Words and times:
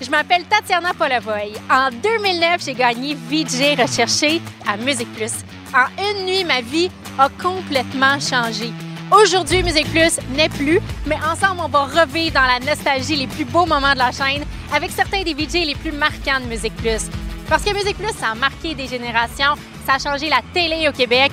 Je 0.00 0.10
m'appelle 0.10 0.44
Tatiana 0.44 0.94
Polavoy. 0.94 1.52
En 1.70 1.90
2009, 1.90 2.64
j'ai 2.64 2.72
gagné 2.74 3.14
VJ 3.14 3.78
recherché 3.78 4.40
à 4.66 4.76
Musique 4.78 5.12
Plus. 5.14 5.32
En 5.74 5.86
une 6.02 6.24
nuit, 6.24 6.44
ma 6.44 6.62
vie 6.62 6.90
a 7.18 7.28
complètement 7.28 8.18
changé. 8.18 8.72
Aujourd'hui, 9.10 9.62
Musique 9.62 9.90
Plus 9.90 10.18
n'est 10.34 10.48
plus, 10.48 10.80
mais 11.06 11.16
ensemble, 11.16 11.60
on 11.62 11.68
va 11.68 11.84
revivre 11.84 12.34
dans 12.34 12.46
la 12.46 12.58
nostalgie 12.60 13.16
les 13.16 13.26
plus 13.26 13.44
beaux 13.44 13.66
moments 13.66 13.92
de 13.92 13.98
la 13.98 14.12
chaîne 14.12 14.44
avec 14.74 14.90
certains 14.90 15.22
des 15.22 15.34
VJ 15.34 15.66
les 15.66 15.74
plus 15.74 15.92
marquants 15.92 16.40
de 16.40 16.46
Musique 16.46 16.76
Plus. 16.76 17.10
Parce 17.50 17.62
que 17.64 17.74
Musique 17.74 17.98
Plus, 17.98 18.16
ça 18.18 18.28
a 18.30 18.34
marqué 18.34 18.74
des 18.74 18.86
générations, 18.86 19.54
ça 19.86 19.94
a 19.94 19.98
changé 19.98 20.30
la 20.30 20.40
télé 20.54 20.88
au 20.88 20.92
Québec. 20.92 21.32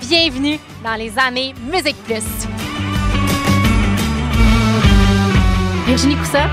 Bienvenue 0.00 0.58
dans 0.82 0.96
les 0.96 1.16
années 1.16 1.54
Musique 1.70 2.02
Plus. 2.04 2.24
Virginie 5.90 6.14
Coussa, 6.14 6.44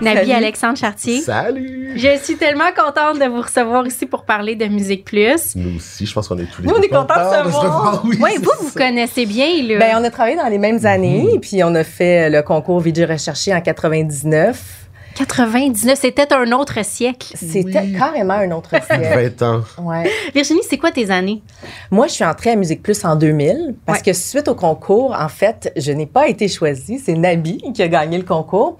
Nabi. 0.00 0.32
Alexandre 0.32 0.78
Chartier. 0.78 1.20
Salut! 1.20 1.92
Je 1.96 2.16
suis 2.16 2.36
tellement 2.36 2.70
contente 2.74 3.18
de 3.18 3.26
vous 3.26 3.42
recevoir 3.42 3.86
ici 3.86 4.06
pour 4.06 4.24
parler 4.24 4.56
de 4.56 4.64
Musique 4.68 5.04
Plus. 5.04 5.54
Nous 5.54 5.76
aussi, 5.76 6.06
je 6.06 6.14
pense 6.14 6.28
qu'on 6.28 6.38
est 6.38 6.46
tous 6.46 6.62
les 6.62 6.68
Nous, 6.68 6.74
on 6.74 6.78
deux 6.78 6.86
est 6.86 6.88
contents 6.88 7.14
de 7.14 7.44
se 7.44 7.48
voir. 7.50 8.02
Oui, 8.06 8.16
c'est 8.18 8.38
vous, 8.38 8.50
vous 8.58 8.72
connaissez 8.74 9.26
bien, 9.26 9.48
là. 9.64 9.78
Ben, 9.80 9.96
on 10.00 10.04
a 10.04 10.08
travaillé 10.08 10.36
dans 10.36 10.48
les 10.48 10.56
mêmes 10.56 10.86
années, 10.86 11.28
puis 11.42 11.62
on 11.62 11.74
a 11.74 11.84
fait 11.84 12.30
le 12.30 12.40
concours 12.40 12.80
VJ 12.80 13.02
Recherché 13.02 13.54
en 13.54 13.60
99. 13.60 14.88
99, 15.26 15.98
c'était 16.00 16.32
un 16.32 16.50
autre 16.52 16.84
siècle. 16.84 17.34
C'était 17.36 17.80
Oui. 17.80 17.96
carrément 17.98 18.34
un 18.34 18.50
autre 18.52 18.70
siècle. 18.86 19.34
20 19.38 19.42
ans. 19.42 19.60
Ouais. 19.78 20.10
Virginie, 20.34 20.62
c'est 20.68 20.78
quoi 20.78 20.90
tes 20.90 21.10
années? 21.10 21.42
Moi, 21.90 22.06
je 22.06 22.12
suis 22.14 22.24
entrée 22.24 22.50
à 22.50 22.56
Musique 22.56 22.82
Plus 22.82 23.04
en 23.04 23.16
2000 23.16 23.74
parce 23.86 23.98
Ouais. 23.98 24.04
que 24.06 24.12
suite 24.12 24.48
au 24.48 24.54
concours, 24.54 25.14
en 25.18 25.28
fait, 25.28 25.72
je 25.76 25.92
n'ai 25.92 26.06
pas 26.06 26.28
été 26.28 26.48
choisie. 26.48 26.98
C'est 26.98 27.14
Nabi 27.14 27.62
qui 27.74 27.82
a 27.82 27.88
gagné 27.88 28.16
le 28.18 28.24
concours. 28.24 28.78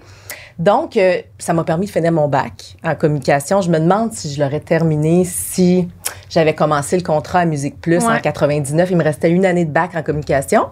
Donc, 0.59 0.97
euh, 0.97 1.21
ça 1.39 1.53
m'a 1.53 1.63
permis 1.63 1.85
de 1.87 1.91
finir 1.91 2.11
mon 2.11 2.27
bac 2.27 2.75
en 2.83 2.95
communication. 2.95 3.61
Je 3.61 3.69
me 3.69 3.79
demande 3.79 4.13
si 4.13 4.33
je 4.33 4.41
l'aurais 4.43 4.59
terminé 4.59 5.23
si 5.25 5.87
j'avais 6.29 6.53
commencé 6.53 6.97
le 6.97 7.03
contrat 7.03 7.39
à 7.39 7.45
Musique 7.45 7.79
Plus 7.81 8.03
en 8.03 8.09
Ouais. 8.13 8.21
99. 8.21 8.89
Il 8.91 8.97
me 8.97 9.03
restait 9.03 9.29
une 9.31 9.45
année 9.45 9.65
de 9.65 9.71
bac 9.71 9.91
en 9.95 10.03
communication. 10.03 10.65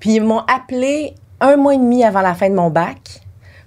Puis, 0.00 0.14
ils 0.16 0.22
m'ont 0.22 0.40
appelé 0.52 1.14
un 1.40 1.56
mois 1.56 1.74
et 1.74 1.78
demi 1.78 2.04
avant 2.04 2.20
la 2.20 2.34
fin 2.34 2.48
de 2.50 2.54
mon 2.54 2.70
bac 2.70 2.98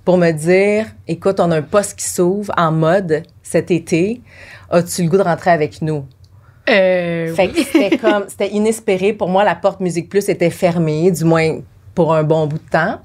pour 0.06 0.18
me 0.18 0.32
dire 0.32 0.88
écoute, 1.08 1.40
on 1.40 1.52
a 1.52 1.58
un 1.58 1.62
poste 1.62 1.98
qui 2.00 2.06
s'ouvre 2.08 2.54
en 2.58 2.72
mode 2.72 3.24
cet 3.44 3.72
été. 3.72 4.22
As-tu 4.70 5.04
le 5.04 5.10
goût 5.10 5.18
de 5.18 5.24
rentrer 5.24 5.52
avec 5.52 5.82
nous? 5.82 6.06
Euh, 6.70 7.34
Fait 7.36 7.50
que 7.50 7.58
c'était 7.64 7.98
comme, 7.98 8.26
c'était 8.28 8.50
inespéré. 8.50 9.14
Pour 9.14 9.30
moi, 9.30 9.44
la 9.44 9.56
porte 9.56 9.80
Musique 9.80 10.10
Plus 10.10 10.30
était 10.30 10.50
fermée, 10.50 11.12
du 11.12 11.26
moins 11.26 11.60
pour 11.96 12.14
un 12.14 12.24
bon 12.24 12.48
bout 12.48 12.60
de 12.60 12.70
temps. 12.70 13.02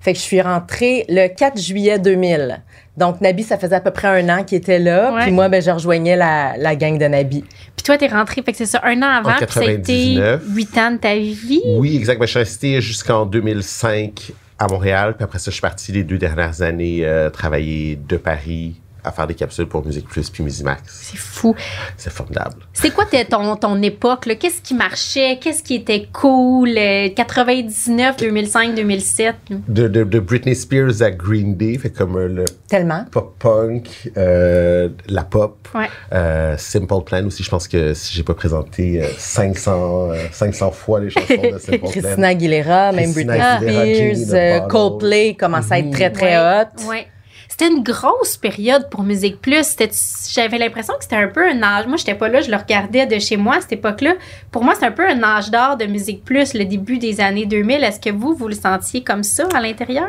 Fait 0.00 0.12
que 0.12 0.18
je 0.18 0.24
suis 0.24 0.40
rentrée 0.40 1.04
le 1.08 1.28
4 1.28 1.58
juillet 1.58 1.98
2000. 1.98 2.62
Donc, 2.96 3.20
Nabi, 3.20 3.42
ça 3.42 3.58
faisait 3.58 3.74
à 3.76 3.80
peu 3.80 3.90
près 3.90 4.08
un 4.08 4.28
an 4.28 4.44
qu'il 4.44 4.58
était 4.58 4.78
là. 4.78 5.12
Ouais. 5.14 5.22
Puis 5.22 5.32
moi, 5.32 5.48
ben, 5.48 5.60
je 5.62 5.70
rejoignais 5.70 6.16
la, 6.16 6.56
la 6.56 6.76
gang 6.76 6.98
de 6.98 7.06
Nabi. 7.06 7.42
Puis 7.74 7.82
toi, 7.84 7.96
t'es 7.98 8.06
rentrée, 8.08 8.42
fait 8.42 8.52
que 8.52 8.58
c'est 8.58 8.66
ça, 8.66 8.80
un 8.84 9.02
an 9.02 9.06
avant, 9.06 9.30
En 9.30 9.36
puis 9.36 9.46
ça 9.50 9.60
a 9.60 9.64
été 9.64 10.14
99. 10.16 10.42
huit 10.54 10.78
ans 10.78 10.90
de 10.92 10.96
ta 10.98 11.14
vie. 11.16 11.62
Oui, 11.78 11.96
exact. 11.96 12.18
Ben, 12.18 12.26
je 12.26 12.30
suis 12.30 12.38
resté 12.38 12.80
jusqu'en 12.80 13.26
2005 13.26 14.32
à 14.58 14.68
Montréal. 14.68 15.14
Puis 15.16 15.24
après 15.24 15.38
ça, 15.38 15.50
je 15.50 15.54
suis 15.56 15.62
parti 15.62 15.92
les 15.92 16.04
deux 16.04 16.18
dernières 16.18 16.62
années 16.62 17.04
euh, 17.04 17.30
travailler 17.30 17.96
de 17.96 18.16
Paris 18.16 18.80
à 19.06 19.12
faire 19.12 19.26
des 19.26 19.34
capsules 19.34 19.66
pour 19.66 19.84
Musique 19.86 20.08
Plus 20.08 20.28
puis 20.30 20.42
Musimax. 20.42 20.82
C'est 20.86 21.16
fou. 21.16 21.54
C'est 21.96 22.12
formidable. 22.12 22.56
C'est 22.72 22.90
quoi 22.90 23.04
ton, 23.30 23.56
ton 23.56 23.80
époque? 23.82 24.28
Qu'est-ce 24.40 24.60
qui 24.60 24.74
marchait? 24.74 25.38
Qu'est-ce 25.40 25.62
qui 25.62 25.74
était 25.76 26.08
cool? 26.12 26.70
Euh, 26.76 27.08
99, 27.14 28.16
2005, 28.16 28.74
2007? 28.74 29.34
là? 29.50 29.56
De, 29.68 29.88
de, 29.88 30.04
de 30.04 30.20
Britney 30.20 30.54
Spears 30.54 31.02
à 31.02 31.10
Green 31.10 31.56
Day, 31.56 31.78
fait 31.78 31.90
comme 31.90 32.16
euh, 32.16 32.28
le 32.28 32.44
Tellement. 32.68 33.04
pop-punk, 33.10 34.10
euh, 34.16 34.88
la 35.08 35.22
pop. 35.24 35.68
Ouais. 35.74 35.86
Euh, 36.12 36.56
Simple 36.56 37.02
Plan 37.04 37.24
aussi, 37.26 37.42
je 37.42 37.50
pense 37.50 37.68
que 37.68 37.94
si 37.94 38.14
j'ai 38.14 38.22
pas 38.22 38.34
présenté 38.34 39.02
euh, 39.02 39.08
500, 39.16 40.10
euh, 40.10 40.16
500 40.32 40.70
fois 40.72 41.00
les 41.00 41.10
chansons 41.10 41.26
de 41.52 41.58
Simple 41.58 41.78
Plan. 41.78 41.88
Christina 41.90 42.28
Aguilera, 42.28 42.92
même 42.92 43.12
Christina 43.12 43.58
Britney 43.58 43.76
Aguilera, 43.78 44.14
Spears. 44.26 44.68
Coldplay 44.68 45.34
commençait 45.38 45.74
à 45.74 45.78
être 45.78 45.90
très, 45.90 46.10
très 46.10 46.36
Ouais, 46.36 46.64
hot. 46.64 46.88
ouais. 46.88 47.06
C'était 47.58 47.72
une 47.72 47.82
grosse 47.82 48.36
période 48.36 48.90
pour 48.90 49.02
Musique 49.02 49.40
Plus. 49.40 49.76
J'avais 50.30 50.58
l'impression 50.58 50.92
que 50.98 51.04
c'était 51.04 51.16
un 51.16 51.28
peu 51.28 51.42
un 51.42 51.62
âge. 51.62 51.86
Moi, 51.86 51.96
j'étais 51.96 52.14
pas 52.14 52.28
là, 52.28 52.42
je 52.42 52.50
le 52.50 52.56
regardais 52.58 53.06
de 53.06 53.18
chez 53.18 53.38
moi 53.38 53.56
à 53.56 53.60
cette 53.62 53.72
époque-là. 53.72 54.12
Pour 54.50 54.62
moi, 54.62 54.74
c'est 54.78 54.84
un 54.84 54.90
peu 54.90 55.08
un 55.08 55.22
âge 55.22 55.50
d'or 55.50 55.78
de 55.78 55.86
Musique 55.86 56.22
Plus, 56.22 56.52
le 56.52 56.66
début 56.66 56.98
des 56.98 57.18
années 57.18 57.46
2000. 57.46 57.82
Est-ce 57.82 57.98
que 57.98 58.10
vous, 58.10 58.34
vous 58.34 58.48
le 58.48 58.54
sentiez 58.54 59.02
comme 59.02 59.22
ça 59.22 59.48
à 59.54 59.62
l'intérieur? 59.62 60.06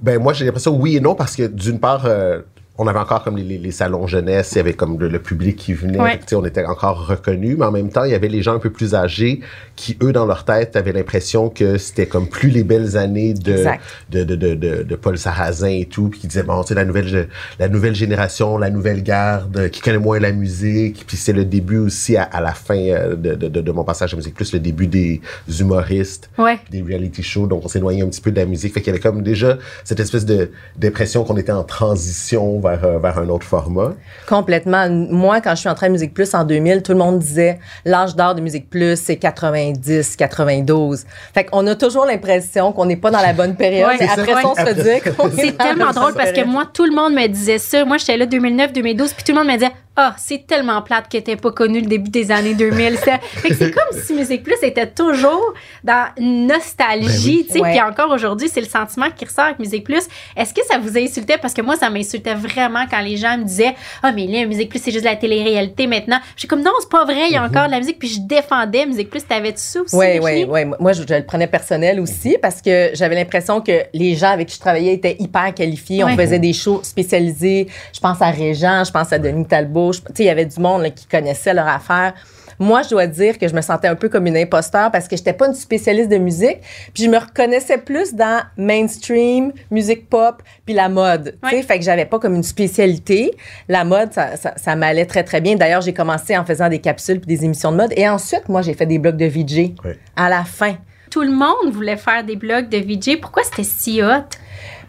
Ben 0.00 0.18
moi 0.18 0.32
j'ai 0.32 0.46
l'impression 0.46 0.76
oui 0.76 0.96
et 0.96 1.00
non 1.00 1.14
parce 1.14 1.36
que 1.36 1.46
d'une 1.46 1.78
part 1.78 2.06
euh, 2.06 2.40
on 2.78 2.86
avait 2.86 2.98
encore 3.00 3.24
comme 3.24 3.36
les, 3.36 3.42
les- 3.42 3.58
les 3.58 3.72
salons 3.72 4.06
jeunesse, 4.06 4.52
il 4.52 4.56
y 4.56 4.60
avait 4.60 4.72
comme 4.74 4.98
le, 4.98 5.08
le 5.08 5.18
public 5.18 5.56
qui 5.56 5.72
venait, 5.74 6.00
Ouais. 6.00 6.18
On 6.34 6.44
était 6.44 6.64
encore 6.64 7.06
reconnus, 7.06 7.56
mais 7.58 7.64
en 7.64 7.72
même 7.72 7.90
temps 7.90 8.04
il 8.04 8.12
y 8.12 8.14
avait 8.14 8.28
les 8.28 8.42
gens 8.42 8.54
un 8.54 8.58
peu 8.60 8.70
plus 8.70 8.94
âgés 8.94 9.40
qui 9.76 9.96
eux 10.02 10.12
dans 10.12 10.26
leur 10.26 10.44
tête 10.44 10.76
avaient 10.76 10.92
l'impression 10.92 11.48
que 11.50 11.76
c'était 11.78 12.06
comme 12.06 12.28
plus 12.28 12.50
les 12.50 12.64
belles 12.64 12.96
années 12.96 13.34
de 13.34 13.64
de, 14.10 14.22
de, 14.24 14.54
de, 14.82 14.96
Paul 14.96 15.18
Sarrazin 15.18 15.68
et 15.68 15.84
tout, 15.86 16.08
puis 16.08 16.20
qui 16.20 16.26
disaient 16.28 16.42
bon 16.42 16.62
tu 16.62 16.68
sais 16.68 16.74
la 16.74 16.84
nouvelle 16.84 17.28
la 17.58 17.68
nouvelle 17.68 17.94
génération, 17.94 18.58
la 18.58 18.70
nouvelle 18.70 19.02
garde 19.02 19.56
euh, 19.56 19.68
qui 19.68 19.80
connaît 19.80 19.98
moins 19.98 20.18
la 20.20 20.32
musique, 20.32 21.04
puis 21.06 21.16
c'est 21.16 21.32
le 21.32 21.44
début 21.44 21.78
aussi 21.78 22.16
à, 22.16 22.22
à 22.22 22.40
la 22.40 22.52
fin 22.52 22.76
euh, 22.78 23.16
de, 23.16 23.34
de, 23.34 23.72
mon 23.72 23.84
passage 23.84 24.14
à 24.14 24.16
musique 24.16 24.34
plus 24.34 24.52
le 24.52 24.60
début 24.60 24.86
des 24.86 25.20
humoristes 25.60 26.30
Ouais. 26.38 26.58
des 26.70 26.82
reality 26.82 27.22
shows, 27.22 27.46
donc 27.46 27.64
on 27.64 27.68
s'éloignait 27.68 28.02
un 28.02 28.08
petit 28.08 28.20
peu 28.20 28.30
de 28.30 28.36
la 28.40 28.46
musique. 28.46 28.72
Fait 28.74 28.80
qu'il 28.80 28.88
y 28.88 28.96
avait 28.96 29.00
comme 29.02 29.22
déjà 29.22 29.58
cette 29.84 30.00
espèce 30.00 30.24
de 30.24 30.50
d'impression 30.76 31.24
qu'on 31.24 31.36
était 31.36 31.52
en 31.52 31.64
transition 31.64 32.58
vers, 32.68 32.84
euh, 32.84 32.98
vers 32.98 33.18
un 33.18 33.28
autre 33.28 33.46
format. 33.46 33.92
Complètement. 34.26 34.88
Moi, 34.90 35.40
quand 35.40 35.50
je 35.50 35.60
suis 35.60 35.68
entrée 35.68 35.86
à 35.86 35.88
Musique 35.88 36.14
Plus 36.14 36.34
en 36.34 36.44
2000, 36.44 36.82
tout 36.82 36.92
le 36.92 36.98
monde 36.98 37.18
disait 37.18 37.58
l'âge 37.84 38.14
d'or 38.14 38.34
de 38.34 38.40
Musique 38.40 38.68
Plus, 38.70 38.96
c'est 39.00 39.16
90, 39.16 40.16
92. 40.16 41.04
Fait 41.34 41.44
qu'on 41.44 41.66
a 41.66 41.74
toujours 41.74 42.06
l'impression 42.06 42.72
qu'on 42.72 42.86
n'est 42.86 42.96
pas 42.96 43.10
dans 43.10 43.20
la 43.20 43.32
bonne 43.32 43.56
période. 43.56 43.88
Ouais, 43.88 44.08
après 44.08 44.42
ça. 44.42 44.48
on 44.48 44.54
se 44.54 44.74
dit 44.74 45.10
qu'on 45.16 45.28
est 45.28 45.36
C'est 45.36 45.56
dans 45.56 45.64
la 45.64 45.70
tellement 45.70 45.90
drôle 45.92 46.14
parce 46.14 46.32
que 46.32 46.44
moi, 46.44 46.64
tout 46.72 46.84
le 46.84 46.94
monde 46.94 47.14
me 47.14 47.26
disait 47.26 47.58
ça. 47.58 47.84
Moi, 47.84 47.96
j'étais 47.98 48.16
là 48.16 48.26
2009, 48.26 48.72
2012, 48.72 49.12
puis 49.14 49.24
tout 49.24 49.32
le 49.32 49.38
monde 49.38 49.48
me 49.48 49.54
disait 49.54 49.72
Ah, 50.00 50.14
c'est 50.16 50.46
tellement 50.46 50.80
plate 50.80 51.08
que 51.10 51.18
t'aies 51.18 51.34
pas 51.34 51.50
connu 51.50 51.80
le 51.80 51.86
début 51.86 52.08
des 52.08 52.30
années 52.30 52.54
2000. 52.54 52.96
C'était- 52.98 53.18
Fait 53.22 53.48
que 53.48 53.54
c'est 53.56 53.70
comme 53.72 54.00
si 54.00 54.14
Musique 54.14 54.44
Plus 54.44 54.54
était 54.62 54.86
toujours 54.86 55.52
dans 55.82 56.06
une 56.16 56.46
nostalgie, 56.46 57.44
tu 57.46 57.54
sais. 57.54 57.60
Puis 57.60 57.80
encore 57.80 58.10
aujourd'hui, 58.12 58.48
c'est 58.48 58.60
le 58.60 58.68
sentiment 58.68 59.06
qui 59.14 59.24
ressort 59.24 59.46
avec 59.46 59.58
Musique 59.58 59.82
Plus. 59.84 60.04
Est-ce 60.36 60.54
que 60.54 60.64
ça 60.66 60.78
vous 60.78 60.96
insultait? 60.96 61.36
Parce 61.36 61.52
que 61.52 61.62
moi, 61.62 61.74
ça 61.76 61.90
m'insultait 61.90 62.34
vraiment 62.34 62.84
quand 62.88 63.00
les 63.00 63.16
gens 63.16 63.36
me 63.38 63.42
disaient 63.44 63.74
Ah, 64.02 64.12
mais 64.12 64.26
là, 64.26 64.46
Musique 64.46 64.68
Plus, 64.68 64.80
c'est 64.80 64.92
juste 64.92 65.04
de 65.04 65.10
la 65.10 65.16
télé-réalité 65.16 65.86
maintenant. 65.88 66.20
J'étais 66.36 66.46
comme 66.48 66.62
Non, 66.62 66.70
c'est 66.80 66.88
pas 66.90 67.04
vrai, 67.04 67.26
il 67.28 67.32
y 67.32 67.36
a 67.36 67.42
encore 67.44 67.66
de 67.66 67.72
la 67.72 67.78
musique. 67.78 67.98
Puis 67.98 68.08
je 68.08 68.20
défendais 68.20 68.86
Musique 68.86 69.10
Plus. 69.10 69.26
T'avais-tu 69.26 69.58
ça 69.58 69.80
aussi? 69.80 69.96
Oui, 69.96 70.20
oui, 70.22 70.46
oui. 70.48 70.60
Moi, 70.78 70.92
je, 70.92 71.02
je 71.08 71.14
le 71.14 71.24
prenais 71.24 71.48
personnel 71.48 71.98
aussi 71.98 72.36
parce 72.40 72.62
que 72.62 72.90
j'avais 72.94 73.16
l'impression 73.16 73.60
que 73.60 73.72
les 73.92 74.14
gens 74.14 74.30
avec 74.30 74.46
qui 74.48 74.54
je 74.54 74.60
travaillais 74.60 74.94
étaient 74.94 75.16
hyper 75.18 75.52
qualifiés. 75.54 76.04
Ouais. 76.04 76.12
On 76.12 76.16
faisait 76.16 76.38
des 76.38 76.52
shows 76.52 76.80
spécialisés. 76.84 77.66
Je 77.92 77.98
pense 78.00 78.22
à 78.22 78.30
Régent, 78.30 78.84
je 78.84 78.92
pense 78.92 79.12
à 79.12 79.18
Denis 79.18 79.46
Talbot. 79.46 79.87
Tu 79.90 80.02
sais, 80.14 80.22
il 80.24 80.26
y 80.26 80.30
avait 80.30 80.46
du 80.46 80.60
monde 80.60 80.82
là, 80.82 80.90
qui 80.90 81.06
connaissait 81.06 81.54
leur 81.54 81.68
affaire. 81.68 82.14
Moi, 82.58 82.82
je 82.82 82.88
dois 82.90 83.06
dire 83.06 83.38
que 83.38 83.46
je 83.46 83.54
me 83.54 83.60
sentais 83.60 83.86
un 83.86 83.94
peu 83.94 84.08
comme 84.08 84.26
une 84.26 84.36
imposteur 84.36 84.90
parce 84.90 85.06
que 85.06 85.16
j'étais 85.16 85.32
pas 85.32 85.46
une 85.46 85.54
spécialiste 85.54 86.10
de 86.10 86.18
musique, 86.18 86.58
puis 86.92 87.04
je 87.04 87.08
me 87.08 87.18
reconnaissais 87.18 87.78
plus 87.78 88.14
dans 88.14 88.42
mainstream, 88.56 89.52
musique 89.70 90.08
pop, 90.08 90.42
puis 90.66 90.74
la 90.74 90.88
mode. 90.88 91.36
Tu 91.44 91.50
sais, 91.50 91.62
fait 91.62 91.78
que 91.78 91.84
j'avais 91.84 92.04
pas 92.04 92.18
comme 92.18 92.34
une 92.34 92.42
spécialité. 92.42 93.30
La 93.68 93.84
mode, 93.84 94.12
ça, 94.12 94.36
ça, 94.36 94.54
ça 94.56 94.74
m'allait 94.74 95.06
très 95.06 95.22
très 95.22 95.40
bien. 95.40 95.54
D'ailleurs, 95.54 95.82
j'ai 95.82 95.94
commencé 95.94 96.36
en 96.36 96.44
faisant 96.44 96.68
des 96.68 96.80
capsules 96.80 97.20
puis 97.20 97.28
des 97.28 97.44
émissions 97.44 97.70
de 97.70 97.76
mode, 97.76 97.92
et 97.96 98.08
ensuite, 98.08 98.48
moi, 98.48 98.62
j'ai 98.62 98.74
fait 98.74 98.86
des 98.86 98.98
blogs 98.98 99.16
de 99.16 99.26
VJ 99.26 99.74
à 100.16 100.28
la 100.28 100.44
fin. 100.44 100.76
Tout 101.10 101.22
le 101.22 101.30
monde 101.30 101.72
voulait 101.72 101.96
faire 101.96 102.24
des 102.24 102.36
blogs 102.36 102.68
de 102.68 102.78
VJ. 102.78 103.20
Pourquoi 103.20 103.42
c'était 103.44 103.64
si 103.64 104.02
hot? 104.02 104.24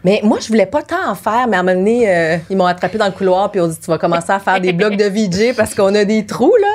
Mais 0.04 0.20
moi, 0.22 0.38
je 0.40 0.48
voulais 0.48 0.66
pas 0.66 0.82
tant 0.82 1.10
en 1.10 1.14
faire, 1.14 1.46
mais 1.48 1.56
à 1.56 1.60
un 1.60 1.62
moment 1.62 1.76
donné, 1.76 2.08
euh, 2.08 2.36
ils 2.48 2.56
m'ont 2.56 2.66
attrapé 2.66 2.96
dans 2.96 3.06
le 3.06 3.12
couloir 3.12 3.50
puis 3.50 3.60
ont 3.60 3.68
dit 3.68 3.78
tu 3.78 3.90
vas 3.90 3.98
commencer 3.98 4.32
à 4.32 4.38
faire 4.38 4.60
des 4.60 4.72
blogs 4.72 4.96
de 4.96 5.04
VJ 5.04 5.54
parce 5.54 5.74
qu'on 5.74 5.94
a 5.94 6.04
des 6.04 6.24
trous 6.26 6.54
là. 6.60 6.68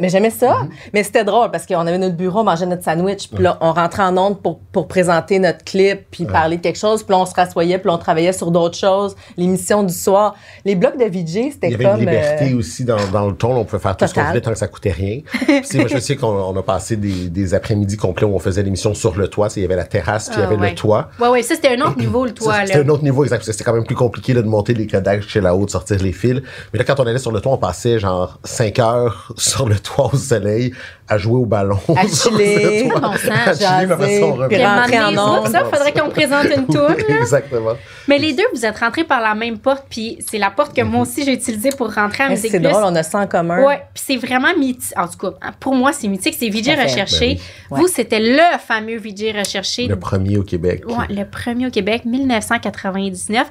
Mais 0.00 0.08
j'aimais 0.08 0.30
ça. 0.30 0.58
Mais 0.92 1.02
c'était 1.02 1.24
drôle 1.24 1.50
parce 1.50 1.66
qu'on 1.66 1.80
avait 1.86 1.98
notre 1.98 2.16
bureau, 2.16 2.40
on 2.40 2.44
mangeait 2.44 2.66
notre 2.66 2.84
sandwich, 2.84 3.28
puis 3.32 3.42
là, 3.42 3.58
on 3.60 3.72
rentrait 3.72 4.02
en 4.04 4.16
onde 4.16 4.40
pour, 4.40 4.58
pour 4.60 4.88
présenter 4.88 5.38
notre 5.38 5.64
clip, 5.64 6.06
puis 6.10 6.24
parler 6.24 6.56
de 6.56 6.62
quelque 6.62 6.78
chose, 6.78 7.02
puis 7.02 7.12
là, 7.14 7.20
on 7.20 7.26
se 7.26 7.34
rassoyait, 7.34 7.78
puis 7.78 7.90
on 7.90 7.98
travaillait 7.98 8.32
sur 8.32 8.50
d'autres 8.50 8.76
choses, 8.76 9.16
l'émission 9.36 9.82
du 9.82 9.92
soir. 9.94 10.34
Les 10.64 10.74
blogs 10.74 10.98
de 10.98 11.04
VJ, 11.04 11.52
c'était 11.52 11.68
Il 11.68 11.70
y 11.72 11.74
avait 11.74 11.84
comme... 11.84 11.94
une 11.94 12.00
liberté 12.00 12.52
euh, 12.52 12.58
aussi 12.58 12.84
dans, 12.84 12.96
dans 13.12 13.26
le 13.28 13.34
ton. 13.34 13.56
On 13.56 13.64
pouvait 13.64 13.82
faire 13.82 13.96
tout 13.96 14.06
ce 14.06 14.14
qu'on 14.14 14.24
voulait 14.24 14.40
tant 14.40 14.52
que 14.52 14.58
ça 14.58 14.68
coûtait 14.68 14.92
rien. 14.92 15.20
Puis, 15.46 15.78
moi, 15.78 15.86
je 15.88 15.98
sais 15.98 16.16
qu'on 16.16 16.28
on 16.28 16.56
a 16.56 16.62
passé 16.62 16.96
des, 16.96 17.28
des 17.28 17.54
après-midi 17.54 17.96
complets 17.96 18.26
où 18.26 18.34
on 18.34 18.38
faisait 18.38 18.62
l'émission 18.62 18.94
sur 18.94 19.16
le 19.16 19.28
toit. 19.28 19.48
Il 19.56 19.62
y 19.62 19.64
avait 19.64 19.76
la 19.76 19.84
terrasse, 19.84 20.28
puis 20.28 20.36
il 20.38 20.40
y 20.40 20.42
Ah, 20.42 20.46
avait 20.46 20.56
ouais. 20.56 20.70
le 20.70 20.74
toit. 20.76 21.08
Ouais, 21.20 21.28
ouais, 21.28 21.42
ça, 21.42 21.54
c'était 21.54 21.76
un 21.76 21.80
autre 21.80 21.98
niveau, 21.98 22.24
le 22.24 22.30
Ça, 22.30 22.34
toit, 22.36 22.54
C'était 22.66 22.78
là. 22.78 22.84
un 22.84 22.88
autre 22.88 23.02
niveau, 23.02 23.24
exact. 23.24 23.38
parce 23.38 23.46
que 23.46 23.52
C'était 23.52 23.64
quand 23.64 23.72
même 23.74 23.84
plus 23.84 23.94
compliqué 23.96 24.32
là, 24.34 24.42
de 24.42 24.46
monter 24.48 24.74
les 24.74 24.86
codages 24.86 25.26
chez 25.28 25.40
la 25.40 25.54
haute, 25.54 25.66
de 25.66 25.70
sortir 25.70 25.98
les 26.02 26.12
fils. 26.12 26.40
Mais 26.72 26.78
là, 26.78 26.84
quand 26.84 27.00
on 27.00 27.06
allait 27.06 27.18
sur 27.18 27.32
le 27.32 27.40
toit, 27.40 27.52
on 27.52 27.58
passait 27.58 27.98
genre 27.98 28.38
5 28.44 28.78
heures 28.78 29.32
sur 29.36 29.68
le 29.68 29.78
toit 29.78 29.87
au 29.96 30.16
soleil 30.16 30.72
à 31.08 31.16
jouer 31.18 31.36
au 31.40 31.46
ballon. 31.46 31.78
À 31.96 32.06
chiller. 32.06 32.90
À 32.90 33.54
chiller, 33.54 33.86
mais 33.86 33.92
après 33.92 34.20
ça, 34.20 34.26
on 34.26 34.34
revient. 34.34 34.56
puis 34.56 34.64
rentrer 34.64 35.00
en 35.00 35.46
ça, 35.46 35.64
faudrait 35.64 35.92
qu'on 35.92 36.10
présente 36.10 36.46
une 36.56 36.66
tour. 36.74 36.90
Oui, 36.96 37.14
Exactement. 37.20 37.72
Mais 38.06 38.18
les 38.18 38.32
deux, 38.32 38.44
vous 38.52 38.64
êtes 38.64 38.78
rentrés 38.78 39.04
par 39.04 39.20
la 39.20 39.34
même 39.34 39.58
porte, 39.58 39.86
puis 39.88 40.18
c'est 40.26 40.38
la 40.38 40.50
porte 40.50 40.74
que 40.76 40.82
moi 40.82 41.02
aussi 41.02 41.24
j'ai 41.24 41.32
utilisée 41.32 41.70
pour 41.70 41.92
rentrer 41.92 42.24
à 42.24 42.28
Mais 42.28 42.34
Musique 42.34 42.50
C'est 42.50 42.60
drôle, 42.60 42.82
on 42.84 42.94
a 42.94 43.02
ça 43.02 43.18
en 43.18 43.26
commun. 43.26 43.64
Ouais, 43.64 43.82
puis 43.94 44.02
c'est 44.06 44.16
vraiment 44.16 44.54
mythique. 44.56 44.92
En 44.96 45.08
tout 45.08 45.18
cas, 45.18 45.50
pour 45.60 45.74
moi, 45.74 45.92
c'est 45.92 46.08
mythique. 46.08 46.36
C'est 46.38 46.48
VJ. 46.48 46.68
Recherché. 46.80 47.34
Ben 47.34 47.40
oui. 47.70 47.80
Vous, 47.80 47.88
c'était 47.88 48.20
le 48.20 48.58
fameux 48.58 48.98
VJ 48.98 49.36
Recherché. 49.36 49.86
Le 49.86 49.98
premier 49.98 50.36
au 50.38 50.42
Québec. 50.42 50.84
Ouais, 50.86 51.06
le 51.08 51.24
premier 51.24 51.66
au 51.66 51.70
Québec, 51.70 52.04
1999. 52.04 53.46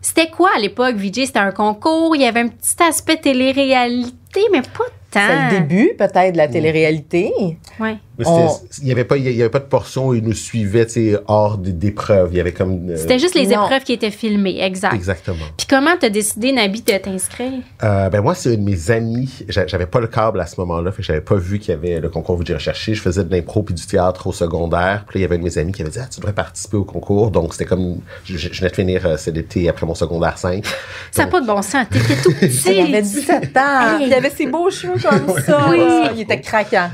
C'était 0.00 0.28
quoi 0.28 0.50
à 0.56 0.58
l'époque, 0.60 0.94
VJ? 0.96 1.26
C'était 1.26 1.38
un 1.40 1.50
concours, 1.50 2.14
il 2.14 2.22
y 2.22 2.24
avait 2.24 2.40
un 2.40 2.48
petit 2.48 2.80
aspect 2.82 3.16
télé-réalité, 3.16 4.40
mais 4.52 4.62
pas. 4.62 4.84
C'est 5.10 5.20
le 5.26 5.60
début, 5.60 5.92
peut-être, 5.98 6.32
de 6.32 6.36
la 6.36 6.48
télé-réalité. 6.48 7.32
Ouais. 7.80 7.96
Il 8.18 8.84
n'y 8.84 8.92
avait, 8.92 9.04
pas- 9.04 9.16
il 9.16 9.30
y 9.30 9.40
avait 9.40 9.50
pas 9.50 9.58
de 9.60 9.64
portion 9.64 10.08
où 10.08 10.14
ils 10.14 10.22
nous 10.22 10.32
suivaient 10.32 10.86
tu 10.86 10.92
sais, 11.12 11.18
hors 11.26 11.56
des- 11.58 11.72
d'épreuves. 11.72 12.30
Il 12.32 12.36
y 12.36 12.40
avait 12.40 12.52
comme. 12.52 12.90
euh, 12.90 12.96
C'était 12.96 13.18
juste 13.18 13.34
les 13.34 13.46
non. 13.46 13.64
épreuves 13.64 13.84
qui 13.84 13.92
étaient 13.92 14.10
filmées, 14.10 14.60
exact. 14.62 14.94
Exactement. 14.94 15.44
Puis 15.56 15.66
comment 15.68 15.92
t'as 15.98 16.08
décidé, 16.10 16.52
Nabi, 16.52 16.82
de 16.82 16.96
t'inscrire? 16.98 17.60
Euh, 17.82 18.08
ben 18.10 18.20
moi, 18.20 18.34
c'est 18.34 18.54
un 18.54 18.56
de 18.56 18.62
mes 18.62 18.90
amis. 18.90 19.44
J'a- 19.48 19.66
J'avais 19.66 19.86
pas 19.86 20.00
le 20.00 20.06
câble 20.08 20.40
à 20.40 20.46
ce 20.46 20.58
moment-là, 20.60 20.90
fait 20.92 20.98
que 20.98 21.02
j'avais 21.06 21.20
pas 21.20 21.36
vu 21.36 21.58
qu'il 21.58 21.70
y 21.70 21.76
avait 21.76 22.00
le 22.00 22.08
concours 22.08 22.38
que 22.38 22.44
j'ai 22.46 22.54
recherché. 22.54 22.94
Je 22.94 23.00
faisais 23.02 23.22
de 23.24 23.30
l'impro 23.30 23.62
puis 23.62 23.74
du 23.74 23.86
théâtre 23.86 24.26
au 24.26 24.32
secondaire. 24.32 25.04
Puis 25.08 25.18
là, 25.18 25.20
il 25.20 25.22
y 25.22 25.24
avait 25.24 25.36
un 25.36 25.38
de 25.38 25.44
mes 25.44 25.58
amis 25.58 25.72
qui 25.72 25.82
avait 25.82 25.90
dit 25.90 25.98
ah, 26.00 26.06
tu 26.10 26.18
devrais 26.20 26.32
participer 26.34 26.76
au 26.76 26.84
concours. 26.84 27.30
Donc 27.30 27.52
c'était 27.52 27.66
comme 27.66 27.98
je, 28.24 28.48
venais 28.48 28.70
de 28.70 28.74
finir 28.74 29.06
euh, 29.06 29.16
cet 29.16 29.36
été 29.36 29.68
après 29.68 29.86
mon 29.86 29.94
secondaire 29.94 30.38
5. 30.38 30.64
Ça 31.12 31.24
n'a 31.24 31.30
pas 31.30 31.40
de 31.40 31.46
bon 31.46 31.62
sens. 31.62 31.86
T'étais 31.90 32.16
tout 32.22 32.32
petit. 32.40 32.72
Il 32.72 32.80
avait 32.80 33.02
17 33.02 33.56
ans. 33.56 33.98
Hey. 34.00 34.06
Il 34.06 34.14
avait 34.14 34.30
ses 34.30 34.46
beaux 34.46 34.70
cheveux 34.70 34.94
comme 35.00 35.38
ça. 35.40 35.66
Oui. 35.70 35.78
Il 36.14 36.20
était 36.22 36.40
craquant. 36.40 36.90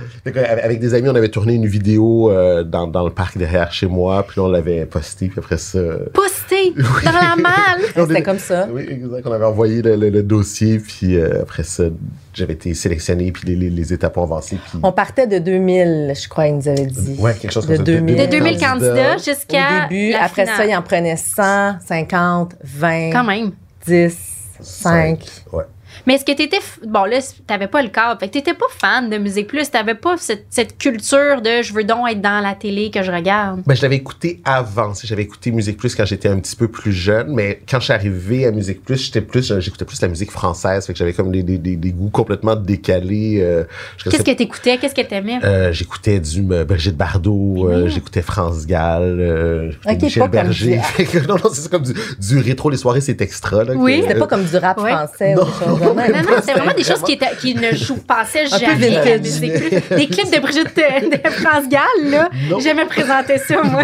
Avec 0.63 0.81
des 0.81 0.95
amis, 0.95 1.09
on 1.15 1.17
avait 1.17 1.29
tourné 1.29 1.55
une 1.55 1.67
vidéo 1.67 2.31
euh, 2.33 2.65
dans, 2.65 2.87
dans 2.89 3.05
le 3.05 3.11
parc 3.11 3.39
derrière 3.39 3.73
chez 3.73 3.87
moi. 3.87 4.25
Puis 4.27 4.41
on 4.41 4.49
l'avait 4.49 4.85
posté. 4.85 5.29
Puis 5.29 5.39
après 5.39 5.59
ça. 5.59 5.79
Posté 6.13 6.73
dans 6.77 7.13
la 7.13 7.37
malle? 7.37 7.55
C'était 7.87 8.03
était- 8.15 8.23
comme 8.23 8.39
ça. 8.41 8.67
Oui, 8.73 8.85
exact. 8.91 9.25
On 9.27 9.33
avait 9.33 9.45
envoyé 9.45 9.81
le, 9.81 9.95
le- 9.97 10.11
le 10.11 10.23
dossier. 10.25 10.81
Puis 10.81 11.17
euh, 11.17 11.43
après 11.43 11.63
ça, 11.63 11.85
j'avais 12.33 12.55
été 12.55 12.75
sélectionné. 12.75 13.31
Puis 13.31 13.47
les, 13.49 13.55
les, 13.57 13.71
les 13.71 13.93
étapes 13.93 14.17
ont 14.19 14.25
avancé. 14.25 14.57
Puis. 14.57 14.79
On 14.83 14.91
partait 14.93 15.29
de 15.29 15.39
2000, 15.39 16.13
je 16.21 16.29
crois, 16.29 16.49
il 16.49 16.57
nous 16.57 16.69
avait 16.69 16.87
dit. 16.87 17.17
Ouais, 17.21 17.35
quelque 17.35 17.53
chose 17.53 17.67
de 17.67 17.77
comme 17.77 17.87
ça. 17.87 17.93
2000. 17.93 18.17
De 18.17 18.27
2000 18.27 18.59
candidats 18.59 19.15
Au 19.15 19.19
jusqu'à. 19.19 19.87
début, 19.89 20.11
la 20.13 20.25
après 20.25 20.43
finale. 20.43 20.57
ça, 20.59 20.67
il 20.67 20.75
en 20.77 20.83
prenait 20.83 21.17
100, 21.17 21.77
50, 21.87 22.55
20, 22.65 23.11
Quand 23.13 23.25
même. 23.25 23.53
10, 23.87 24.17
5. 24.61 25.19
Ouais. 25.53 25.65
Mais 26.07 26.15
est-ce 26.15 26.25
que 26.25 26.33
t'étais. 26.33 26.59
f- 26.59 26.87
Bon, 26.87 27.05
là, 27.05 27.19
t'avais 27.47 27.67
pas 27.67 27.83
le 27.83 27.89
cadre. 27.89 28.19
Fait 28.21 28.29
que 28.29 28.33
t'étais 28.35 28.55
pas 28.55 28.67
fan 28.71 29.09
de 29.11 29.17
Musique 29.19 29.47
Plus. 29.49 29.71
T'avais 29.71 29.95
pas 29.95 30.17
cette, 30.17 30.47
cette 30.51 30.79
culture 30.79 31.41
de 31.43 31.63
je 31.63 31.73
veux 31.73 31.85
donc 31.85 32.09
être 32.11 32.21
dans 32.21 32.41
la 32.41 32.55
télé 32.55 32.91
que 32.91 33.03
je 33.03 33.11
regarde. 33.13 33.63
Ben, 33.67 33.75
je 33.75 33.83
l'avais 33.83 33.97
écouté 33.97 34.41
avant. 34.45 34.93
J'avais 35.03 35.23
écouté 35.23 35.51
Musique 35.53 35.77
Plus 35.79 35.95
quand 35.95 36.05
j'étais 36.05 36.29
un 36.29 36.39
petit 36.39 36.57
peu 36.57 36.69
plus 36.69 36.93
jeune, 36.93 37.33
mais 37.35 37.61
quand 37.69 37.79
je 37.81 37.85
suis 37.85 37.93
arrivé 37.93 38.47
à 38.47 38.51
Musique 38.51 38.85
Plus, 38.85 38.97
j'étais 39.05 39.21
plus, 39.21 39.53
j'écoutais 39.61 39.85
plus 39.85 40.01
la 40.03 40.09
musique 40.09 40.31
française, 40.31 40.87
fait 40.87 40.93
que 40.93 40.99
j'avais 40.99 41.13
comme 41.13 41.31
des, 41.33 41.43
des, 41.43 41.59
des, 41.59 41.77
des 41.77 41.91
goûts 41.93 42.11
complètement 42.11 42.57
décalés. 42.57 43.39
euh, 43.41 43.65
Qu'est-ce 44.03 44.23
que 44.23 44.31
t'écoutais? 44.33 44.79
Qu'est-ce 44.79 44.95
que 44.95 45.01
t'aimais? 45.03 45.39
euh, 45.45 45.73
j'écoutais 45.73 46.21
du 46.21 46.45
euh, 46.51 46.65
Brigitte 46.65 46.97
Bardot, 46.97 47.69
euh, 47.69 47.89
j'écoutais 47.89 48.23
France 48.23 48.67
Gall, 48.67 49.03
euh, 49.21 49.71
j'écoutais 49.71 49.95
Ok, 49.95 50.03
Michel 50.03 50.21
pas 50.23 50.29
comme 50.29 50.33
Berger. 50.33 50.77
du- 50.77 50.83
Fait 50.83 51.05
que 51.05 51.19
non, 51.29 51.35
non, 51.35 51.51
c'est 51.53 51.61
ça 51.63 51.69
comme 51.69 51.83
du, 51.83 51.93
du 52.21 52.39
rétro, 52.41 52.71
les 52.71 52.77
soirées, 52.77 53.01
c'est 53.01 53.21
extra. 53.21 53.65
Là, 53.65 53.73
Oui. 53.75 54.01
C'était 54.03 54.19
pas 54.19 54.27
comme 54.27 54.45
du 54.45 54.57
rap 54.57 54.79
Ouais. 54.81 54.91
français 54.91 55.35
Non. 55.35 55.47
Non, 55.89 55.95
non, 55.95 56.37
c'était 56.41 56.53
vraiment 56.53 56.75
des 56.75 56.85
choses 56.85 57.03
qui, 57.03 57.13
étaient, 57.13 57.27
qui 57.41 57.55
ne 57.55 57.73
jouent, 57.75 57.99
passaient 58.07 58.47
jamais 58.47 58.97
à. 58.97 59.19
Musique. 59.19 59.53
Des 59.91 60.07
clips 60.07 60.35
de 60.35 60.41
Brigitte 60.41 60.79
euh, 60.79 61.09
de 61.11 61.31
France 61.31 61.69
Gall, 61.69 62.11
là. 62.11 62.29
Jamais 62.61 62.85
présenté 62.87 63.39
ça, 63.39 63.63
moi. 63.63 63.83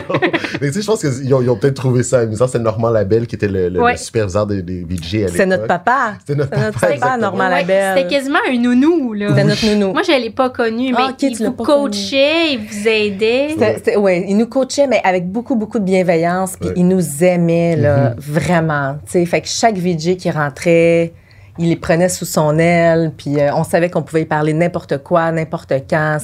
Mais 0.61 0.69
tu 0.69 0.75
sais, 0.75 0.83
je 0.83 0.87
pense 0.87 1.01
qu'ils 1.01 1.35
ont, 1.35 1.43
ils 1.43 1.51
ont 1.51 1.57
peut-être 1.57 1.75
trouvé 1.75 2.03
ça 2.03 2.21
amusant. 2.21 2.47
C'est 2.49 2.59
Normand 2.59 2.91
Labelle 2.91 3.27
qui 3.27 3.35
était 3.37 3.49
le, 3.49 3.69
le, 3.69 3.81
Ouais. 3.81 3.93
le 3.93 3.99
superviseur 3.99 4.47
des, 4.47 4.63
des 4.63 4.85
VJ 4.89 5.25
à. 5.25 5.29
C'est 5.29 5.47
notre 5.47 5.67
papa. 5.67 6.15
C'était 6.21 6.35
notre 6.39 6.51
C'est 6.55 6.61
notre 6.65 6.81
papa. 6.81 7.17
Normand 7.17 7.45
Ouais, 7.45 7.51
Labelle. 7.51 7.95
C'était 7.97 8.09
quasiment 8.17 8.39
un 8.49 8.57
nounou, 8.57 9.13
là. 9.15 9.29
C'était 9.29 9.45
notre 9.45 9.67
nounou. 9.67 9.93
Moi, 9.93 10.03
je 10.07 10.13
l'ai 10.21 10.31
pas 10.31 10.51
connu, 10.51 10.93
mais 10.93 10.99
Ah, 11.01 11.11
ok, 11.11 11.23
il 11.23 11.37
vous 11.45 11.53
coachait, 11.53 12.53
il 12.55 12.59
vous 12.67 12.89
aidait. 12.89 13.97
Ouais, 13.97 14.25
il 14.29 14.37
nous 14.37 14.47
coachait, 14.47 14.87
mais 14.87 15.01
avec 15.05 15.27
beaucoup, 15.31 15.57
beaucoup 15.57 15.79
de 15.79 15.85
bienveillance. 15.85 16.55
Puis 16.59 16.69
Ouais. 16.71 16.75
il 16.77 16.89
nous 16.89 17.25
aimait, 17.25 17.77
là, 17.77 18.11
Mhm. 18.11 18.15
vraiment. 18.19 18.95
Tu 19.07 19.13
sais, 19.13 19.27
fait 19.27 19.41
que 19.41 19.49
chaque 19.49 19.77
VJ 19.77 20.17
qui 20.17 20.31
rentrait, 20.31 21.13
il 21.59 21.69
les 21.69 21.77
prenait 21.77 22.09
sous 22.09 22.25
son 22.25 22.59
aile. 22.59 23.13
Puis 23.17 23.41
euh, 23.41 23.55
on 23.55 23.65
savait 23.65 23.91
qu'on 23.91 24.03
pouvait 24.03 24.23
y 24.23 24.27
parler 24.27 24.53
n'importe 24.53 24.99
quoi, 24.99 25.31
n'importe 25.33 25.73
quand. 25.89 26.19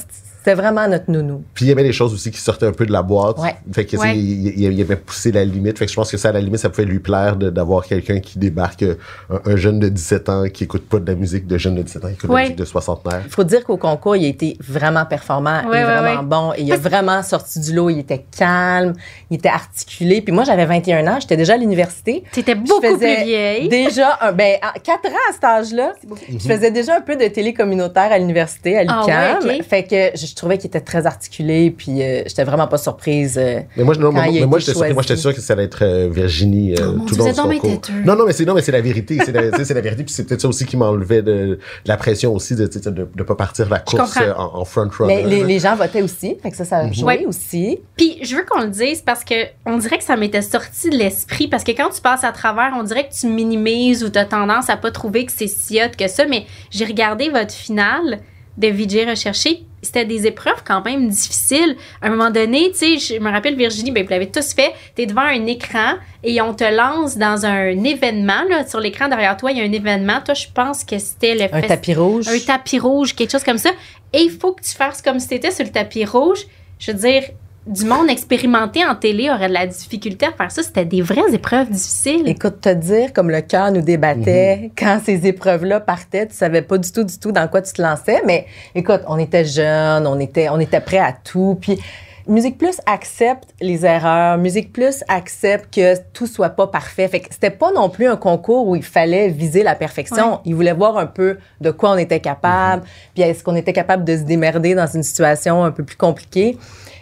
C'était 0.47 0.61
vraiment 0.61 0.87
notre 0.87 1.11
nounou. 1.11 1.43
Puis 1.53 1.65
il 1.65 1.67
y 1.67 1.71
avait 1.73 1.83
des 1.83 1.91
choses 1.91 2.13
aussi 2.13 2.31
qui 2.31 2.39
sortaient 2.39 2.67
un 2.67 2.71
peu 2.71 2.85
de 2.85 2.91
la 2.93 3.01
boîte. 3.01 3.37
Ouais. 3.37 3.53
Fait 3.73 3.83
que, 3.85 3.97
Ouais. 3.97 4.17
il, 4.17 4.47
il- 4.57 4.71
il 4.71 4.81
avait 4.81 4.95
poussé 4.95 5.33
la 5.33 5.43
limite. 5.43 5.77
Fait 5.77 5.85
que 5.85 5.91
je 5.91 5.95
pense 5.97 6.09
que 6.09 6.15
ça, 6.15 6.29
à 6.29 6.31
la 6.31 6.39
limite, 6.39 6.59
ça 6.61 6.69
pouvait 6.69 6.85
lui 6.85 6.99
plaire 6.99 7.35
de- 7.35 7.49
d'avoir 7.49 7.85
quelqu'un 7.85 8.21
qui 8.21 8.39
débarque, 8.39 8.83
euh, 8.83 8.95
un, 9.29 9.41
un 9.51 9.55
jeune 9.57 9.77
de 9.81 9.89
17 9.89 10.29
ans 10.29 10.43
qui 10.47 10.63
écoute 10.63 10.87
pas 10.87 10.99
de 10.99 11.11
la 11.11 11.17
musique 11.17 11.47
de 11.47 11.57
jeune 11.57 11.75
de 11.75 11.81
17 11.81 12.05
ans, 12.05 12.07
qui 12.07 12.13
écoute 12.13 12.29
de 12.29 12.33
la 12.35 12.41
musique 12.43 12.55
de 12.55 12.63
soixantenaire. 12.63 13.23
Il 13.25 13.31
faut 13.31 13.43
dire 13.43 13.65
qu'au 13.65 13.75
concours, 13.75 14.15
il 14.15 14.23
a 14.23 14.29
été 14.29 14.57
vraiment 14.65 15.05
performant 15.05 15.63
Ouais, 15.69 15.81
et 15.81 15.83
ouais, 15.83 15.83
vraiment 15.83 16.21
ouais. 16.21 16.25
bon. 16.25 16.53
Et 16.55 16.61
il 16.61 16.71
a 16.71 16.77
vraiment 16.77 17.21
sorti 17.23 17.59
du 17.59 17.73
lot. 17.73 17.89
Il 17.89 17.99
était 17.99 18.23
calme, 18.37 18.93
il 19.29 19.35
était 19.39 19.49
articulé. 19.49 20.21
Puis 20.21 20.31
moi, 20.33 20.45
j'avais 20.45 20.65
21 20.65 21.05
ans, 21.07 21.17
j'étais 21.19 21.35
déjà 21.35 21.55
à 21.55 21.57
l'université. 21.57 22.23
T'étais 22.31 22.53
Je 22.53 22.59
beaucoup 22.59 22.81
faisais 22.81 23.15
plus 23.15 23.25
vieille. 23.25 23.67
Déjà, 23.67 24.17
un, 24.21 24.31
ben, 24.31 24.55
à 24.61 24.79
4 24.79 25.07
ans 25.07 25.29
à 25.29 25.33
cet 25.33 25.43
âge-là, 25.43 25.91
je 26.31 26.37
faisais 26.47 26.71
déjà 26.71 26.95
un 26.95 27.01
peu 27.01 27.17
de 27.17 27.27
télé 27.27 27.53
communautaire 27.53 28.13
à 28.13 28.17
l'université, 28.17 28.77
à 28.77 28.83
Ah 28.87 29.37
l'UQAM. 29.41 29.63
Fait 29.63 29.83
que 29.83 30.17
je 30.17 30.33
trouvais 30.37 30.57
qu'il 30.57 30.67
était 30.67 30.81
très 30.81 31.05
articulé, 31.05 31.71
puis 31.71 32.01
euh, 32.01 32.23
j'étais 32.25 32.43
vraiment 32.43 32.67
pas 32.67 32.77
surprise. 32.77 33.37
euh. 33.37 33.59
Mais 33.75 33.83
moi, 33.83 33.93
je- 33.93 33.99
non, 33.99 34.07
Quand 34.07 34.13
moi, 34.13 34.27
il 34.27 34.37
a 34.37 34.39
mais 34.41 34.45
moi, 34.47 34.57
été 34.59 34.65
j'étais 34.67 34.77
surpris. 34.77 34.93
Moi, 34.93 35.03
choisi. 35.03 35.07
j'étais 35.09 35.21
sûr 35.21 35.33
que 35.35 35.41
ça 35.41 35.53
allait 35.53 35.63
être 35.65 35.83
euh, 35.83 36.09
Virginie 36.11 36.73
euh, 36.75 36.77
Oh 36.89 36.91
mon 36.97 37.05
tout 37.05 37.15
le 37.15 37.35
long 37.35 37.59
têteux. 37.59 37.93
Non, 38.05 38.15
non, 38.15 38.25
mais 38.25 38.33
c'est 38.33 38.45
non, 38.45 38.53
mais 38.53 38.61
c'est 38.61 38.71
la 38.71 38.81
vérité. 38.81 39.17
C'est 39.25 39.31
la, 39.31 39.63
c'est 39.63 39.73
vérité. 39.81 40.03
Puis 40.03 40.13
c'est 40.13 40.23
peut-être 40.25 40.41
ça 40.41 40.47
aussi 40.47 40.65
qui 40.65 40.77
m'enlevait 40.77 41.21
de, 41.21 41.31
de 41.31 41.59
la 41.85 41.97
pression 41.97 42.33
aussi 42.33 42.55
de 42.55 42.67
de, 42.67 42.89
de, 42.89 43.07
de 43.15 43.23
pas 43.23 43.35
partir 43.35 43.69
la 43.69 43.79
course 43.79 44.17
en, 44.17 44.59
en 44.59 44.65
front 44.65 44.89
runner. 44.99 45.23
Mais 45.23 45.29
les, 45.29 45.43
les 45.43 45.59
gens 45.59 45.75
votaient 45.75 46.01
aussi, 46.01 46.35
fait 46.41 46.51
que 46.51 46.57
ça, 46.57 46.65
ça 46.65 46.77
a 46.77 46.91
joué 46.91 47.05
Ouais. 47.05 47.25
aussi. 47.25 47.79
Puis 47.95 48.19
je 48.23 48.35
veux 48.35 48.43
qu'on 48.45 48.61
le 48.61 48.69
dise 48.69 49.01
parce 49.01 49.23
que 49.23 49.35
on 49.65 49.77
dirait 49.77 49.97
que 49.97 50.03
ça 50.03 50.15
m'était 50.17 50.41
sorti 50.41 50.89
de 50.89 50.97
l'esprit 50.97 51.47
parce 51.47 51.63
que 51.63 51.71
quand 51.71 51.89
tu 51.89 52.01
passes 52.01 52.23
à 52.23 52.31
travers, 52.31 52.73
on 52.77 52.83
dirait 52.83 53.07
que 53.07 53.13
tu 53.13 53.27
minimises 53.27 54.03
ou 54.03 54.09
tu 54.09 54.19
as 54.19 54.25
tendance 54.25 54.69
à 54.69 54.77
pas 54.77 54.91
trouver 54.91 55.25
que 55.25 55.31
c'est 55.31 55.47
si 55.47 55.79
hot 55.81 55.89
que 55.97 56.07
ça. 56.07 56.25
Mais 56.25 56.45
j'ai 56.69 56.85
regardé 56.85 57.29
votre 57.29 57.53
finale 57.53 58.19
de 58.57 58.67
VJ 58.67 59.07
Recherché. 59.09 59.63
C'était 59.87 60.05
des 60.05 60.27
épreuves 60.27 60.63
quand 60.65 60.83
même 60.85 61.07
difficiles. 61.09 61.75
À 62.01 62.07
un 62.07 62.09
moment 62.09 62.29
donné, 62.29 62.71
tu 62.71 62.97
sais, 62.99 63.15
je 63.15 63.19
me 63.19 63.31
rappelle 63.31 63.55
Virginie, 63.55 63.91
ben, 63.91 64.03
vous 64.03 64.09
l'avez 64.09 64.29
tous 64.29 64.53
fait. 64.53 64.71
Tu 64.95 65.01
es 65.03 65.05
devant 65.05 65.21
un 65.21 65.45
écran 65.45 65.95
et 66.23 66.41
on 66.41 66.53
te 66.53 66.63
lance 66.63 67.17
dans 67.17 67.45
un 67.45 67.83
événement. 67.83 68.43
Là, 68.49 68.67
sur 68.67 68.79
l'écran 68.79 69.07
derrière 69.07 69.37
toi, 69.37 69.51
il 69.51 69.57
y 69.57 69.61
a 69.61 69.63
un 69.63 69.71
événement. 69.71 70.19
Toi, 70.23 70.33
je 70.33 70.47
pense 70.53 70.83
que 70.83 70.97
c'était 70.99 71.35
le 71.35 71.43
Un 71.55 71.61
tapis 71.61 71.93
rouge. 71.93 72.27
un 72.27 72.39
tapis 72.39 72.79
rouge, 72.79 73.15
quelque 73.15 73.31
chose 73.31 73.43
comme 73.43 73.57
ça. 73.57 73.69
Et 74.13 74.21
il 74.21 74.31
faut 74.31 74.53
que 74.53 74.61
tu 74.61 74.71
fasses 74.75 75.01
comme 75.01 75.19
si 75.19 75.29
tu 75.29 75.35
étais 75.35 75.51
sur 75.51 75.65
le 75.65 75.71
tapis 75.71 76.05
rouge. 76.05 76.39
Je 76.79 76.91
veux 76.91 76.97
dire, 76.97 77.23
du 77.67 77.85
monde 77.85 78.09
expérimenté 78.09 78.85
en 78.85 78.95
télé 78.95 79.29
aurait 79.29 79.49
de 79.49 79.53
la 79.53 79.67
difficulté 79.67 80.25
à 80.25 80.31
faire 80.31 80.51
ça. 80.51 80.63
C'était 80.63 80.85
des 80.85 81.01
vraies 81.01 81.33
épreuves 81.33 81.69
difficiles. 81.69 82.27
Écoute, 82.27 82.61
te 82.61 82.73
dire 82.73 83.13
comme 83.13 83.29
le 83.29 83.41
cœur 83.41 83.71
nous 83.71 83.81
débattait 83.81 84.71
quand 84.77 84.99
ces 85.03 85.27
épreuves-là 85.27 85.79
partaient, 85.79 86.27
tu 86.27 86.35
savais 86.35 86.61
pas 86.61 86.77
du 86.77 86.91
tout, 86.91 87.03
du 87.03 87.17
tout 87.19 87.31
dans 87.31 87.47
quoi 87.47 87.61
tu 87.61 87.73
te 87.73 87.81
lançais. 87.81 88.21
Mais 88.25 88.45
écoute, 88.73 89.01
on 89.07 89.17
était 89.19 89.45
jeunes, 89.45 90.07
on 90.07 90.19
était, 90.19 90.49
on 90.49 90.59
était 90.59 90.81
prêts 90.81 90.97
à 90.97 91.11
tout. 91.11 91.57
Puis 91.59 91.79
Musique 92.27 92.57
Plus 92.57 92.81
accepte 92.85 93.53
les 93.61 93.85
erreurs. 93.85 94.37
Musique 94.37 94.73
Plus 94.73 95.03
accepte 95.07 95.73
que 95.73 95.97
tout 96.11 96.27
soit 96.27 96.49
pas 96.49 96.67
parfait. 96.67 97.07
Fait 97.07 97.21
que 97.21 97.27
c'était 97.31 97.51
pas 97.51 97.71
non 97.71 97.89
plus 97.89 98.07
un 98.07 98.17
concours 98.17 98.67
où 98.67 98.75
il 98.75 98.83
fallait 98.83 99.29
viser 99.29 99.63
la 99.63 99.75
perfection. 99.75 100.33
Ouais. 100.33 100.39
Il 100.45 100.55
voulait 100.55 100.73
voir 100.73 100.97
un 100.97 101.05
peu 101.05 101.37
de 101.61 101.71
quoi 101.71 101.91
on 101.91 101.97
était 101.97 102.19
capable. 102.19 102.83
Puis 103.13 103.23
est-ce 103.23 103.43
qu'on 103.43 103.55
était 103.55 103.71
capable 103.71 104.03
de 104.03 104.17
se 104.17 104.23
démerder 104.23 104.75
dans 104.75 104.87
une 104.87 105.03
situation 105.03 105.63
un 105.63 105.71
peu 105.71 105.83
plus 105.83 105.95
compliquée? 105.95 106.57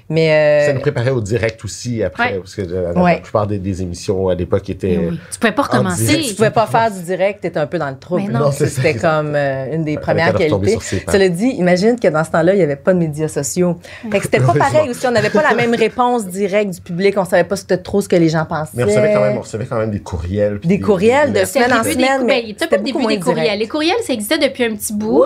Mais 0.07 0.65
Ça 0.65 0.69
euh, 0.69 0.73
nous 0.73 0.81
préparait 0.81 1.09
au 1.09 1.19
direct 1.21 1.63
aussi 1.65 2.03
après, 2.03 2.33
Ouais. 2.33 2.37
parce 2.39 2.53
que 2.53 2.61
euh, 2.61 2.93
la, 2.93 3.01
Ouais. 3.01 3.21
plupart 3.21 3.47
des, 3.47 3.57
des 3.57 3.81
émissions 3.81 4.29
à 4.29 4.35
l'époque 4.35 4.69
étaient. 4.69 4.99
Eh 5.01 5.09
oui. 5.09 5.19
Tu 5.31 5.39
pouvais 5.39 5.51
pas 5.51 5.63
recommencer. 5.63 6.03
direct. 6.05 6.27
tu 6.29 6.35
pouvais 6.35 6.51
pas 6.51 6.67
faire 6.67 6.91
du 6.91 7.01
direct, 7.01 7.41
t'étais 7.41 7.59
un 7.59 7.65
peu 7.65 7.79
dans 7.79 7.89
le 7.89 7.97
trouble. 7.97 8.23
Mais 8.27 8.33
non. 8.33 8.39
Non, 8.41 8.51
C'était 8.51 8.93
comme 8.95 9.33
euh, 9.35 9.73
une 9.73 9.83
des 9.83 9.97
premières 9.97 10.33
qualités. 10.35 10.77
Cela 11.11 11.29
dit, 11.29 11.47
imagine 11.47 11.99
que 11.99 12.07
dans 12.07 12.23
ce 12.23 12.29
temps-là, 12.31 12.53
il 12.53 12.57
n'y 12.57 12.63
avait 12.63 12.75
pas 12.75 12.93
de 12.93 12.99
médias 12.99 13.27
sociaux. 13.27 13.79
Fait 14.11 14.19
que 14.19 14.23
c'était 14.25 14.39
pas 14.39 14.53
pareil 14.53 14.89
aussi. 14.89 15.07
On 15.07 15.11
n'avait 15.11 15.31
pas 15.31 15.41
la 15.41 15.55
même 15.55 15.73
réponse 15.73 16.27
directe 16.27 16.75
du 16.75 16.81
public. 16.81 17.15
On 17.17 17.25
savait 17.25 17.43
pas 17.43 17.55
c'était 17.55 17.77
trop 17.77 17.99
ce 18.01 18.07
que 18.07 18.15
les 18.15 18.29
gens 18.29 18.45
pensaient. 18.45 18.71
Mais 18.75 18.83
on 18.83 18.87
recevait 18.87 19.13
quand 19.13 19.21
même, 19.21 19.37
on 19.37 19.41
recevait 19.41 19.65
quand 19.65 19.79
même 19.79 19.91
des 19.91 20.01
courriels. 20.01 20.59
Des 20.63 20.79
courriels 20.79 21.33
de- 21.33 21.45
Semaine 21.45 21.73
en 21.73 21.83
semaine, 21.83 22.25
mais 22.25 22.43
c'était 22.59 22.77
début 22.77 23.05
des 23.07 23.19
courriels. 23.19 23.57
Les 23.59 23.67
courriels, 23.67 23.95
ça 24.05 24.13
existait 24.13 24.37
depuis 24.37 24.65
un 24.65 24.75
petit 24.75 24.93
bout. 24.93 25.23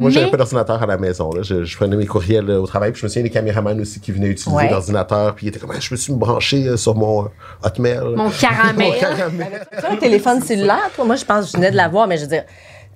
Moi, 0.00 0.10
j'avais 0.10 0.30
pas 0.30 0.36
d'ordinateur 0.36 0.82
à 0.82 0.86
la 0.86 0.98
maison. 0.98 1.30
Là. 1.32 1.42
Je, 1.42 1.76
prenais 1.76 1.96
mes 1.96 2.06
courriels 2.06 2.50
euh, 2.50 2.60
au 2.60 2.66
travail. 2.66 2.90
Puis 2.92 3.00
je 3.00 3.06
me 3.06 3.08
souviens 3.08 3.22
des 3.22 3.30
caméramans 3.30 3.77
aussi 3.80 4.00
qui 4.00 4.12
venaient 4.12 4.28
utiliser 4.28 4.56
Ouais. 4.56 4.70
l'ordinateur. 4.70 5.34
Puis 5.34 5.46
ils 5.46 5.48
étaient 5.50 5.58
comme, 5.58 5.72
Ah, 5.74 5.80
je 5.80 5.92
me 5.92 5.96
suis 5.96 6.12
branché 6.12 6.66
euh, 6.66 6.76
sur 6.76 6.94
mon 6.94 7.24
euh, 7.24 7.28
Hotmail? 7.62 8.00
Mon 8.16 8.30
caramel. 8.40 8.88
Mon 8.92 8.98
caramel. 8.98 9.66
Un 9.90 9.96
téléphone 9.96 10.40
cellulaire, 10.42 10.90
toi? 10.94 11.04
Moi, 11.04 11.16
je 11.16 11.24
pense 11.24 11.46
que 11.46 11.52
je 11.52 11.56
venais 11.56 11.70
de 11.70 11.76
l'avoir, 11.76 12.06
mais 12.06 12.16
je 12.16 12.22
veux 12.22 12.28
dire, 12.28 12.44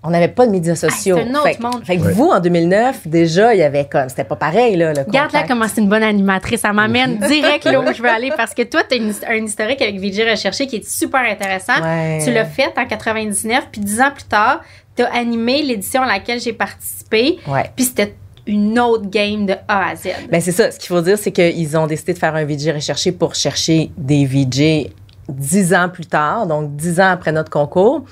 on 0.05 0.11
n'avait 0.11 0.27
pas 0.27 0.47
de 0.47 0.51
médias 0.51 0.75
sociaux. 0.75 1.17
c'est 1.17 1.31
un 1.31 1.35
autre 1.35 1.45
fait, 1.45 1.55
que- 1.55 1.63
monde. 1.63 1.85
Fait 1.85 1.97
que 1.97 2.03
Ouais. 2.03 2.13
vous, 2.13 2.25
en 2.29 2.41
2009, 2.41 3.07
déjà, 3.07 3.55
il 3.55 3.61
y 3.61 3.63
avait 3.63 3.85
comme, 3.85 4.09
c'était 4.09 4.25
pas 4.25 4.35
pareil, 4.35 4.75
là, 4.75 4.93
le 4.93 5.03
Regarde 5.03 5.33
là 5.33 5.45
comment 5.47 5.67
c'est 5.73 5.81
une 5.81 5.89
bonne 5.89 6.03
animatrice. 6.03 6.63
Ça 6.63 6.73
m'amène 6.73 7.19
direct 7.29 7.65
là 7.67 7.81
où 7.81 7.93
je 7.95 8.03
veux 8.03 8.09
aller 8.09 8.33
parce 8.37 8.53
que 8.53 8.63
toi, 8.63 8.83
tu 8.83 8.97
as 8.99 9.31
un 9.31 9.45
historique 9.45 9.81
avec 9.81 10.01
VJ 10.01 10.29
Recherché 10.29 10.67
qui 10.67 10.77
est 10.77 10.89
super 10.89 11.21
intéressant. 11.21 11.81
Ouais. 11.81 12.19
Tu 12.25 12.33
l'as 12.33 12.47
fait 12.47 12.73
en 12.77 12.85
99, 12.85 13.69
puis 13.71 13.81
dix 13.81 14.01
ans 14.01 14.11
plus 14.13 14.25
tard, 14.25 14.61
tu 14.97 15.05
as 15.05 15.15
animé 15.15 15.63
l'édition 15.63 16.03
à 16.03 16.07
laquelle 16.07 16.41
j'ai 16.41 16.53
participé. 16.53 17.39
Ouais. 17.47 17.71
Puis 17.77 17.85
c'était 17.85 18.15
une 18.47 18.79
autre 18.79 19.09
game 19.09 19.47
de 19.47 19.55
A 19.69 19.91
à 19.91 19.97
Z. 19.97 20.09
Ben 20.31 20.41
c'est 20.41 20.53
ça. 20.53 20.71
Ce 20.71 20.79
qu'il 20.79 20.89
faut 20.89 21.01
dire, 21.01 21.19
c'est 21.19 21.33
qu'ils 21.33 21.77
ont 21.77 21.87
décidé 21.87 22.13
de 22.15 22.19
faire 22.19 22.35
un 22.35 22.45
VJ 22.45 22.71
recherché 22.71 23.13
pour 23.13 23.35
chercher 23.35 23.91
des 23.97 24.27
VJ 24.27 24.91
dix 25.29 25.73
ans 25.75 25.89
plus 25.89 26.07
tard, 26.07 26.47
donc 26.47 26.75
dix 26.77 27.01
ans 27.01 27.11
après 27.11 27.33
notre 27.33 27.51
concours. 27.51 28.05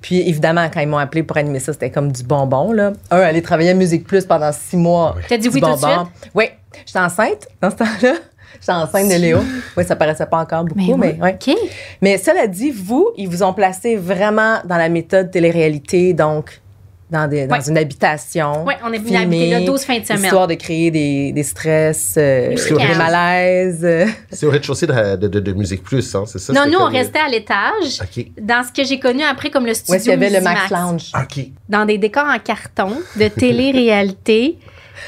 Puis 0.00 0.28
évidemment, 0.28 0.68
quand 0.72 0.80
ils 0.80 0.88
m'ont 0.88 0.98
appelé 0.98 1.22
pour 1.22 1.36
animer 1.36 1.60
ça, 1.60 1.72
c'était 1.72 1.90
comme 1.90 2.12
du 2.12 2.22
bonbon. 2.22 2.72
Là. 2.72 2.92
Un, 3.10 3.18
aller 3.18 3.42
travailler 3.42 3.70
à 3.70 3.74
Musique 3.74 4.06
Plus 4.06 4.24
pendant 4.24 4.52
six 4.52 4.76
mois. 4.76 5.16
T'as 5.28 5.38
dit 5.38 5.48
oui 5.48 5.60
tout 5.60 5.66
de 5.66 5.72
bonbon. 5.72 6.08
Oui. 6.34 6.50
J'étais 6.86 6.98
enceinte 6.98 7.48
dans 7.60 7.70
ce 7.70 7.76
temps-là. 7.76 8.14
J'étais 8.60 8.72
enceinte 8.72 9.08
de 9.08 9.14
Léo. 9.14 9.38
Oui, 9.76 9.84
ça 9.84 9.94
paraissait 9.94 10.26
pas 10.26 10.38
encore 10.38 10.64
beaucoup, 10.64 10.96
mais, 10.96 11.16
oui. 11.18 11.22
ouais. 11.22 11.38
OK. 11.40 11.54
Mais 12.02 12.18
cela 12.18 12.46
dit, 12.46 12.70
vous, 12.70 13.10
ils 13.16 13.28
vous 13.28 13.42
ont 13.42 13.52
placé 13.52 13.96
vraiment 13.96 14.58
dans 14.64 14.76
la 14.76 14.88
méthode 14.88 15.30
télé-réalité, 15.30 16.12
donc 16.12 16.60
dans, 17.10 17.28
des, 17.28 17.46
dans 17.46 17.56
Ouais. 17.56 17.62
une 17.68 17.78
habitation. 17.78 18.64
Ouais, 18.64 18.76
on 18.84 18.92
est 18.92 18.98
venu 18.98 19.16
filmée, 19.16 19.22
habiter 19.22 19.50
là 19.50 19.66
12 19.66 19.82
fins 19.82 19.98
de 19.98 20.04
semaine. 20.04 20.24
Histoire 20.24 20.46
de 20.46 20.54
créer 20.54 20.90
des, 20.90 21.32
des 21.32 21.42
stress, 21.42 22.14
euh, 22.18 22.54
Des 22.54 22.94
malaises. 22.96 23.86
C'est 24.30 24.46
au 24.46 24.50
rez-de-chaussée 24.50 24.86
de, 24.86 25.16
de, 25.16 25.28
de- 25.28 25.40
de 25.40 25.52
Musique 25.52 25.82
Plus, 25.82 26.14
hein, 26.14 26.24
c'est 26.26 26.38
ça? 26.38 26.52
Non, 26.52 26.62
nous, 26.70 26.78
on 26.78 26.90
restait 26.90 27.18
à 27.18 27.28
l'étage. 27.28 28.00
OK. 28.02 28.26
Dans 28.40 28.62
ce 28.62 28.72
que 28.72 28.86
j'ai 28.86 28.98
connu 28.98 29.22
après 29.22 29.50
comme 29.50 29.66
le 29.66 29.74
studio 29.74 29.94
est-ce 29.94 30.04
qu'il 30.04 30.12
y 30.12 30.14
avait 30.14 30.30
le 30.30 30.40
Max. 30.42 30.70
Lounge? 30.70 31.12
OK. 31.14 31.46
Dans 31.68 31.84
des 31.84 31.98
décors 31.98 32.26
en 32.26 32.38
carton 32.38 32.90
de 33.16 33.28
télé-réalité. 33.28 34.58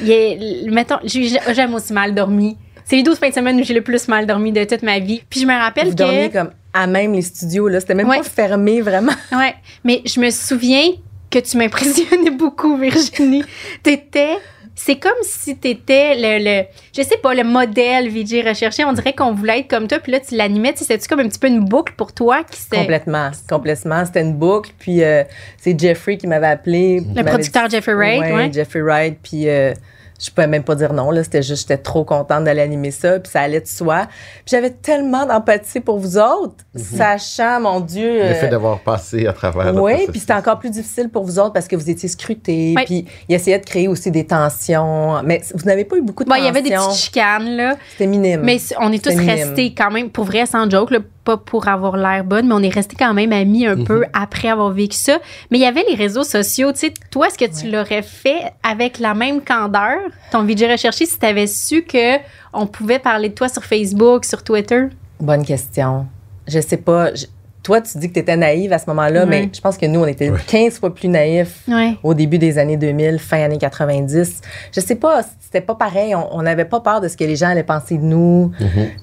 Il 0.02 0.12
a- 0.12 0.70
mettons, 0.70 0.98
j'ai 1.04 1.28
jamais 1.52 1.74
aussi 1.74 1.92
mal 1.92 2.14
dormi. 2.14 2.56
C'est 2.84 2.96
les 2.96 3.02
12 3.02 3.18
fins 3.18 3.28
de 3.28 3.34
semaine 3.34 3.60
où 3.60 3.64
j'ai 3.64 3.74
le 3.74 3.82
plus 3.82 4.08
mal 4.08 4.26
dormi 4.26 4.52
de 4.52 4.64
toute 4.64 4.82
ma 4.82 4.98
vie. 4.98 5.22
Puis 5.28 5.40
je 5.40 5.46
me 5.46 5.52
rappelle 5.56 5.86
Vous 5.86 5.92
que... 5.92 5.96
dormiez 5.96 6.30
comme 6.30 6.50
à 6.72 6.86
même 6.86 7.12
les 7.12 7.22
studios, 7.22 7.68
là. 7.68 7.80
C'était 7.80 7.94
même 7.94 8.08
Ouais. 8.08 8.18
pas 8.18 8.22
fermé, 8.24 8.80
vraiment. 8.80 9.12
Ouais, 9.32 9.54
mais 9.84 10.02
je 10.06 10.18
me 10.20 10.30
souviens 10.30 10.90
que 11.30 11.38
tu 11.38 11.56
m'impressionnais 11.56 12.30
beaucoup, 12.38 12.76
Virginie. 12.76 13.44
T'étais. 13.82 14.36
C'est 14.76 14.96
comme 14.96 15.12
si 15.22 15.56
t'étais 15.58 16.14
le, 16.16 16.42
le, 16.42 16.64
je 16.96 17.02
sais 17.02 17.18
pas, 17.18 17.34
le 17.34 17.44
modèle 17.44 18.08
VJ 18.08 18.46
recherché. 18.46 18.82
On 18.84 18.94
dirait 18.94 19.12
qu'on 19.12 19.32
voulait 19.34 19.58
être 19.60 19.68
comme 19.68 19.86
toi, 19.86 19.98
puis 19.98 20.10
là, 20.10 20.20
tu 20.20 20.34
l'animais. 20.36 20.72
Tu 20.72 20.78
C'était-tu 20.84 21.06
comme 21.06 21.20
un 21.20 21.28
petit 21.28 21.38
peu 21.38 21.48
une 21.48 21.66
boucle 21.66 21.92
pour 21.98 22.14
toi 22.14 22.44
qui. 22.44 22.58
Complètement. 22.70 23.30
Complètement. 23.46 24.06
C'était 24.06 24.22
une 24.22 24.34
boucle. 24.36 24.70
Puis 24.78 25.02
euh, 25.02 25.24
c'est 25.58 25.78
Jeffrey 25.78 26.16
qui 26.16 26.26
m'avait 26.26 26.46
appelé. 26.46 27.02
Le 27.14 27.22
producteur 27.24 27.68
Jeffrey 27.68 27.92
Wright, 27.94 28.20
Ouais, 28.22 28.32
ouais. 28.32 28.52
Jeffrey 28.52 28.80
Wright. 28.80 29.18
Puis 29.22 29.48
euh, 29.50 29.74
je 30.20 30.30
pouvais 30.30 30.46
même 30.46 30.62
pas 30.62 30.74
dire 30.74 30.92
non. 30.92 31.10
Là. 31.10 31.24
C'était 31.24 31.42
juste, 31.42 31.62
j'étais 31.68 31.82
trop 31.82 32.04
contente 32.04 32.44
d'aller 32.44 32.60
animer 32.60 32.90
ça. 32.90 33.18
Puis 33.18 33.32
ça 33.32 33.40
allait 33.40 33.60
de 33.60 33.66
soi. 33.66 34.06
Puis 34.06 34.48
j'avais 34.48 34.70
tellement 34.70 35.24
d'empathie 35.26 35.80
pour 35.80 35.98
vous 35.98 36.18
autres, 36.18 36.64
sachant, 36.76 37.60
mon 37.60 37.80
Dieu. 37.80 38.18
Le 38.18 38.22
euh, 38.24 38.34
fait 38.34 38.48
d'avoir 38.48 38.80
passé 38.80 39.26
à 39.26 39.32
travers. 39.32 39.74
Oui, 39.74 40.06
puis 40.10 40.20
c'était 40.20 40.34
encore 40.34 40.58
plus 40.58 40.70
difficile 40.70 41.08
pour 41.08 41.24
vous 41.24 41.38
autres 41.38 41.52
parce 41.52 41.68
que 41.68 41.76
vous 41.76 41.88
étiez 41.88 42.08
scrutés. 42.08 42.74
Puis 42.84 43.06
il 43.28 43.34
essayait 43.34 43.58
de 43.58 43.64
créer 43.64 43.88
aussi 43.88 44.10
des 44.10 44.26
tensions. 44.26 45.22
Mais 45.24 45.40
vous 45.54 45.64
n'avez 45.64 45.84
pas 45.84 45.96
eu 45.96 46.02
beaucoup 46.02 46.24
de 46.24 46.28
Bon, 46.28 46.34
il 46.36 46.40
tensions. 46.40 46.54
y 46.54 46.58
avait 46.58 46.68
des 46.68 46.74
petites 46.74 47.00
chicanes, 47.00 47.56
là. 47.56 47.76
C'était 47.92 48.06
minime. 48.06 48.42
Mais 48.42 48.58
on 48.78 48.92
est 48.92 49.02
tous 49.02 49.10
minime. 49.14 49.30
restés 49.30 49.74
quand 49.74 49.90
même, 49.90 50.10
pour 50.10 50.24
vrai, 50.24 50.44
sans 50.46 50.68
joke, 50.68 50.90
là, 50.90 50.98
pas 51.24 51.36
pour 51.36 51.68
avoir 51.68 51.96
l'air 51.96 52.24
bonne, 52.24 52.48
mais 52.48 52.54
on 52.54 52.62
est 52.62 52.74
restés 52.74 52.96
quand 52.98 53.12
même 53.14 53.32
amis 53.32 53.66
un 53.66 53.84
peu 53.84 54.04
après 54.12 54.48
avoir 54.48 54.70
vécu 54.70 54.96
ça. 54.96 55.18
Mais 55.50 55.58
il 55.58 55.60
y 55.60 55.66
avait 55.66 55.84
les 55.88 55.94
réseaux 55.94 56.24
sociaux. 56.24 56.72
Tu 56.72 56.78
sais, 56.78 56.94
toi, 57.10 57.26
est-ce 57.28 57.38
que 57.38 57.60
tu 57.60 57.70
l'aurais 57.70 58.02
fait 58.02 58.52
avec 58.62 58.98
la 58.98 59.14
même 59.14 59.40
candeur, 59.42 59.98
ton 60.32 60.44
VJ 60.44 60.64
recherché, 60.70 61.06
si 61.06 61.18
tu 61.18 61.26
avais 61.26 61.46
su 61.46 61.82
que 61.82 62.16
on 62.52 62.66
pouvait 62.66 62.98
parler 62.98 63.28
de 63.28 63.34
toi 63.34 63.48
sur 63.48 63.64
Facebook, 63.64 64.24
sur 64.24 64.42
Twitter? 64.42 64.84
Bonne 65.20 65.44
question. 65.44 66.06
Je 66.48 66.60
sais 66.60 66.78
pas. 66.78 67.14
Je- 67.14 67.26
Toi, 67.70 67.80
tu 67.82 67.98
dis 67.98 68.08
que 68.08 68.14
tu 68.14 68.18
étais 68.18 68.36
naïve 68.36 68.72
à 68.72 68.80
ce 68.80 68.86
moment-là, 68.88 69.26
mais 69.26 69.48
je 69.54 69.60
pense 69.60 69.76
que 69.78 69.86
nous, 69.86 70.00
on 70.00 70.06
était 70.06 70.28
Ouais. 70.28 70.40
15 70.44 70.80
fois 70.80 70.92
plus 70.92 71.06
naïfs 71.06 71.62
Ouais. 71.68 71.94
au 72.02 72.14
début 72.14 72.36
des 72.36 72.58
années 72.58 72.76
2000, 72.76 73.20
fin 73.20 73.44
années 73.44 73.58
90. 73.58 74.40
Je 74.74 74.80
sais 74.80 74.96
pas, 74.96 75.20
c'était 75.40 75.60
pas 75.60 75.76
pareil. 75.76 76.12
On 76.16 76.42
n'avait 76.42 76.64
pas 76.64 76.80
peur 76.80 77.00
de 77.00 77.06
ce 77.06 77.16
que 77.16 77.22
les 77.22 77.36
gens 77.36 77.46
allaient 77.50 77.62
penser 77.62 77.96
de 77.96 78.02
nous. 78.02 78.50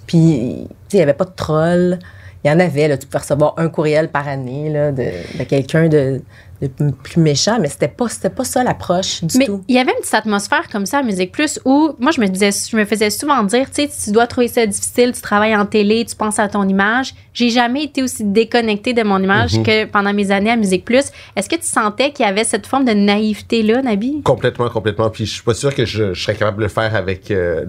Puis, 0.06 0.68
tu 0.68 0.68
sais, 0.68 0.68
il 0.92 0.96
n'y 0.98 1.02
avait 1.02 1.14
pas 1.14 1.24
de 1.24 1.32
troll. 1.34 1.98
Il 2.44 2.50
y 2.50 2.54
en 2.54 2.60
avait, 2.60 2.88
là, 2.88 2.98
tu 2.98 3.08
pouvais 3.08 3.20
recevoir 3.24 3.54
un 3.58 3.68
courriel 3.68 4.10
par 4.10 4.28
année 4.28 4.70
là, 4.70 4.92
de, 4.92 5.04
de 5.38 5.44
quelqu'un 5.44 5.88
de, 5.90 6.22
de 6.62 6.68
plus 7.04 7.20
méchant, 7.20 7.58
mais 7.60 7.68
c'était 7.68 7.88
pas, 7.88 8.08
c'était 8.10 8.30
pas 8.30 8.44
ça 8.44 8.64
l'approche 8.64 9.24
du 9.24 9.38
Mais 9.38 9.46
tout. 9.46 9.64
il 9.68 9.76
y 9.76 9.80
avait 9.80 9.92
une 9.92 10.00
petite 10.00 10.14
atmosphère 10.14 10.70
comme 10.72 10.86
ça 10.86 11.00
à 11.00 11.04
Musique 11.04 11.32
Plus 11.32 11.60
où 11.66 11.92
moi 12.00 12.12
je 12.12 12.22
me 12.22 12.28
disais 12.28 12.50
je 12.52 12.76
me 12.78 12.86
faisais 12.86 13.10
souvent 13.10 13.44
dire 13.44 13.68
tu 13.70 13.84
sais 13.84 13.90
tu 14.06 14.12
dois 14.12 14.28
trouver 14.28 14.48
ça 14.48 14.66
difficile, 14.66 15.12
tu 15.14 15.22
travailles 15.22 15.56
en 15.56 15.66
télé, 15.66 16.06
tu 16.06 16.16
penses 16.16 16.40
à 16.40 16.48
ton 16.48 16.68
image. 16.68 17.14
J'ai 17.34 17.50
jamais 17.50 17.84
été 17.84 18.02
aussi 18.02 18.24
déconnectée 18.24 18.94
de 18.94 19.04
mon 19.04 19.22
image 19.22 19.62
que 19.64 19.86
pendant 19.86 20.14
mes 20.14 20.32
années 20.32 20.52
à 20.52 20.56
Musique 20.56 20.86
Plus. 20.86 21.06
Est-ce 21.36 21.50
que 21.50 21.56
tu 21.56 21.68
sentais 21.68 22.12
qu'il 22.12 22.26
y 22.26 22.30
avait 22.30 22.44
cette 22.44 22.66
forme 22.66 22.86
de 22.86 22.94
naïveté 22.94 23.62
là, 23.62 23.82
Nabi? 23.82 24.22
Complètement, 24.24 24.70
complètement. 24.70 25.10
Puis 25.10 25.26
je 25.26 25.34
suis 25.34 25.44
pas 25.44 25.54
sûr 25.54 25.74
que 25.76 25.86
je, 25.86 26.14
je 26.14 26.22
serais 26.24 26.36
capable 26.36 26.58
de 26.58 26.64
le 26.64 26.70
faire 26.70 26.96
avec. 26.96 27.30
euh, 27.32 27.66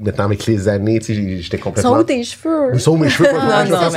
maintenant, 0.00 0.24
avec 0.24 0.46
les 0.46 0.68
années, 0.68 0.98
tu 0.98 1.14
sais, 1.14 1.38
j'étais 1.42 1.56
Sont 1.58 1.62
complètement. 1.64 1.98
où 1.98 2.02
tes 2.02 2.24
cheveux? 2.24 2.74
Où 2.74 2.78
sont 2.78 2.96
mes 2.96 3.08
cheveux? 3.08 3.28
Non, 3.32 3.64
non. 3.68 3.90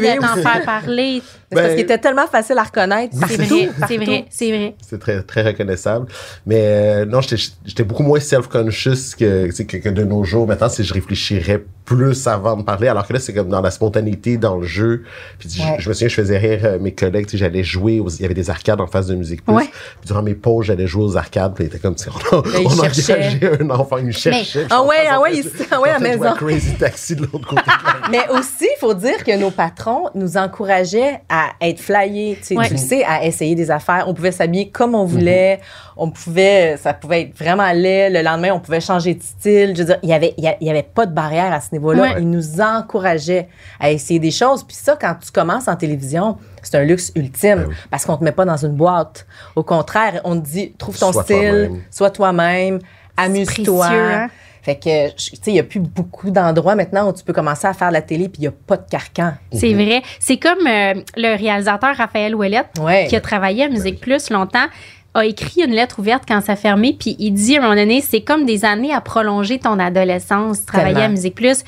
tellement 0.00 0.36
faire 0.42 0.64
parler. 0.64 1.22
C'est 1.52 1.56
parce 1.56 1.68
Ben- 1.68 1.74
qu'il 1.76 1.84
était 1.84 1.98
tellement 1.98 2.26
facile 2.26 2.56
à 2.58 2.62
reconnaître. 2.62 3.14
C'est 3.28 3.36
vrai, 3.36 3.68
c'est 3.88 3.96
vrai, 3.98 4.24
c'est 4.30 4.48
vrai. 4.48 4.74
C'est 4.80 4.98
très, 4.98 5.22
très 5.22 5.42
reconnaissable. 5.42 6.06
Mais 6.46 6.60
euh, 6.62 7.04
non, 7.04 7.20
j'étais 7.20 7.84
beaucoup 7.84 8.02
moins 8.02 8.20
self-conscious 8.20 9.14
que, 9.18 9.88
de 9.90 10.04
nos 10.04 10.24
jours. 10.24 10.46
Maintenant, 10.46 10.68
si 10.68 10.82
je 10.84 10.94
réfléchirais 10.94 11.62
plus 11.84 12.26
avant 12.28 12.56
de 12.56 12.62
parler, 12.62 12.88
alors 12.88 13.06
que 13.06 13.12
là, 13.12 13.18
c'est 13.18 13.34
comme 13.34 13.48
dans 13.48 13.60
la 13.60 13.70
spontanéité, 13.70 14.36
dans 14.38 14.56
le 14.56 14.66
jeu. 14.66 15.02
Puis 15.38 15.50
je- 15.50 15.62
Ouais. 15.62 15.76
je, 15.78 15.88
me 15.88 15.94
souviens, 15.94 16.08
je 16.08 16.14
faisais 16.14 16.38
rire 16.38 16.60
euh, 16.64 16.78
mes 16.78 16.92
collègues. 16.94 17.26
J'allais 17.32 17.64
jouer, 17.64 18.00
aux- 18.00 18.08
il 18.08 18.22
y 18.22 18.24
avait 18.24 18.34
des 18.34 18.48
arcades 18.50 18.80
en 18.80 18.86
face 18.86 19.06
de 19.08 19.14
Musique 19.14 19.44
Plus. 19.44 19.52
Ouais. 19.54 19.64
Puis 19.64 20.06
durant 20.06 20.22
mes 20.22 20.34
pauses, 20.34 20.66
j'allais 20.66 20.86
jouer 20.86 21.04
aux 21.04 21.16
arcades. 21.16 21.54
Puis 21.54 21.64
il 21.64 21.66
était 21.66 21.78
comme, 21.78 21.96
on 22.32 22.36
a, 22.38 22.42
on 22.64 22.78
engagé 22.78 23.40
un 23.60 23.70
enfant, 23.70 23.98
il 23.98 24.06
me 24.06 24.12
cherchait. 24.12 24.66
Ah 24.70 24.82
ouais, 24.84 24.96
ah 25.10 25.20
ouais, 25.20 25.42
ah 25.70 25.80
ouais, 25.80 25.90
à 25.90 25.92
la 25.94 25.98
maison. 25.98 26.34
Crazy 26.36 26.74
Taxi 26.76 27.16
de 27.16 27.22
l'autre 27.22 27.46
côté. 27.48 27.62
Mais 28.10 28.28
aussi, 28.30 28.64
il 28.64 28.76
faut 28.78 28.94
dire 28.94 29.22
que 29.24 29.36
nos 29.36 29.50
patrons 29.50 30.08
nous 30.14 30.36
encourageaient 30.36 31.20
à 31.28 31.41
être 31.60 31.80
flyés, 31.80 32.36
tu 32.40 32.44
sais, 32.48 32.56
Ouais. 32.56 32.66
tu 32.66 32.72
le 32.74 32.78
sais, 32.78 33.04
à 33.04 33.24
essayer 33.24 33.54
des 33.54 33.70
affaires. 33.70 34.04
On 34.08 34.14
pouvait 34.14 34.32
s'habiller 34.32 34.70
comme 34.70 34.94
on 34.94 35.04
voulait. 35.04 35.60
On 35.96 36.10
pouvait, 36.10 36.76
ça 36.78 36.94
pouvait 36.94 37.22
être 37.22 37.38
vraiment 37.38 37.70
laid. 37.72 38.10
Le 38.10 38.22
lendemain, 38.22 38.50
on 38.52 38.60
pouvait 38.60 38.80
changer 38.80 39.14
de 39.14 39.22
style. 39.22 39.74
Je 39.76 39.80
veux 39.80 39.86
dire, 39.86 39.98
il 40.02 40.08
y 40.08 40.12
avait, 40.14 40.34
il 40.38 40.44
y 40.66 40.70
avait 40.70 40.82
pas 40.82 41.06
de 41.06 41.12
barrière 41.12 41.52
à 41.52 41.60
ce 41.60 41.68
niveau-là. 41.72 42.02
Ouais. 42.02 42.14
Ils 42.18 42.28
nous 42.30 42.60
encourageaient 42.60 43.48
à 43.78 43.90
essayer 43.90 44.18
des 44.18 44.30
choses. 44.30 44.64
Puis 44.64 44.76
ça, 44.76 44.96
quand 45.00 45.14
tu 45.24 45.30
commences 45.30 45.68
en 45.68 45.76
télévision, 45.76 46.36
c'est 46.62 46.76
un 46.76 46.84
luxe 46.84 47.12
ultime 47.14 47.58
Ben 47.60 47.66
oui. 47.68 47.74
parce 47.90 48.04
qu'on 48.04 48.16
te 48.16 48.24
met 48.24 48.32
pas 48.32 48.44
dans 48.44 48.56
une 48.56 48.74
boîte. 48.74 49.26
Au 49.56 49.62
contraire, 49.62 50.20
on 50.24 50.40
te 50.40 50.46
dit, 50.46 50.72
trouve 50.78 50.98
ton 50.98 51.12
Sois 51.12 51.24
style, 51.24 51.70
sois 51.90 52.10
toi-même, 52.10 52.78
amuse-toi. 53.16 53.86
hein? 53.86 54.28
Fait 54.62 54.76
que, 54.76 55.08
tu 55.10 55.30
sais, 55.36 55.40
il 55.48 55.52
n'y 55.54 55.58
a 55.58 55.64
plus 55.64 55.80
beaucoup 55.80 56.30
d'endroits 56.30 56.76
maintenant 56.76 57.10
où 57.10 57.12
tu 57.12 57.24
peux 57.24 57.32
commencer 57.32 57.66
à 57.66 57.74
faire 57.74 57.88
de 57.88 57.94
la 57.94 58.02
télé 58.02 58.28
puis 58.28 58.38
il 58.38 58.42
n'y 58.42 58.46
a 58.46 58.52
pas 58.52 58.76
de 58.76 58.88
carcan. 58.88 59.32
C'est 59.52 59.74
vrai. 59.74 60.02
C'est 60.20 60.36
comme 60.36 60.66
euh, 60.66 60.94
le 61.16 61.36
réalisateur 61.36 61.96
Raphaël 61.96 62.34
Ouellette 62.36 62.68
Ouais. 62.80 63.06
qui 63.08 63.16
a 63.16 63.20
travaillé 63.20 63.64
à 63.64 63.68
Musique 63.68 64.00
Plus 64.00 64.30
longtemps 64.30 64.66
a 65.14 65.26
écrit 65.26 65.62
une 65.62 65.72
lettre 65.72 65.98
ouverte 65.98 66.22
quand 66.26 66.40
ça 66.40 66.56
fermé, 66.56 66.96
puis 66.98 67.16
il 67.18 67.32
dit 67.32 67.56
à 67.56 67.58
un 67.58 67.62
moment 67.64 67.74
donné, 67.74 68.00
c'est 68.00 68.22
comme 68.22 68.46
des 68.46 68.64
années 68.64 68.94
à 68.94 69.00
prolonger 69.02 69.58
ton 69.58 69.78
adolescence, 69.78 70.64
travailler 70.64 70.94
Tellement. 70.94 71.06
à 71.06 71.10
Musique 71.10 71.34
Plus. 71.34 71.64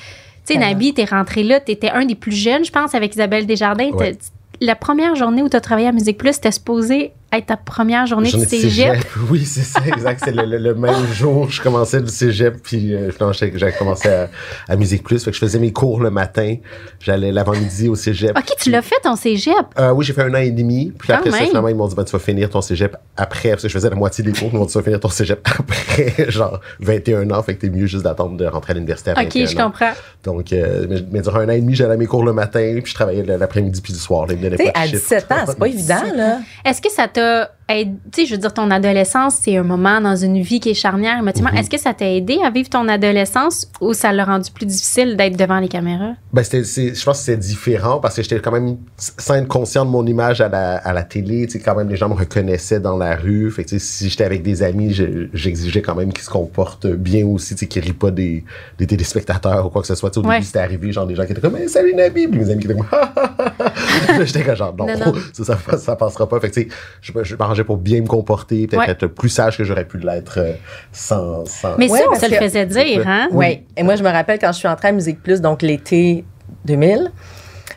Tu 0.46 0.54
sais. 0.54 0.58
Nabi, 0.58 0.94
t'es 0.94 1.04
rentré 1.04 1.42
là, 1.42 1.60
t'étais 1.60 1.90
un 1.90 2.04
des 2.06 2.14
plus 2.14 2.32
jeunes, 2.32 2.64
je 2.64 2.70
pense, 2.70 2.94
avec 2.94 3.14
Isabelle 3.14 3.44
Desjardins. 3.44 3.90
Ouais. 3.90 4.14
T'as- 4.14 4.28
La 4.60 4.76
première 4.76 5.14
journée 5.16 5.42
où 5.42 5.48
tu 5.50 5.56
as 5.56 5.60
travaillé 5.60 5.88
à 5.88 5.92
Musique 5.92 6.16
Plus, 6.16 6.34
c'était 6.34 6.52
supposé 6.52 7.12
être 7.38 7.46
ta 7.46 7.56
première 7.56 8.06
journée 8.06 8.28
J'en 8.28 8.38
de 8.38 8.44
cégep. 8.44 8.96
Oui, 9.30 9.44
c'est 9.44 9.62
ça, 9.62 9.80
exact. 9.86 10.22
C'est 10.24 10.32
le, 10.32 10.44
le- 10.44 10.58
le 10.58 10.74
même 10.74 11.06
jour 11.12 11.50
je 11.50 11.60
commençais 11.62 12.00
le 12.00 12.06
cégep, 12.06 12.56
puis 12.62 12.94
euh, 12.94 13.10
j'avais 13.32 13.72
commencé 13.72 14.08
à, 14.08 14.28
à 14.68 14.76
Musique 14.76 15.02
Plus. 15.02 15.22
Fait 15.24 15.30
que 15.30 15.34
je 15.36 15.40
faisais 15.40 15.58
mes 15.58 15.72
cours 15.72 16.00
le 16.00 16.10
matin. 16.10 16.56
J'allais 17.00 17.32
l'avant-midi 17.32 17.88
au 17.88 17.94
cégep. 17.94 18.36
OK, 18.36 18.54
tu 18.60 18.70
l'as 18.70 18.82
fait 18.82 18.96
ton 19.02 19.16
cégep? 19.16 19.54
Euh, 19.78 19.90
oui, 19.92 20.04
j'ai 20.04 20.12
fait 20.12 20.22
un 20.22 20.32
an 20.34 20.38
et 20.38 20.50
demi. 20.50 20.92
Puis 20.98 21.08
Quand 21.08 21.14
après 21.16 21.30
ça, 21.30 21.38
finalement, 21.44 21.68
ils 21.68 21.74
m'ont 21.76 21.86
dit, 21.88 21.94
ben, 21.94 22.04
tu 22.04 22.12
vas 22.12 22.18
finir 22.18 22.50
ton 22.50 22.60
cégep 22.60 22.96
après. 23.16 23.50
Parce 23.50 23.62
que 23.62 23.68
je 23.68 23.74
faisais 23.74 23.90
la 23.90 23.96
moitié 23.96 24.24
des 24.24 24.32
cours. 24.32 24.50
Ils 24.52 24.58
m'ont 24.58 24.64
dit, 24.66 24.72
tu 24.72 24.78
vas 24.78 24.84
finir 24.84 25.00
ton 25.00 25.08
cégep 25.08 25.46
après, 25.58 26.30
genre, 26.30 26.60
21 26.80 27.30
ans. 27.30 27.42
Fait 27.42 27.54
que 27.54 27.60
t'es 27.60 27.70
mieux 27.70 27.86
juste 27.86 28.04
d'attendre 28.04 28.36
de 28.36 28.46
rentrer 28.46 28.72
à 28.72 28.74
l'université 28.74 29.10
à 29.10 29.14
OK, 29.14 29.18
21 29.34 29.46
je 29.46 29.56
ans. 29.56 29.64
comprends. 29.64 29.92
Donc, 30.24 30.52
euh, 30.52 30.86
mais, 30.88 30.96
mais 31.10 31.20
durant 31.20 31.40
un 31.40 31.48
an 31.48 31.52
et 31.52 31.60
demi, 31.60 31.74
j'allais 31.74 31.94
à 31.94 31.96
mes 31.96 32.06
cours 32.06 32.24
le 32.24 32.32
matin, 32.32 32.74
puis 32.82 32.90
je 32.90 32.94
travaillais 32.94 33.22
l'après-midi 33.24 33.80
puis 33.80 33.92
le 33.92 33.98
soir. 33.98 34.26
Là, 34.26 34.34
ils 34.34 34.38
me 34.38 34.42
donnaient 34.44 34.56
Tu 34.56 34.64
sais, 34.64 34.72
pas 34.72 34.80
de 34.80 34.84
à 34.84 34.86
chiffre. 34.88 35.02
17 35.02 35.32
ans, 35.32 35.44
c'est 35.46 35.58
pas 35.58 35.68
évident, 35.68 36.02
là. 36.16 36.38
Est-ce 36.64 36.80
que 36.80 36.90
ça 36.90 37.08
t'a 37.08 37.23
the 37.24 37.50
tu 37.68 37.75
sais, 38.14 38.26
je 38.26 38.33
veux 38.33 38.38
dire, 38.40 38.52
ton 38.52 38.71
adolescence, 38.71 39.37
c'est 39.42 39.56
un 39.56 39.62
moment 39.62 40.00
dans 40.00 40.16
une 40.16 40.40
vie 40.42 40.61
qui 40.61 40.71
est 40.71 40.75
charnière 40.75 41.18
émotivement. 41.18 41.50
Mhm. 41.50 41.59
Est-ce 41.59 41.71
que 41.71 41.78
ça 41.78 41.94
t'a 41.94 42.11
aidé 42.11 42.38
à 42.44 42.50
vivre 42.50 42.68
ton 42.68 42.87
adolescence 42.88 43.66
ou 43.80 43.94
ça 43.94 44.12
l'a 44.12 44.25
rendu 44.25 44.50
plus 44.50 44.66
difficile 44.66 45.16
d'être 45.16 45.37
devant 45.38 45.59
les 45.61 45.68
caméras? 45.68 46.12
Ben, 46.33 46.42
je 46.44 47.04
pense 47.04 47.18
que 47.18 47.25
c'est 47.25 47.37
différent 47.38 48.00
parce 48.00 48.16
que 48.16 48.23
j'étais 48.23 48.38
quand 48.40 48.52
même 48.52 48.76
sans 48.97 49.37
être 49.37 49.49
conscient 49.49 49.85
de 49.87 49.90
mon 49.90 50.04
image 50.06 50.40
à 50.42 50.49
la, 50.49 50.76
à 50.76 50.92
la 50.92 51.02
télé. 51.04 51.47
Tu 51.47 51.52
sais, 51.54 51.61
quand 51.61 51.75
même, 51.75 51.88
les 51.88 51.97
gens 51.97 52.09
me 52.09 52.14
reconnaissaient 52.14 52.80
dans 52.80 52.97
la 52.99 53.16
rue. 53.16 53.50
Fait 53.50 53.64
que, 53.64 53.78
si 53.78 54.09
j'étais 54.11 54.25
avec 54.25 54.42
des 54.42 54.62
amis, 54.62 54.92
je- 54.92 55.28
j'exigeais 55.33 55.80
quand 55.83 55.94
même 55.94 56.12
qu'ils 56.12 56.25
se 56.25 56.30
comportent 56.30 56.87
bien 56.87 57.25
aussi, 57.26 57.54
tu 57.54 57.61
sais, 57.61 57.66
qu'ils 57.66 57.83
rient 57.83 57.92
pas 57.94 58.11
des, 58.11 58.44
des 58.78 58.87
téléspectateurs 58.87 59.66
ou 59.66 59.71
quoi 59.71 59.80
que 59.80 59.88
ce 59.88 59.94
soit. 59.94 60.11
Tu 60.11 60.21
sais, 60.21 60.26
au 60.26 60.28
Ouais. 60.28 60.37
début, 60.37 60.47
c'était 60.47 60.59
arrivé, 60.59 60.92
genre, 60.92 61.06
des 61.06 61.14
gens 61.14 61.25
qui 61.25 61.33
étaient 61.33 61.40
comme, 61.40 61.56
hey, 61.56 61.68
salut 61.68 61.94
Nabi! 61.94 62.28
Puis 62.28 62.38
mes 62.40 62.50
amis 62.50 62.61
qui 62.61 62.71
étaient 62.71 62.76
comme, 62.78 62.87
ha, 62.92 63.12
ha. 63.16 64.18
Là, 64.18 64.25
j'étais 64.25 64.42
comme, 64.42 64.54
genre, 64.56 64.75
non, 64.76 64.87
Non, 64.87 64.99
non. 65.06 65.12
Ça, 65.33 65.44
ça, 65.44 65.56
passe- 65.56 65.83
ça 65.83 65.97
passera 65.97 66.28
pas. 66.28 66.40
Fait 66.40 66.50
que, 66.50 66.54
tu 66.54 66.61
sais, 66.62 66.68
je, 67.00 67.12
me- 67.16 67.25
je 67.25 67.37
m'arrangeais 67.54 67.64
pour 67.64 67.76
bien 67.76 68.00
me 68.00 68.06
comporter, 68.06 68.66
peut-être 68.66 68.80
Ouais. 68.80 68.90
être 68.90 69.06
plus 69.06 69.28
sage 69.28 69.56
que 69.56 69.64
j'aurais 69.64 69.84
pu 69.87 69.99
l'être 69.99 70.38
euh, 70.38 70.52
sans, 70.92 71.44
sans. 71.46 71.76
Mais 71.78 71.88
Ouais, 71.90 71.99
ça, 72.00 72.04
on 72.06 72.11
parce 72.11 72.25
se 72.25 72.30
le 72.30 72.37
faisait 72.37 72.66
dire, 72.66 73.06
hein? 73.06 73.28
Oui. 73.32 73.62
Et 73.76 73.82
moi, 73.82 73.96
je 73.96 74.02
me 74.02 74.11
rappelle 74.11 74.38
quand 74.38 74.52
je 74.52 74.58
suis 74.58 74.68
entrée 74.68 74.88
à 74.88 74.92
Musique 74.92 75.23
Plus, 75.23 75.40
donc 75.40 75.62
l'été 75.62 76.25
2000, 76.64 77.11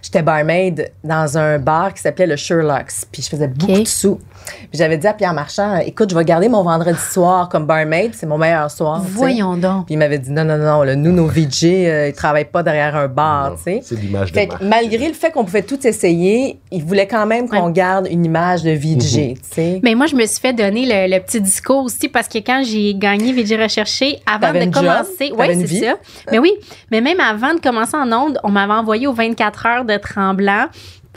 j'étais 0.02 0.22
barmaid 0.22 0.92
dans 1.04 1.38
un 1.38 1.60
bar 1.60 1.94
qui 1.94 2.02
s'appelait 2.02 2.28
le 2.28 2.36
Sherlock's. 2.36 3.06
Puis 3.12 3.22
je 3.22 3.30
faisais 3.30 3.48
beaucoup 3.48 3.80
de 3.82 3.88
sous. 3.88 4.20
Puis 4.48 4.70
j'avais 4.74 4.98
dit 4.98 5.08
à 5.08 5.14
Pierre 5.14 5.34
Marchand, 5.34 5.78
écoute, 5.78 6.10
je 6.12 6.16
vais 6.18 6.26
garder 6.26 6.50
mon 6.50 6.64
vendredi 6.64 7.00
soir 7.00 7.50
comme 7.50 7.66
barmaid. 7.66 8.12
C'est 8.14 8.26
mon 8.26 8.38
meilleur 8.38 8.70
soir. 8.72 9.02
Voyons 9.06 9.56
donc. 9.58 9.86
Puis 9.86 9.96
il 9.96 9.98
m'avait 9.98 10.20
dit, 10.20 10.32
non, 10.32 10.44
non, 10.46 10.58
non, 10.58 10.84
là, 10.84 10.96
nous, 10.96 11.12
nos 11.12 11.28
VJ, 11.28 11.64
euh, 11.66 12.08
ils 12.10 12.14
travaillent 12.14 12.46
pas 12.46 12.64
derrière 12.64 12.96
un 12.96 13.08
bar, 13.08 13.56
tu 13.58 13.64
sais. 13.64 13.80
C'est 13.84 13.96
l'image 13.96 14.32
de 14.32 14.36
Fait 14.40 14.48
que 14.48 14.52
marque. 14.54 14.64
malgré 14.64 15.08
le 15.08 15.14
fait 15.14 15.32
qu'on 15.32 15.46
pouvait 15.46 15.62
tout 15.64 15.86
essayer, 15.86 16.60
il 16.72 16.84
voulait 16.84 17.08
quand 17.08 17.26
même 17.26 17.48
qu'on 17.50 17.68
Ouais. 17.68 17.72
garde 17.74 18.08
une 18.10 18.26
image 18.26 18.64
de 18.64 18.72
VJ, 18.72 19.34
tu 19.36 19.36
sais. 19.52 19.80
Mais 19.84 19.96
moi, 19.96 20.06
je 20.06 20.16
me 20.16 20.26
suis 20.26 20.40
fait 20.40 20.54
donner 20.54 20.86
le, 20.86 21.14
le 21.16 21.22
petit 21.22 21.42
discours 21.42 21.84
aussi 21.86 22.08
parce 22.10 22.28
que 22.28 22.38
quand 22.40 22.64
j'ai 22.66 22.94
gagné 22.96 23.34
VG 23.34 23.58
Recherché, 23.62 24.20
avant 24.26 24.48
T'avais 24.48 24.66
de 24.68 24.74
commencer. 24.74 25.32
Oui, 25.38 25.48
c'est 25.50 25.64
vie? 25.64 25.80
ça. 25.82 25.96
Mais 26.32 26.40
oui, 26.40 26.52
mais 26.92 27.02
même 27.02 27.20
avant 27.20 27.54
de 27.54 27.60
commencer 27.60 27.96
en 27.98 28.12
ondes, 28.12 28.40
on 28.44 28.50
m'avait 28.50 28.74
envoyé 28.74 29.08
aux 29.08 29.14
24 29.14 29.66
heures 29.66 29.86
de 29.86 29.98
Tremblant 29.98 30.66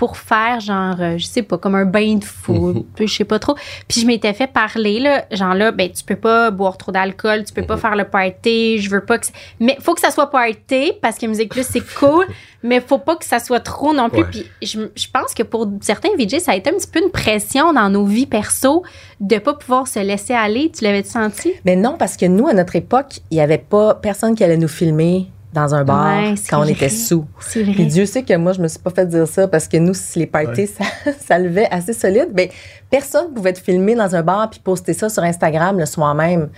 pour 0.00 0.16
faire 0.16 0.60
genre, 0.60 0.96
euh, 0.98 1.18
je 1.18 1.26
sais 1.26 1.42
pas, 1.42 1.58
comme 1.58 1.74
un 1.74 1.84
bain 1.84 2.14
de 2.14 2.24
foot, 2.24 2.86
je 2.98 3.04
sais 3.04 3.24
pas 3.24 3.38
trop. 3.38 3.54
Puis 3.86 4.00
je 4.00 4.06
m'étais 4.06 4.32
fait 4.32 4.46
parler, 4.46 4.98
là, 4.98 5.26
genre 5.30 5.52
là, 5.52 5.72
ben 5.72 5.90
tu 5.90 6.02
peux 6.02 6.16
pas 6.16 6.50
boire 6.50 6.78
trop 6.78 6.90
d'alcool, 6.90 7.44
tu 7.44 7.52
peux 7.52 7.66
pas 7.66 7.76
faire 7.76 7.94
le 7.96 8.04
party, 8.04 8.78
je 8.78 8.88
veux 8.88 9.04
pas 9.04 9.18
que... 9.18 9.26
Mais 9.60 9.76
faut 9.78 9.92
que 9.92 10.00
ça 10.00 10.10
soit 10.10 10.30
party 10.30 10.92
parce 11.02 11.18
que 11.18 11.26
Musique 11.26 11.50
Plus, 11.50 11.66
c'est 11.66 11.84
cool, 11.96 12.24
mais 12.62 12.80
faut 12.80 12.96
pas 12.96 13.14
que 13.14 13.26
ça 13.26 13.40
soit 13.40 13.60
trop 13.60 13.92
non 13.92 14.08
plus. 14.08 14.22
Ouais. 14.22 14.28
Puis 14.30 14.46
je, 14.62 14.80
je 14.96 15.06
pense 15.12 15.34
que 15.34 15.42
pour 15.42 15.68
certains 15.82 16.16
VJ, 16.18 16.38
ça 16.38 16.52
a 16.52 16.56
été 16.56 16.70
un 16.70 16.78
petit 16.78 16.88
peu 16.90 17.04
une 17.04 17.10
pression 17.10 17.74
dans 17.74 17.90
nos 17.90 18.06
vies 18.06 18.24
perso 18.24 18.82
de 19.20 19.36
pas 19.36 19.52
pouvoir 19.52 19.86
se 19.86 19.98
laisser 19.98 20.32
aller. 20.32 20.72
Tu 20.74 20.82
l'avais 20.82 21.02
senti? 21.02 21.52
Mais 21.66 21.76
non, 21.76 21.96
parce 21.98 22.16
que 22.16 22.24
nous, 22.24 22.48
à 22.48 22.54
notre 22.54 22.74
époque, 22.74 23.18
il 23.30 23.36
y 23.36 23.42
avait 23.42 23.58
pas 23.58 23.96
personne 23.96 24.34
qui 24.34 24.44
allait 24.44 24.56
nous 24.56 24.66
filmer 24.66 25.28
dans 25.52 25.74
un 25.74 25.84
bar 25.84 26.22
Ouais, 26.22 26.34
quand 26.48 26.58
on 26.58 26.62
vrai. 26.62 26.72
était 26.72 26.88
sous. 26.88 27.24
C'est 27.40 27.62
vrai. 27.64 27.72
Puis 27.72 27.86
Dieu 27.86 28.06
sait 28.06 28.22
que 28.22 28.36
moi, 28.36 28.52
je 28.52 28.60
me 28.62 28.68
suis 28.68 28.78
pas 28.78 28.90
fait 28.90 29.06
dire 29.06 29.26
ça 29.26 29.48
parce 29.48 29.66
que 29.66 29.76
nous, 29.78 29.94
si 29.94 30.20
les 30.20 30.26
parties, 30.26 30.68
ça, 30.68 30.84
ça 31.20 31.38
levait 31.38 31.66
assez 31.70 31.92
solide. 31.92 32.28
Mais 32.34 32.50
personne 32.88 33.32
pouvait 33.34 33.52
te 33.52 33.60
filmer 33.60 33.94
dans 33.96 34.14
un 34.14 34.22
bar 34.22 34.48
puis 34.50 34.60
poster 34.60 34.92
ça 34.92 35.08
sur 35.08 35.22
Instagram 35.24 35.78
le 35.78 35.86
soir 35.86 36.14
même. 36.14 36.48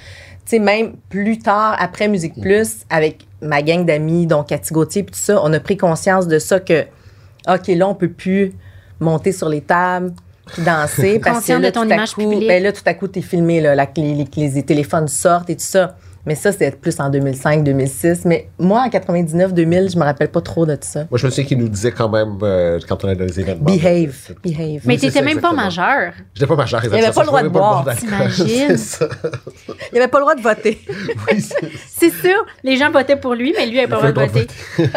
Tu 0.44 0.56
sais, 0.56 0.58
même 0.58 0.94
plus 1.08 1.38
tard, 1.38 1.76
après 1.78 2.08
Musique 2.08 2.40
Plus, 2.40 2.78
avec 2.90 3.26
ma 3.40 3.62
gang 3.62 3.86
d'amis, 3.86 4.26
donc 4.26 4.48
Cathy 4.48 4.74
Gauthier 4.74 5.02
puis 5.04 5.12
tout 5.12 5.20
ça, 5.20 5.40
on 5.42 5.52
a 5.52 5.60
pris 5.60 5.76
conscience 5.76 6.26
de 6.26 6.38
ça 6.38 6.60
que, 6.60 6.82
OK, 7.48 7.68
là, 7.68 7.88
on 7.88 7.94
peut 7.94 8.10
plus 8.10 8.52
monter 9.00 9.32
sur 9.32 9.48
les 9.48 9.60
tables 9.62 10.12
puis 10.52 10.62
danser 10.64 11.18
parce 11.24 11.46
que 11.46 11.52
là, 11.52 11.60
de 11.60 11.70
ton 11.70 11.86
tout 11.86 11.92
à 11.92 12.06
coup, 12.06 12.40
ben 12.46 12.62
là, 12.62 12.72
tout 12.72 12.82
à 12.84 12.94
coup, 12.94 13.06
t'es 13.08 13.22
filmé, 13.22 13.60
là, 13.60 13.74
la- 13.74 13.88
les, 13.96 14.14
les- 14.36 14.48
les 14.50 14.62
téléphones 14.64 15.08
sortent 15.08 15.48
et 15.48 15.56
tout 15.56 15.62
ça. 15.64 15.96
Mais 16.24 16.36
ça, 16.36 16.52
c'était 16.52 16.70
plus 16.70 17.00
en 17.00 17.10
2005, 17.10 17.64
2006. 17.64 18.24
Mais 18.26 18.48
moi, 18.58 18.82
en 18.82 18.90
99, 18.90 19.52
2000, 19.52 19.90
je 19.90 19.98
me 19.98 20.04
rappelle 20.04 20.30
pas 20.30 20.40
trop 20.40 20.64
de 20.64 20.76
tout 20.76 20.86
ça. 20.86 21.06
Moi, 21.10 21.18
je 21.18 21.26
me 21.26 21.30
souviens 21.30 21.44
qu'il 21.44 21.58
nous 21.58 21.68
disait 21.68 21.90
quand 21.90 22.08
même, 22.08 22.38
euh, 22.42 22.78
quand 22.88 23.04
on 23.04 23.08
allait 23.08 23.16
dans 23.16 23.24
les 23.24 23.40
événements. 23.40 23.64
Behave. 23.64 24.34
Behave. 24.42 24.82
Mais 24.84 24.94
Oui, 24.94 24.98
c'est 25.00 25.08
t'étais 25.08 25.22
même 25.22 25.40
pas 25.40 25.50
exactement. 25.50 25.62
majeur. 25.62 26.12
J'étais 26.34 26.46
pas 26.46 26.56
majeur, 26.56 26.84
avait 26.84 27.10
pas 27.10 27.20
le 27.22 27.26
droit 27.26 27.42
de 27.42 27.48
boire, 27.48 27.86
t'imagines? 27.96 28.76
C'est. 28.76 29.04
Il 29.92 29.98
avait 29.98 30.08
pas 30.08 30.18
le 30.18 30.24
droit 30.24 30.34
de 30.36 30.42
voter. 30.42 30.80
Oui, 31.30 31.40
c'est 31.40 31.70
C'est 31.88 32.10
sûr, 32.10 32.46
les 32.62 32.76
gens 32.76 32.90
votaient 32.90 33.16
pour 33.16 33.34
lui, 33.34 33.52
mais 33.56 33.66
lui 33.66 33.76
n'avait 33.76 33.88
pas 33.88 34.00
le 34.06 34.12
droit 34.12 34.26
de 34.26 34.32
voter. 34.32 34.54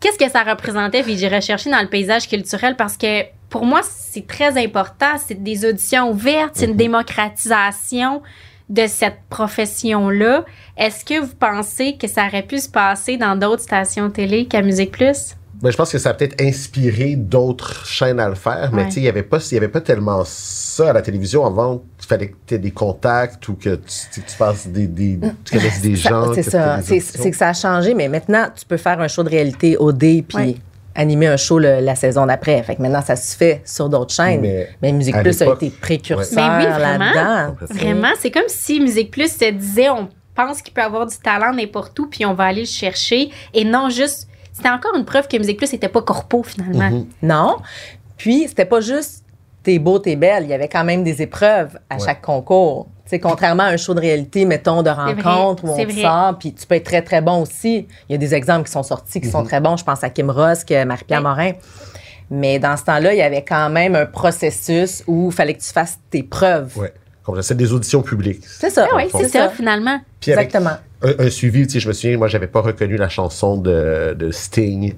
Qu'est-ce 0.00 0.18
que 0.18 0.28
ça 0.30 0.42
représentait, 0.42 1.02
puis 1.02 1.16
j'ai 1.16 1.28
recherché 1.28 1.70
dans 1.70 1.80
le 1.80 1.86
paysage 1.88 2.28
culturel 2.28 2.74
parce 2.76 2.96
que 2.96 3.22
pour 3.48 3.64
moi, 3.64 3.82
c'est 3.84 4.26
très 4.26 4.60
important. 4.62 5.12
C'est 5.24 5.40
des 5.42 5.64
auditions 5.64 6.10
ouvertes, 6.10 6.52
c'est 6.54 6.66
une 6.66 6.76
démocratisation 6.76 8.20
de 8.72 8.86
cette 8.86 9.18
profession-là. 9.28 10.44
Est-ce 10.76 11.04
que 11.04 11.20
vous 11.20 11.34
pensez 11.38 11.96
que 11.96 12.08
ça 12.08 12.26
aurait 12.26 12.42
pu 12.42 12.58
se 12.58 12.68
passer 12.68 13.16
dans 13.16 13.36
d'autres 13.36 13.62
stations 13.62 14.10
télé 14.10 14.46
qu'à 14.46 14.62
Musique 14.62 14.92
Plus? 14.92 15.36
Ben, 15.60 15.70
je 15.70 15.76
pense 15.76 15.92
que 15.92 15.98
ça 15.98 16.10
a 16.10 16.14
peut-être 16.14 16.42
inspiré 16.42 17.14
d'autres 17.14 17.86
chaînes 17.86 18.18
à 18.18 18.28
le 18.28 18.34
faire, 18.34 18.70
mais 18.72 18.82
Ouais. 18.82 18.88
tu 18.88 18.94
sais, 18.94 19.00
il 19.00 19.02
n'y 19.04 19.08
avait, 19.08 19.22
pas- 19.22 19.38
il 19.38 19.54
y 19.54 19.56
avait 19.58 19.68
pas 19.68 19.80
tellement 19.80 20.22
ça 20.26 20.90
à 20.90 20.92
la 20.92 21.02
télévision 21.02 21.46
avant. 21.46 21.82
Il 22.00 22.06
fallait 22.06 22.28
que 22.30 22.36
tu 22.46 22.54
aies 22.54 22.58
des 22.58 22.72
contacts 22.72 23.46
ou 23.48 23.54
que 23.54 23.76
tu, 23.76 23.94
tu, 24.12 24.22
tu 24.22 24.34
fasses 24.34 24.66
des, 24.66 24.88
des- 24.88 25.20
tu 25.44 25.56
connaisses 25.56 25.80
des 25.80 25.94
Ça- 25.94 26.08
gens. 26.08 26.34
C'est 26.34 26.42
que 26.42 26.50
ça. 26.50 26.80
C'est 26.82 27.30
que 27.30 27.44
a 27.44 27.52
changé, 27.52 27.94
mais 27.94 28.08
maintenant, 28.08 28.46
tu 28.58 28.64
peux 28.66 28.76
faire 28.78 28.98
un 29.00 29.06
show 29.06 29.22
de 29.22 29.28
réalité 29.28 29.76
OD 29.78 29.98
puis 30.26 30.36
Ouais. 30.36 30.56
Animer 30.94 31.26
un 31.26 31.36
show 31.36 31.58
le- 31.58 31.80
la 31.80 31.94
saison 31.94 32.26
d'après. 32.26 32.62
Fait 32.62 32.76
que 32.76 32.82
maintenant, 32.82 33.02
ça 33.02 33.16
se 33.16 33.36
fait 33.36 33.62
sur 33.64 33.88
d'autres 33.88 34.14
chaînes. 34.14 34.40
Mais 34.40 34.68
Mais, 34.82 34.92
Musique 34.92 35.16
Plus 35.18 35.40
a 35.42 35.52
été 35.54 35.70
précurseur 35.70 36.58
Mais 36.58 36.66
oui, 36.66 36.72
vraiment. 36.72 36.98
là-dedans. 37.12 37.56
Vraiment, 37.70 38.10
c'est 38.20 38.30
comme 38.30 38.48
si 38.48 38.80
Musique 38.80 39.10
Plus 39.10 39.32
se 39.36 39.50
disait 39.50 39.88
on 39.90 40.08
pense 40.34 40.62
qu'il 40.62 40.72
peut 40.72 40.82
avoir 40.82 41.06
du 41.06 41.16
talent 41.18 41.52
n'importe 41.52 41.98
où, 41.98 42.06
puis 42.08 42.24
on 42.26 42.34
va 42.34 42.44
aller 42.44 42.62
le 42.62 42.66
chercher, 42.66 43.30
et 43.54 43.64
non 43.64 43.88
juste. 43.90 44.28
C'était 44.54 44.68
encore 44.70 44.94
une 44.96 45.04
preuve 45.06 45.28
que 45.28 45.36
Musique 45.38 45.56
Plus 45.56 45.72
n'était 45.72 45.88
pas 45.88 46.02
corpo 46.02 46.42
finalement. 46.42 46.90
Mhm. 46.90 47.06
Non. 47.22 47.56
Puis, 48.18 48.44
c'était 48.48 48.66
pas 48.66 48.80
juste 48.80 49.21
t'es 49.62 49.78
beau, 49.78 49.98
t'es 49.98 50.16
belle. 50.16 50.44
Il 50.44 50.50
y 50.50 50.54
avait 50.54 50.68
quand 50.68 50.84
même 50.84 51.02
des 51.04 51.22
épreuves 51.22 51.78
à 51.90 51.96
Ouais. 51.96 52.00
chaque 52.04 52.20
concours. 52.22 52.88
Tu 53.04 53.10
sais, 53.10 53.20
contrairement 53.20 53.64
à 53.64 53.68
un 53.68 53.76
show 53.76 53.94
de 53.94 54.00
réalité, 54.00 54.44
mettons, 54.44 54.82
de 54.82 54.90
vrai, 54.90 55.12
rencontre 55.14 55.64
où 55.64 55.70
on 55.70 55.84
te 55.86 55.92
sort, 55.92 56.36
puis 56.38 56.52
tu 56.54 56.66
peux 56.66 56.76
être 56.76 56.84
très, 56.84 57.02
très 57.02 57.20
bon 57.20 57.42
aussi. 57.42 57.86
Il 58.08 58.12
y 58.12 58.14
a 58.14 58.18
des 58.18 58.34
exemples 58.34 58.66
qui 58.66 58.72
sont 58.72 58.82
sortis 58.82 59.20
qui 59.20 59.28
sont 59.28 59.44
très 59.44 59.60
bons. 59.60 59.76
Je 59.76 59.84
pense 59.84 60.02
à 60.04 60.10
Kim 60.10 60.30
Ross, 60.30 60.64
que 60.64 60.84
Marie-Pierre 60.84 61.18
Ouais. 61.20 61.24
Morin. 61.28 61.52
Mais 62.30 62.58
dans 62.58 62.76
ce 62.76 62.84
temps-là, 62.84 63.12
il 63.12 63.18
y 63.18 63.22
avait 63.22 63.44
quand 63.44 63.68
même 63.68 63.94
un 63.94 64.06
processus 64.06 65.02
où 65.06 65.28
il 65.30 65.34
fallait 65.34 65.54
que 65.54 65.60
tu 65.62 65.70
fasses 65.72 65.98
tes 66.10 66.22
preuves. 66.22 66.76
Ouais. 66.78 66.92
Comme 67.24 67.36
ça, 67.36 67.42
C'est 67.42 67.54
des 67.56 67.72
auditions 67.72 68.02
publiques. 68.02 68.42
C'est 68.46 68.70
ça. 68.70 68.88
Ah 68.90 68.96
oui, 68.96 69.04
c'est 69.12 69.28
ça, 69.28 69.48
finalement. 69.50 70.00
Puis 70.20 70.30
Exactement. 70.32 70.76
un, 71.02 71.12
un 71.26 71.30
suivi, 71.30 71.66
tu 71.66 71.74
sais, 71.74 71.80
je 71.80 71.88
me 71.88 71.92
souviens, 71.92 72.16
moi, 72.16 72.28
j'avais 72.28 72.46
pas 72.48 72.60
reconnu 72.62 72.96
la 72.96 73.08
chanson 73.08 73.56
de, 73.56 74.16
de 74.18 74.30
Sting, 74.32 74.94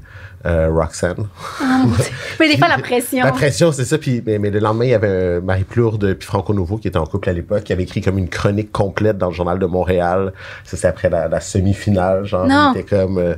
euh, 0.47 0.69
Roxanne. 0.71 1.27
Mais 2.41 2.49
des 2.51 2.59
fois, 2.59 2.69
la 2.69 2.79
pression. 2.79 3.25
La 3.25 3.33
pression, 3.33 3.73
c'est 3.73 3.85
ça. 3.85 3.99
Puis, 3.99 4.23
mais, 4.27 4.39
mais 4.39 4.51
le 4.51 4.59
lendemain, 4.59 4.85
il 4.85 4.91
y 4.91 4.95
avait 4.95 5.41
Marie 5.41 5.65
Plourde 5.65 6.15
puis 6.15 6.27
Franco 6.27 6.53
Nouveau 6.53 6.77
qui 6.79 6.89
était 6.89 6.99
en 6.99 7.07
couple 7.07 7.29
à 7.31 7.33
l'époque, 7.33 7.63
qui 7.65 7.73
avait 7.73 7.85
écrit 7.85 8.01
comme 8.01 8.19
une 8.19 8.29
chronique 8.29 8.71
complète 8.73 9.17
dans 9.19 9.29
le 9.29 9.35
journal 9.35 9.59
de 9.59 9.67
Montréal. 9.67 10.33
Ça, 10.65 10.77
c'est 10.77 10.87
après 10.89 11.09
la, 11.11 11.29
la 11.29 11.41
semi-finale, 11.41 12.25
genre. 12.27 12.47
Non. 12.47 12.73
Il 12.75 12.81
était 12.81 12.97
comme... 12.97 13.19
euh, 13.19 13.35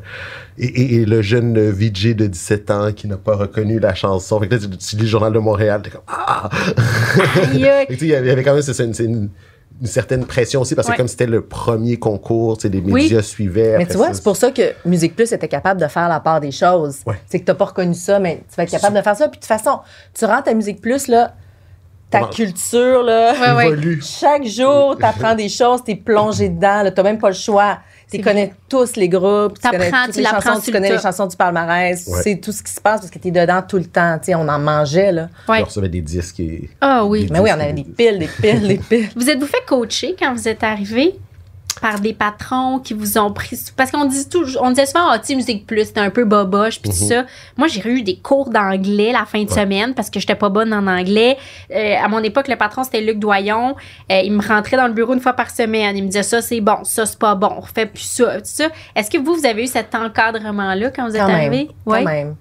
et, 0.58 0.64
et- 0.66 0.94
et 1.02 1.04
le 1.04 1.20
jeune 1.22 1.58
VJ 1.70 2.16
de 2.16 2.26
17 2.26 2.70
ans 2.70 2.92
qui 2.92 3.06
n'a 3.08 3.18
pas 3.18 3.36
reconnu 3.36 3.78
la 3.78 3.94
chanson. 3.94 4.40
Fait 4.40 4.48
que 4.48 4.54
là, 4.54 4.60
tu, 4.60 4.68
tu 4.70 4.96
lis 4.96 5.02
le 5.02 5.08
journal 5.08 5.32
de 5.32 5.38
Montréal, 5.38 5.82
t'es 5.84 5.90
comme... 5.90 6.00
Ah! 6.08 6.48
Il 7.52 7.60
y 7.60 8.14
avait- 8.14 8.42
quand 8.42 8.54
même 8.54 8.62
c'est 8.62 8.82
une, 8.84 8.94
c'est 8.94 9.04
une, 9.04 9.28
une 9.80 9.86
certaine 9.86 10.24
pression 10.24 10.62
aussi, 10.62 10.74
parce 10.74 10.88
Ouais. 10.88 10.94
que 10.94 10.98
comme 10.98 11.08
c'était 11.08 11.26
le 11.26 11.42
premier 11.42 11.98
concours, 11.98 12.56
les 12.64 12.80
Oui. 12.80 13.02
médias 13.02 13.22
suivaient. 13.22 13.76
Mais 13.78 13.86
tu 13.86 13.96
vois, 13.96 14.12
c'est 14.14 14.22
pour 14.24 14.36
ça 14.36 14.50
que 14.50 14.72
Musique 14.84 15.14
Plus 15.14 15.32
était 15.32 15.48
capable 15.48 15.80
de 15.80 15.86
faire 15.86 16.08
la 16.08 16.20
part 16.20 16.40
des 16.40 16.50
choses. 16.50 16.98
Ouais. 17.06 17.16
C'est 17.26 17.40
que 17.40 17.44
tu 17.44 17.50
n'as 17.50 17.54
pas 17.56 17.66
reconnu 17.66 17.94
ça, 17.94 18.18
mais 18.18 18.42
tu 18.48 18.56
vas 18.56 18.62
être 18.62 18.70
capable 18.70 18.96
de 18.96 19.02
faire 19.02 19.16
ça. 19.16 19.28
Puis 19.28 19.38
de 19.38 19.44
toute 19.44 19.48
façon, 19.48 19.80
tu 20.14 20.24
rentres 20.24 20.48
à 20.48 20.54
Musique 20.54 20.80
Plus, 20.80 21.08
là, 21.08 21.34
ta 22.10 22.20
Comment- 22.20 22.30
culture, 22.32 23.02
là, 23.02 23.32
Ouais, 23.32 23.52
ouais. 23.56 23.66
évolue. 23.66 24.00
chaque 24.02 24.44
jour, 24.46 24.96
tu 24.98 25.04
apprends 25.04 25.34
des 25.34 25.48
choses, 25.48 25.82
tu 25.84 25.90
es 25.92 25.96
plongé 25.96 26.48
dedans, 26.48 26.84
tu 26.86 26.92
n'as 26.96 27.02
même 27.02 27.18
pas 27.18 27.28
le 27.28 27.34
choix. 27.34 27.78
Tu 28.08 28.18
C'est 28.18 28.22
connais 28.22 28.54
tous 28.68 28.94
les 28.94 29.08
groupes, 29.08 29.58
tu 29.60 29.68
connais 29.68 29.90
toutes 29.90 30.12
tu 30.14 30.20
les 30.20 30.26
chansons, 30.26 30.60
tu 30.60 30.70
le 30.70 30.76
connais 30.76 30.92
les 30.92 30.98
chansons 31.00 31.26
du 31.26 31.36
palmarès, 31.36 32.06
Ouais. 32.06 32.16
tu 32.18 32.22
sais 32.22 32.36
tout 32.38 32.52
ce 32.52 32.62
qui 32.62 32.70
se 32.70 32.80
passe 32.80 33.00
parce 33.00 33.10
que 33.10 33.18
tu 33.18 33.28
es 33.28 33.30
dedans 33.32 33.62
tout 33.68 33.78
le 33.78 33.86
temps. 33.86 34.16
Tu 34.20 34.26
sais, 34.26 34.34
on 34.36 34.46
en 34.48 34.60
mangeait, 34.60 35.10
là. 35.10 35.28
Ouais. 35.48 35.62
On 35.62 35.64
recevait 35.64 35.88
des 35.88 36.02
disques 36.02 36.38
et... 36.38 36.70
Ah 36.80 37.04
oui. 37.04 37.26
Des 37.26 37.32
Mais 37.32 37.40
oui, 37.40 37.50
on 37.52 37.58
avait 37.60 37.72
des 37.72 37.82
piles, 37.82 38.20
des 38.20 38.28
piles, 38.28 38.68
des 38.68 38.78
piles. 38.88 39.08
Vous 39.16 39.28
êtes-vous 39.28 39.46
fait 39.46 39.64
coacher 39.66 40.14
quand 40.16 40.32
vous 40.34 40.46
êtes 40.46 40.62
arrivé? 40.62 41.18
Par 41.80 42.00
des 42.00 42.12
patrons 42.12 42.78
qui 42.78 42.94
vous 42.94 43.18
ont 43.18 43.32
pris 43.32 43.58
parce 43.76 43.90
qu'on 43.90 44.04
dit 44.06 44.28
toujours 44.28 44.62
on 44.62 44.70
disait 44.70 44.86
souvent 44.86 45.08
ah 45.10 45.18
tu 45.18 45.26
sais, 45.26 45.34
musique 45.34 45.66
plus 45.66 45.86
c'était 45.86 46.00
un 46.00 46.10
peu 46.10 46.24
boboche 46.24 46.80
puis 46.80 46.90
tout 46.90 46.96
ça. 46.96 47.24
Moi 47.56 47.68
j'ai 47.68 47.86
eu 47.88 48.02
des 48.02 48.16
cours 48.16 48.50
d'anglais 48.50 49.12
la 49.12 49.24
fin 49.24 49.42
de 49.42 49.50
semaine 49.50 49.94
parce 49.94 50.10
que 50.10 50.20
j'étais 50.20 50.34
pas 50.34 50.48
bonne 50.48 50.72
en 50.72 50.86
anglais. 50.86 51.36
Euh, 51.74 51.94
à 52.02 52.08
mon 52.08 52.22
époque 52.22 52.48
le 52.48 52.56
patron 52.56 52.84
c'était 52.84 53.00
Luc 53.00 53.18
Doyon. 53.18 53.76
Euh, 54.10 54.20
il 54.24 54.32
me 54.32 54.46
rentrait 54.46 54.76
dans 54.76 54.86
le 54.86 54.94
bureau 54.94 55.14
une 55.14 55.20
fois 55.20 55.34
par 55.34 55.50
semaine. 55.50 55.96
Il 55.96 56.02
me 56.04 56.08
disait 56.08 56.22
ça 56.22 56.40
c'est 56.42 56.60
bon 56.60 56.84
ça 56.84 57.06
c'est 57.06 57.18
pas 57.18 57.34
bon 57.34 57.60
refais 57.60 57.86
plus 57.86 58.02
ça 58.02 58.36
tout 58.36 58.42
ça. 58.44 58.68
Est-ce 58.94 59.10
que 59.10 59.18
vous 59.18 59.34
vous 59.34 59.46
avez 59.46 59.64
eu 59.64 59.68
cet 59.68 59.94
encadrement 59.94 60.74
là 60.74 60.90
quand 60.90 61.08
vous 61.08 61.16
êtes 61.16 61.22
Quand 61.22 61.28
même. 61.28 61.36
arrivé 61.36 61.68
Quand 61.84 62.02
même. 62.02 62.36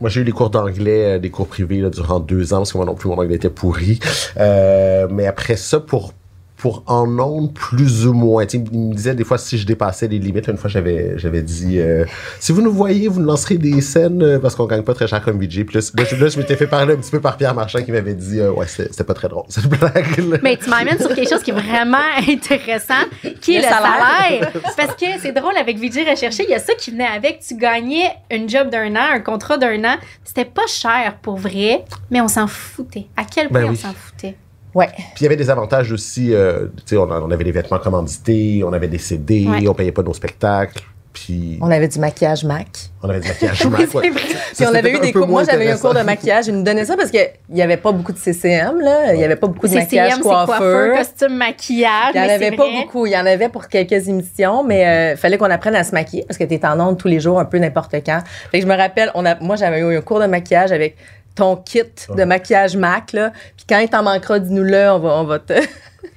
Moi, 0.00 0.10
j'ai 0.10 0.20
eu 0.20 0.24
des 0.24 0.32
cours 0.32 0.50
d'anglais, 0.50 1.14
euh, 1.14 1.18
des 1.18 1.30
cours 1.30 1.46
privés 1.48 1.80
là, 1.80 1.88
durant 1.88 2.20
deux 2.20 2.52
ans, 2.52 2.58
parce 2.58 2.72
que 2.72 2.76
moi 2.76 2.86
non 2.86 2.94
plus, 2.94 3.08
mon 3.08 3.16
anglais 3.16 3.36
était 3.36 3.48
pourri. 3.48 3.98
Euh, 4.36 5.08
mais 5.10 5.26
après 5.26 5.56
ça, 5.56 5.80
pour 5.80 6.12
pour 6.56 6.82
en 6.86 7.18
ondes 7.18 7.52
plus 7.52 8.06
ou 8.06 8.12
moins. 8.14 8.44
Il 8.52 8.60
me 8.60 8.94
disait 8.94 9.14
des 9.14 9.24
fois 9.24 9.36
si 9.38 9.58
je 9.58 9.66
dépassais 9.66 10.08
les 10.08 10.18
limites. 10.18 10.48
Une 10.48 10.56
fois, 10.56 10.70
j'avais 10.70 11.18
j'avais 11.18 11.42
dit 11.42 11.78
euh, 11.78 12.04
si 12.40 12.52
vous 12.52 12.62
nous 12.62 12.72
voyez, 12.72 13.08
vous 13.08 13.20
nous 13.20 13.26
lancerez 13.26 13.58
des 13.58 13.80
scènes 13.80 14.22
euh, 14.22 14.38
parce 14.38 14.54
qu'on 14.54 14.66
gagne 14.66 14.82
pas 14.82 14.94
très 14.94 15.06
cher 15.06 15.22
comme. 15.22 15.38
Puis 15.38 15.48
là, 15.48 15.80
là, 15.94 16.04
je, 16.04 16.16
là, 16.16 16.28
je 16.28 16.38
m'étais 16.38 16.56
fait 16.56 16.66
parler 16.66 16.94
un 16.94 16.96
petit 16.96 17.10
peu 17.10 17.20
par 17.20 17.36
Pierre 17.36 17.54
Marchand 17.54 17.82
qui 17.82 17.92
m'avait 17.92 18.14
dit 18.14 18.40
euh, 18.40 18.50
ouais, 18.52 18.66
c'est- 18.66 18.90
c'était 18.90 19.04
pas 19.04 19.14
très 19.14 19.28
drôle 19.28 19.44
cette 19.48 19.66
blague. 19.66 20.16
là. 20.30 20.38
Mais 20.42 20.56
tu 20.56 20.70
m'amènes 20.70 20.98
sur 20.98 21.14
quelque 21.14 21.28
chose 21.28 21.42
qui 21.42 21.50
est 21.50 21.54
vraiment 21.60 21.98
intéressant, 22.28 22.94
qui 23.40 23.56
est 23.56 23.58
Le 23.60 23.64
le 23.66 23.68
salaire? 23.68 24.50
salaire. 24.52 24.52
Parce 24.76 24.94
que 24.96 25.06
c'est 25.20 25.32
drôle 25.32 25.56
avec 25.56 25.78
VJ 25.78 26.08
Recherché, 26.08 26.44
il 26.44 26.50
y 26.50 26.54
a 26.54 26.58
ça 26.58 26.74
qui 26.74 26.90
venait 26.90 27.06
avec. 27.06 27.40
Tu 27.46 27.54
gagnais 27.56 28.10
une 28.30 28.48
job 28.48 28.70
d'un 28.70 28.94
an, 28.96 29.04
un 29.14 29.20
contrat 29.20 29.58
d'un 29.58 29.84
an. 29.84 29.96
C'était 30.24 30.44
pas 30.44 30.66
cher 30.68 31.16
pour 31.20 31.36
vrai, 31.36 31.84
mais 32.10 32.20
on 32.20 32.28
s'en 32.28 32.46
foutait. 32.46 33.06
À 33.16 33.24
quel 33.24 33.48
point 33.48 33.60
Ben 33.60 33.66
on 33.66 33.70
oui. 33.72 33.76
s'en 33.76 33.92
foutait? 33.92 34.36
Ouais. 34.76 34.88
Puis 34.94 35.20
il 35.20 35.22
y 35.22 35.26
avait 35.26 35.36
des 35.36 35.48
avantages 35.48 35.90
aussi. 35.90 36.34
euh, 36.34 36.66
tu 36.76 36.82
sais, 36.90 36.96
on, 36.98 37.08
on 37.10 37.30
avait 37.30 37.44
des 37.44 37.52
vêtements 37.52 37.78
commandités, 37.78 38.62
on 38.62 38.72
avait 38.74 38.88
des 38.88 38.98
CD, 38.98 39.46
Ouais. 39.48 39.66
on 39.68 39.74
payait 39.74 39.90
pas 39.92 40.02
nos 40.02 40.12
spectacles. 40.14 40.82
Puis 41.14 41.56
On 41.62 41.70
avait 41.70 41.88
du 41.88 41.98
maquillage 41.98 42.44
MAC. 42.44 42.66
on 43.02 43.08
avait 43.08 43.20
du 43.20 43.28
maquillage. 43.28 43.64
Mac, 43.70 43.88
Puis 43.88 44.66
on 44.70 44.74
avait 44.74 44.92
eu 44.92 44.98
des 45.00 45.14
cours. 45.14 45.26
Moi, 45.26 45.44
j'avais 45.44 45.64
eu 45.64 45.70
un 45.70 45.78
cours 45.78 45.94
de 45.94 46.02
maquillage. 46.02 46.48
Ils 46.48 46.54
nous 46.54 46.62
donnaient 46.62 46.84
ça 46.84 46.94
parce 46.94 47.10
qu'il 47.10 47.26
n'y 47.48 47.62
avait 47.62 47.78
pas 47.78 47.90
beaucoup 47.90 48.12
de 48.12 48.18
CCM, 48.18 48.78
là. 48.82 49.14
Il 49.14 49.18
n'y 49.18 49.24
avait 49.24 49.36
pas 49.36 49.46
beaucoup 49.46 49.66
de 49.66 49.74
maquillage 49.74 50.10
CCM, 50.10 50.22
c'est 50.22 50.28
coiffeur, 50.28 50.58
coiffeur. 50.58 50.96
costume, 50.98 51.36
maquillage. 51.38 52.12
Il 52.14 52.20
n'y 52.20 52.26
en 52.26 52.30
avait 52.34 52.50
pas 52.50 52.66
vrai. 52.68 52.82
beaucoup. 52.82 53.06
Il 53.06 53.12
y 53.12 53.16
en 53.16 53.24
avait 53.24 53.48
pour 53.48 53.68
quelques 53.68 54.08
émissions, 54.08 54.62
mais 54.62 55.12
il 55.14 55.16
fallait 55.16 55.38
qu'on 55.38 55.50
apprenne 55.50 55.74
à 55.76 55.84
se 55.84 55.92
maquiller 55.92 56.26
parce 56.28 56.36
que 56.36 56.44
tu 56.44 56.52
es 56.52 56.66
en 56.66 56.78
ondes 56.80 56.98
tous 56.98 57.08
les 57.08 57.18
jours, 57.20 57.40
un 57.40 57.46
peu 57.46 57.56
n'importe 57.56 57.94
quand. 58.04 58.20
Fait 58.50 58.58
que 58.58 58.64
je 58.66 58.70
me 58.70 58.76
rappelle, 58.76 59.10
on 59.14 59.24
a, 59.24 59.36
moi, 59.40 59.56
j'avais 59.56 59.78
eu 59.80 59.96
un 59.96 60.02
cours 60.02 60.20
de 60.20 60.26
maquillage 60.26 60.70
avec 60.70 60.98
ton 61.36 61.54
kit 61.56 61.82
de 62.16 62.24
maquillage 62.24 62.76
MAC, 62.76 63.12
là. 63.12 63.30
Puis 63.56 63.66
quand 63.68 63.78
il 63.78 63.88
t'en 63.88 64.02
manquera, 64.02 64.38
dis-nous 64.40 64.64
le, 64.64 64.90
on 64.90 64.98
va, 64.98 65.08
on 65.20 65.24
va 65.24 65.38
te. 65.38 65.52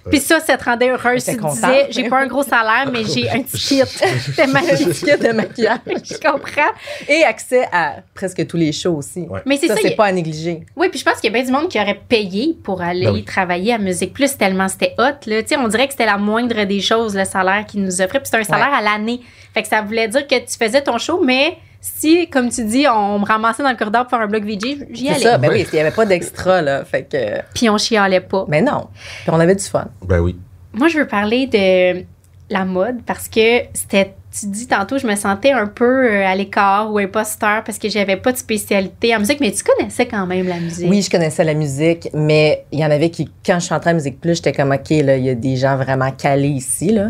Puis 0.10 0.20
ça, 0.20 0.40
ça 0.40 0.58
te 0.58 0.64
rendait 0.64 0.90
heureuse. 0.90 1.24
Tu 1.26 1.36
disais, 1.36 1.88
j'ai 1.92 2.10
pas 2.10 2.20
un 2.22 2.26
gros 2.28 2.42
salaire, 2.42 2.90
mais 2.92 3.04
j'ai 3.04 3.30
un 3.30 3.42
petit 3.44 3.58
kit 3.58 3.80
de 4.38 4.42
un 4.42 4.48
maquillage. 4.48 4.94
kit 4.94 5.28
de 5.28 5.32
maquillage. 5.34 5.80
Je 6.04 6.18
comprends. 6.18 6.72
Et 7.08 7.24
accès 7.24 7.68
à 7.72 7.98
presque 8.16 8.48
tous 8.48 8.58
les 8.58 8.72
shows 8.72 8.96
aussi. 8.96 9.22
Ouais. 9.30 9.42
Mais 9.46 9.58
c'est 9.58 9.68
ça, 9.68 9.76
Ça, 9.76 9.82
c'est 9.84 9.94
a- 9.94 9.96
pas 9.98 10.06
à 10.06 10.12
négliger. 10.12 10.62
Oui, 10.76 10.90
puis 10.90 11.00
je 11.00 11.06
pense 11.06 11.16
qu'il 11.20 11.32
y 11.32 11.36
a 11.36 11.38
bien 11.38 11.46
du 11.46 11.52
monde 11.52 11.70
qui 11.70 11.80
aurait 11.80 12.00
payé 12.08 12.58
pour 12.64 12.82
aller 12.82 13.06
Ben 13.06 13.12
oui. 13.14 13.24
travailler 13.26 13.74
à 13.74 13.78
Musique 13.78 14.14
Plus 14.14 14.36
tellement 14.38 14.68
c'était 14.68 14.96
hot. 14.98 15.04
Là. 15.28 15.42
Tu 15.44 15.50
sais, 15.50 15.58
on 15.58 15.68
dirait 15.68 15.86
que 15.88 15.94
c'était 15.94 16.06
la 16.08 16.18
moindre 16.18 16.64
des 16.64 16.80
choses, 16.82 17.16
le 17.16 17.26
salaire 17.26 17.66
qu'ils 17.68 17.84
nous 17.84 18.02
offraient. 18.02 18.20
Puis 18.20 18.30
c'était 18.32 18.38
un 18.42 18.44
salaire 18.44 18.74
à 18.74 18.82
l'année. 18.82 19.20
Fait 19.54 19.62
que 19.62 19.68
ça 19.68 19.82
voulait 19.82 20.08
dire 20.08 20.26
que 20.26 20.36
tu 20.40 20.58
faisais 20.58 20.82
ton 20.82 20.98
show, 20.98 21.22
mais 21.24 21.58
si, 21.82 22.28
comme 22.30 22.50
tu 22.50 22.66
dis, 22.66 22.86
on 22.88 23.20
me 23.20 23.26
ramassait 23.26 23.64
dans 23.64 23.70
le 23.72 23.78
corridor 23.78 24.04
pour 24.04 24.10
faire 24.12 24.22
un 24.22 24.28
blog 24.28 24.44
VJ, 24.46 24.86
j'y 24.92 25.06
C'est 25.06 25.10
allais. 25.12 25.20
ça. 25.24 25.38
Ben 25.38 25.50
oui, 25.52 25.66
il 25.72 25.76
n'y 25.76 25.80
avait 25.80 25.92
pas 25.96 26.06
d'extra, 26.06 26.62
là. 26.62 26.84
Fait 26.84 27.04
que. 27.04 27.42
Puis 27.54 27.70
on 27.70 27.78
chialait 27.78 28.20
pas. 28.22 28.46
Mais 28.48 28.62
non. 28.62 28.88
Puis 29.24 29.30
on 29.32 29.40
avait 29.40 29.56
du 29.56 29.64
fun. 29.64 29.86
Ben 30.06 30.20
oui. 30.20 30.38
Moi, 30.74 30.88
je 30.90 31.00
veux 31.00 31.08
parler 31.08 31.48
de 31.48 32.06
la 32.50 32.66
mode 32.66 32.98
parce 33.06 33.28
que 33.30 33.62
c'était. 33.74 34.14
Tu 34.40 34.46
dis 34.46 34.68
tantôt, 34.68 35.00
je 35.00 35.08
me 35.08 35.16
sentais 35.16 35.52
un 35.54 35.66
peu 35.66 36.06
euh, 36.08 36.24
à 36.28 36.36
l'écart 36.36 36.94
ou 36.94 37.00
imposteur 37.00 37.64
parce 37.64 37.80
que 37.80 37.90
j'avais 37.90 38.16
pas 38.16 38.32
de 38.32 38.38
spécialité 38.38 39.16
en 39.16 39.20
musique, 39.20 39.40
mais 39.40 39.52
tu 39.52 39.64
connaissais 39.64 40.06
quand 40.06 40.28
même 40.28 40.48
la 40.48 40.60
musique. 40.60 40.88
Oui, 40.88 41.02
je 41.02 41.10
connaissais 41.10 41.44
la 41.44 41.56
musique, 41.56 42.10
mais 42.14 42.64
il 42.72 42.80
y 42.80 42.86
en 42.86 42.92
avait 42.92 43.10
qui, 43.10 43.32
quand 43.44 43.60
je 43.60 43.66
chantais 43.68 43.90
à 43.90 43.94
Musique 43.94 44.22
Plus, 44.22 44.36
j'étais 44.36 44.54
comme, 44.54 44.72
OK, 44.72 44.88
là, 44.92 45.18
il 45.18 45.24
y 45.26 45.30
a 45.32 45.34
des 45.34 45.56
gens 45.56 45.78
vraiment 45.78 46.12
calés 46.12 46.50
ici, 46.50 46.92
là. 46.92 47.08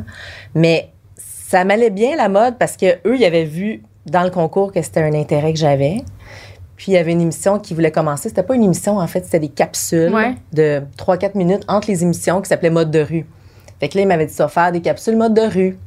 Mais 0.55 0.91
ça 1.17 1.65
m'allait 1.65 1.89
bien, 1.89 2.15
la 2.15 2.29
mode, 2.29 2.57
parce 2.57 2.77
que 2.77 2.85
eux, 3.05 3.17
ils 3.17 3.25
avaient 3.25 3.43
vu 3.43 3.83
dans 4.05 4.23
le 4.23 4.29
concours 4.29 4.71
que 4.71 4.81
c'était 4.81 5.01
un 5.01 5.13
intérêt 5.13 5.53
que 5.53 5.59
j'avais. 5.59 5.97
Puis 6.75 6.91
il 6.91 6.95
y 6.95 6.97
avait 6.97 7.11
une 7.11 7.21
émission 7.21 7.59
qui 7.59 7.73
voulait 7.73 7.91
commencer. 7.91 8.29
C'était 8.29 8.43
pas 8.43 8.55
une 8.55 8.63
émission, 8.63 8.97
en 8.99 9.07
fait, 9.07 9.25
c'était 9.25 9.39
des 9.39 9.49
capsules 9.49 10.13
Ouais. 10.13 10.35
de 10.53 10.81
3-4 10.97 11.31
minutes 11.37 11.63
entre 11.67 11.89
les 11.89 12.03
émissions 12.03 12.41
qui 12.41 12.47
s'appelait 12.47 12.69
Mode 12.69 12.89
de 12.91 13.01
rue. 13.01 13.25
Fait 13.79 13.89
que 13.89 13.97
là, 13.97 14.03
il 14.03 14.07
m'avait 14.07 14.25
dit 14.25 14.33
ça, 14.33 14.47
faire 14.47 14.71
des 14.71 14.81
capsules 14.81 15.15
mode 15.17 15.33
de 15.33 15.41
rue. 15.41 15.77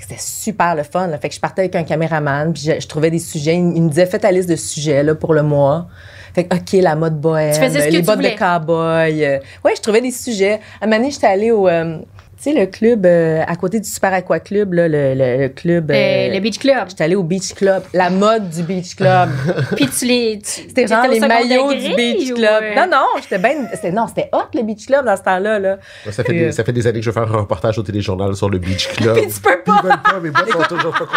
C'était 0.00 0.16
super 0.20 0.74
le 0.74 0.82
fun. 0.84 1.06
là. 1.08 1.18
Fait 1.18 1.28
que 1.28 1.34
je 1.34 1.40
partais 1.40 1.62
avec 1.62 1.74
un 1.76 1.82
caméraman, 1.84 2.52
puis 2.52 2.62
je, 2.64 2.80
je 2.80 2.86
trouvais 2.88 3.10
des 3.10 3.18
sujets. 3.20 3.54
Il, 3.56 3.76
il 3.76 3.82
me 3.82 3.88
disait, 3.88 4.06
fais 4.06 4.18
ta 4.18 4.30
liste 4.32 4.48
de 4.48 4.56
sujets 4.56 5.02
là, 5.04 5.14
pour 5.14 5.32
le 5.34 5.42
mois. 5.42 5.86
Fait 6.34 6.44
que, 6.44 6.56
OK, 6.56 6.72
la 6.82 6.94
mode 6.96 7.20
bohème, 7.20 7.52
Tu 7.52 7.60
faisais 7.60 7.80
ce 7.82 7.86
que 7.88 7.92
les 7.92 8.02
bottes 8.02 8.16
voulais. 8.16 8.34
de 8.34 8.38
cow-boy. 8.38 9.24
euh, 9.24 9.38
ouais, 9.64 9.72
je 9.76 9.80
trouvais 9.82 10.00
des 10.00 10.10
sujets. 10.10 10.54
À 10.80 10.84
un 10.84 10.86
moment 10.86 10.98
donné, 10.98 11.10
j'étais 11.10 11.26
allée 11.26 11.50
au... 11.52 11.68
euh, 11.68 11.98
tu 12.42 12.50
sais, 12.52 12.58
le 12.58 12.66
club 12.66 13.06
euh, 13.06 13.42
à 13.46 13.54
côté 13.56 13.78
du 13.78 13.88
Super 13.88 14.12
Aqua 14.14 14.40
Club, 14.40 14.72
là, 14.72 14.88
le, 14.88 15.14
le- 15.14 15.42
le 15.42 15.48
club... 15.48 15.90
Euh, 15.90 15.94
euh, 15.94 16.34
le 16.34 16.40
Beach 16.40 16.58
Club. 16.58 16.88
J'étais 16.88 17.04
allée 17.04 17.14
au 17.14 17.22
Beach 17.22 17.54
Club. 17.54 17.82
La 17.94 18.10
mode 18.10 18.50
du 18.50 18.62
Beach 18.64 18.96
Club. 18.96 19.28
Puis 19.76 19.86
tu 19.88 20.06
les. 20.06 20.40
C'était 20.42 20.86
genre 20.86 21.06
les 21.06 21.20
maillots 21.20 21.72
du 21.74 21.94
Beach 21.94 22.32
Club. 22.34 22.64
Non, 22.76 22.86
non, 22.90 23.06
j'étais 23.22 23.38
bien... 23.38 23.66
c'était- 23.72 23.92
Non, 23.92 24.06
c'était 24.08 24.28
hot, 24.32 24.48
le 24.54 24.62
Beach 24.62 24.86
Club, 24.86 25.04
dans 25.06 25.16
ce 25.16 25.22
temps-là. 25.22 25.58
Là. 25.60 25.78
Ça 26.10 26.24
fait, 26.24 26.32
des, 26.32 26.44
euh, 26.46 26.50
ça 26.52 26.64
fait 26.64 26.72
des 26.72 26.86
années 26.86 26.98
que 26.98 27.04
je 27.04 27.10
veux 27.10 27.14
faire 27.14 27.32
un 27.32 27.38
reportage 27.42 27.78
au 27.78 27.82
téléjournal 27.82 28.34
sur 28.34 28.50
le 28.50 28.58
Beach 28.58 28.88
Club. 28.88 29.16
Puis 29.20 29.26
tu 29.32 29.40
peux 29.40 29.62
pas. 29.64 29.82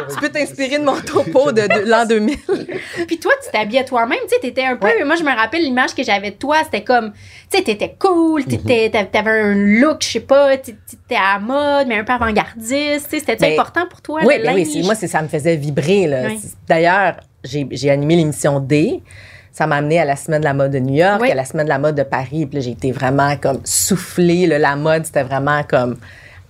Tu 0.09 0.19
peux 0.19 0.29
t'inspirer 0.29 0.79
de 0.79 0.83
mon 0.83 0.99
topo 1.01 1.51
de, 1.51 1.61
de 1.61 1.89
l'an 1.89 2.05
2000. 2.05 2.37
Puis 3.07 3.17
toi, 3.19 3.31
tu 3.43 3.51
t'habillais 3.51 3.83
toi-même, 3.85 4.19
tu 4.23 4.35
sais, 4.35 4.39
t'étais 4.41 4.63
un 4.65 4.75
peu. 4.75 4.87
Moi, 5.05 5.15
je 5.15 5.23
me 5.23 5.35
rappelle 5.35 5.61
l'image 5.63 5.93
que 5.95 6.03
j'avais 6.03 6.31
de 6.31 6.35
toi, 6.35 6.57
c'était 6.63 6.83
comme, 6.83 7.11
tu 7.51 7.57
sais, 7.57 7.63
t'étais 7.63 7.95
cool, 7.97 8.41
Mhm. 8.45 8.89
t'avais 9.11 9.29
un 9.41 9.53
look, 9.55 9.97
je 10.01 10.07
sais 10.07 10.19
pas, 10.19 10.57
t'étais 10.57 11.14
à 11.15 11.33
la 11.33 11.39
mode, 11.39 11.87
mais 11.87 11.97
un 11.99 12.03
peu 12.03 12.13
avant-gardiste, 12.13 13.07
c'était 13.09 13.35
Ben, 13.35 13.53
important 13.53 13.85
pour 13.89 14.01
toi, 14.01 14.21
Oui, 14.25 14.35
le 14.37 14.43
ben 14.43 14.53
oui, 14.55 14.81
moi, 14.83 14.95
ça 14.95 15.21
me 15.21 15.27
faisait 15.27 15.55
vibrer. 15.55 16.07
là. 16.07 16.23
Oui. 16.27 16.39
D'ailleurs, 16.67 17.15
j'ai 17.43 17.89
animé 17.89 18.15
l'émission 18.17 18.59
D. 18.59 19.01
Ça 19.51 19.67
m'a 19.67 19.77
amené 19.77 19.99
à 19.99 20.05
la 20.05 20.15
semaine 20.17 20.41
de 20.41 20.45
la 20.45 20.53
mode 20.53 20.71
de 20.71 20.79
New 20.79 20.95
York, 20.95 21.21
Oui. 21.21 21.31
à 21.31 21.35
la 21.35 21.45
semaine 21.45 21.65
de 21.65 21.69
la 21.69 21.79
mode 21.79 21.95
de 21.95 22.03
Paris. 22.03 22.45
Puis 22.45 22.61
j'ai 22.61 22.71
été 22.71 22.91
vraiment 22.91 23.37
comme 23.37 23.61
soufflée. 23.63 24.47
là. 24.47 24.59
La 24.59 24.75
mode, 24.75 25.05
c'était 25.05 25.23
vraiment 25.23 25.63
comme 25.63 25.95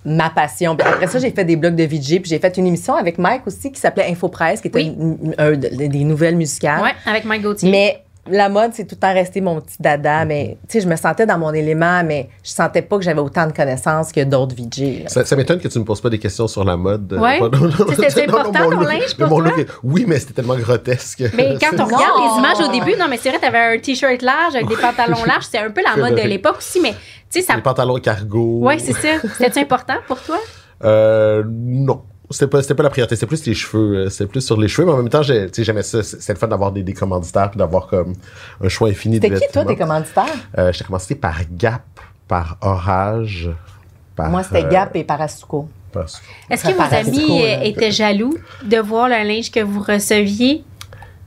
ma 0.04 0.30
passion. 0.30 0.74
Puis 0.76 0.86
après 0.88 1.06
ça, 1.06 1.18
j'ai 1.20 1.30
fait 1.30 1.44
des 1.44 1.54
blogs 1.56 1.76
de 1.76 1.84
VJ. 1.84 2.20
Puis 2.20 2.24
j'ai 2.30 2.38
fait 2.40 2.56
une 2.56 2.66
émission 2.66 2.94
avec 2.96 3.18
Mike 3.18 3.46
aussi 3.46 3.70
qui 3.70 3.80
s'appelait 3.80 4.10
Infopresse, 4.10 4.60
qui 4.60 4.68
était 4.68 4.78
Oui. 4.80 4.94
une- 4.98 5.18
une- 5.22 5.34
un 5.38 5.50
de- 5.52 5.86
des 5.86 6.04
nouvelles 6.04 6.36
musicales. 6.36 6.82
Ouais, 6.82 6.92
avec 7.04 7.24
Mike 7.24 7.42
Gauthier. 7.42 7.70
Mais 7.70 8.02
la 8.28 8.48
mode, 8.48 8.72
c'est 8.74 8.84
tout 8.84 8.94
le 8.96 9.00
temps 9.00 9.12
resté 9.12 9.40
mon 9.40 9.60
petit 9.60 9.76
dada. 9.80 10.24
Mais, 10.24 10.56
tu 10.68 10.74
sais, 10.74 10.80
je 10.80 10.88
me 10.88 10.96
sentais 10.96 11.26
dans 11.26 11.38
mon 11.38 11.52
élément, 11.52 12.02
mais 12.04 12.28
je 12.42 12.50
sentais 12.50 12.82
pas 12.82 12.96
que 12.98 13.02
j'avais 13.04 13.20
autant 13.20 13.46
de 13.46 13.52
connaissances 13.52 14.12
que 14.12 14.22
d'autres 14.24 14.54
VJ. 14.54 15.04
Ça, 15.08 15.24
ça 15.24 15.36
m'étonne 15.36 15.58
que 15.60 15.68
tu 15.68 15.78
me 15.78 15.84
poses 15.84 16.00
pas 16.00 16.10
des 16.10 16.18
questions 16.18 16.46
sur 16.48 16.64
la 16.64 16.76
mode. 16.76 17.12
Ouais. 17.12 17.40
Non, 17.46 17.50
non, 17.50 17.68
non, 17.68 17.86
C'était 18.08 18.26
non, 18.26 18.32
non, 18.32 18.38
important, 18.40 18.64
mon 18.64 18.70
ton 18.70 18.80
linge, 18.80 19.14
mais 19.18 19.26
pour 19.26 19.38
mon 19.40 19.44
toi? 19.48 19.56
look 19.56 19.66
Oui, 19.82 20.04
mais 20.06 20.18
c'était 20.18 20.34
tellement 20.34 20.56
grotesque. 20.56 21.22
Mais 21.34 21.56
quand 21.60 21.68
on 21.74 21.76
Non. 21.76 21.84
regarde 21.84 22.32
les 22.32 22.38
images 22.38 22.68
au 22.68 22.72
début, 22.72 22.98
non, 22.98 23.06
mais 23.08 23.16
c'est 23.18 23.30
vrai, 23.30 23.38
t'avais 23.38 23.76
un 23.76 23.78
t-shirt 23.78 24.22
large 24.22 24.54
avec 24.54 24.68
des 24.68 24.76
pantalons 24.76 25.24
larges, 25.26 25.46
c'est 25.50 25.58
un 25.58 25.70
peu 25.70 25.82
la 25.82 25.96
mode 25.96 26.16
de 26.20 26.26
l'époque 26.26 26.56
aussi, 26.58 26.80
mais, 26.80 26.92
tu 27.30 27.40
sais, 27.40 27.42
ça. 27.42 27.56
Les 27.56 27.62
pantalons 27.62 27.98
cargo. 27.98 28.60
Ouais, 28.62 28.78
c'est 28.78 28.92
ça. 28.92 29.08
C'était 29.38 29.60
important 29.60 29.94
pour 30.06 30.20
toi? 30.20 30.38
Euh, 30.84 31.42
non. 31.48 32.02
C'était 32.30 32.48
pas, 32.48 32.60
c'était 32.62 32.74
pas 32.74 32.82
la 32.82 32.90
priorité, 32.90 33.14
c'était 33.16 33.26
plus 33.26 33.46
les 33.46 33.54
cheveux. 33.54 33.96
euh, 34.06 34.08
C'était 34.10 34.26
plus 34.26 34.40
sur 34.40 34.58
les 34.60 34.68
cheveux, 34.68 34.86
mais 34.86 34.92
en 34.92 34.96
même 34.98 35.08
temps, 35.08 35.22
j'ai- 35.22 35.46
tu 35.46 35.54
sais, 35.56 35.64
j'aimais 35.64 35.82
ça. 35.82 36.02
C'était 36.02 36.32
le 36.32 36.38
fun 36.38 36.48
d'avoir 36.48 36.72
des, 36.72 36.82
des 36.82 36.92
commanditaires 36.92 37.50
puis 37.50 37.58
d'avoir 37.58 37.86
comme 37.86 38.14
un 38.62 38.68
choix 38.68 38.88
infini 38.88 39.20
de 39.20 39.26
C'était 39.26 39.46
qui, 39.46 39.52
toi, 39.52 39.64
tes 39.64 39.76
commanditaires? 39.76 40.24
Euh, 40.58 40.72
J'étais 40.72 40.84
commencé 40.84 41.14
par 41.14 41.38
Gap, 41.52 41.82
par 42.26 42.56
Orage, 42.60 43.50
par... 44.16 44.28
Moi, 44.30 44.42
c'était 44.42 44.64
euh, 44.64 44.68
Gap 44.68 44.96
et 44.96 45.04
Parasuco. 45.04 45.68
par- 45.92 46.06
Est-ce 46.50 46.62
que 46.66 46.72
vos 46.72 46.94
amis 46.94 47.42
euh, 47.44 47.60
étaient 47.62 47.90
jaloux 47.92 48.34
de 48.64 48.78
voir 48.78 49.08
le 49.08 49.22
linge 49.26 49.50
que 49.50 49.60
vous 49.60 49.80
receviez? 49.80 50.64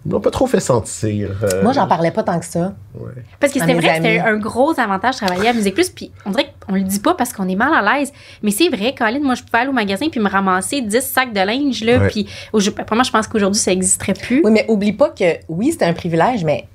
Ils 0.06 0.12
m'ont 0.14 0.22
pas 0.22 0.32
trop 0.32 0.48
fait 0.48 0.62
sentir. 0.62 1.32
euh, 1.44 1.62
Moi, 1.62 1.74
j'en 1.74 1.86
parlais 1.86 2.12
pas 2.12 2.24
tant 2.24 2.40
que 2.40 2.46
ça. 2.46 2.74
ouais. 2.96 3.12
Parce 3.40 3.52
que 3.52 3.60
c'était 3.60 3.74
vrai 3.74 3.88
que 3.90 3.96
c'était 3.96 4.20
un 4.20 4.38
gros 4.38 4.80
avantage 4.80 5.20
de 5.20 5.26
travailler 5.26 5.50
à 5.50 5.54
Musique 5.54 5.74
Plus. 5.74 5.90
Puis 5.90 6.12
on 6.26 6.30
dirait 6.32 6.54
qu'on 6.66 6.76
le 6.76 6.82
dit 6.84 7.00
pas 7.02 7.16
parce 7.16 7.34
qu'on 7.34 7.48
est 7.50 7.56
mal 7.56 7.74
à 7.74 8.00
l'aise. 8.00 8.14
Mais 8.42 8.52
c'est 8.52 8.70
vrai, 8.70 8.96
Colin, 8.98 9.20
moi, 9.22 9.36
je 9.36 9.44
pouvais 9.44 9.58
aller 9.60 9.70
au 9.70 9.74
magasin 9.74 10.08
puis 10.10 10.22
me 10.22 10.30
ramasser 10.30 10.82
10 10.82 11.02
sacs 11.02 11.34
de 11.34 11.42
linge. 11.42 11.84
Là, 11.84 11.98
Ouais. 12.00 12.08
Puis 12.08 12.28
pour 12.52 12.62
moi, 12.96 13.04
je 13.04 13.12
pense 13.12 13.28
qu'aujourd'hui, 13.28 13.60
ça 13.60 13.72
n'existerait 13.72 14.14
plus. 14.14 14.42
Oui, 14.46 14.52
mais 14.52 14.66
oublie 14.70 14.94
pas 14.94 15.10
que, 15.10 15.26
oui, 15.50 15.72
c'était 15.74 15.86
un 15.86 15.94
privilège, 15.94 16.46
mais 16.46 16.66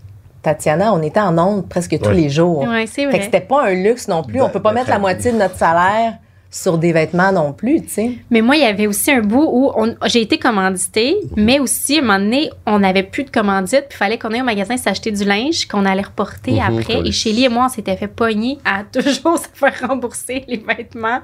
Tatiana, 0.42 0.92
on 0.92 1.00
était 1.02 1.20
en 1.20 1.38
ondes 1.38 1.66
presque 1.68 1.98
tous 1.98 2.10
les 2.10 2.28
jours. 2.28 2.58
Ouais, 2.68 2.86
c'est 2.86 3.02
Fait 3.02 3.04
que 3.06 3.10
vrai. 3.16 3.22
c'était 3.24 3.40
pas 3.40 3.64
un 3.64 3.72
luxe 3.74 4.06
non 4.08 4.22
plus. 4.22 4.42
On 4.42 4.50
peut 4.50 4.60
pas 4.60 4.68
D'être 4.70 4.80
mettre 4.80 4.90
la 4.90 4.98
moitié 4.98 5.32
de 5.32 5.38
notre 5.38 5.56
salaire 5.56 6.18
sur 6.56 6.78
des 6.78 6.92
vêtements 6.92 7.32
non 7.32 7.52
plus, 7.52 7.82
tu 7.82 7.88
sais. 7.88 8.10
Mais 8.30 8.40
moi, 8.40 8.54
il 8.54 8.62
y 8.62 8.64
avait 8.64 8.86
aussi 8.86 9.10
un 9.10 9.22
bout 9.22 9.48
où 9.52 9.72
j'ai 10.06 10.20
été 10.22 10.38
commanditée, 10.38 11.16
mais 11.34 11.58
aussi, 11.58 11.96
à 11.96 11.98
un 11.98 12.02
moment 12.02 12.18
donné, 12.20 12.48
on 12.64 12.78
n'avait 12.78 13.02
plus 13.02 13.24
de 13.24 13.30
commandite, 13.30 13.86
puis 13.88 13.96
il 13.96 13.96
fallait 13.96 14.18
qu'on 14.18 14.30
aille 14.30 14.42
au 14.42 14.44
magasin 14.44 14.76
s'acheter 14.76 15.10
du 15.10 15.24
linge 15.24 15.66
qu'on 15.66 15.84
allait 15.84 16.02
reporter 16.02 16.52
Mhm, 16.52 16.78
après. 16.78 16.96
oui. 17.00 17.08
Et 17.08 17.12
Shelly 17.12 17.44
et 17.46 17.48
moi, 17.48 17.64
on 17.66 17.68
s'était 17.68 17.96
fait 17.96 18.06
pogner 18.06 18.58
à 18.64 18.84
toujours 18.92 19.36
se 19.38 19.48
faire 19.52 19.74
rembourser 19.88 20.44
les 20.46 20.58
vêtements 20.58 21.18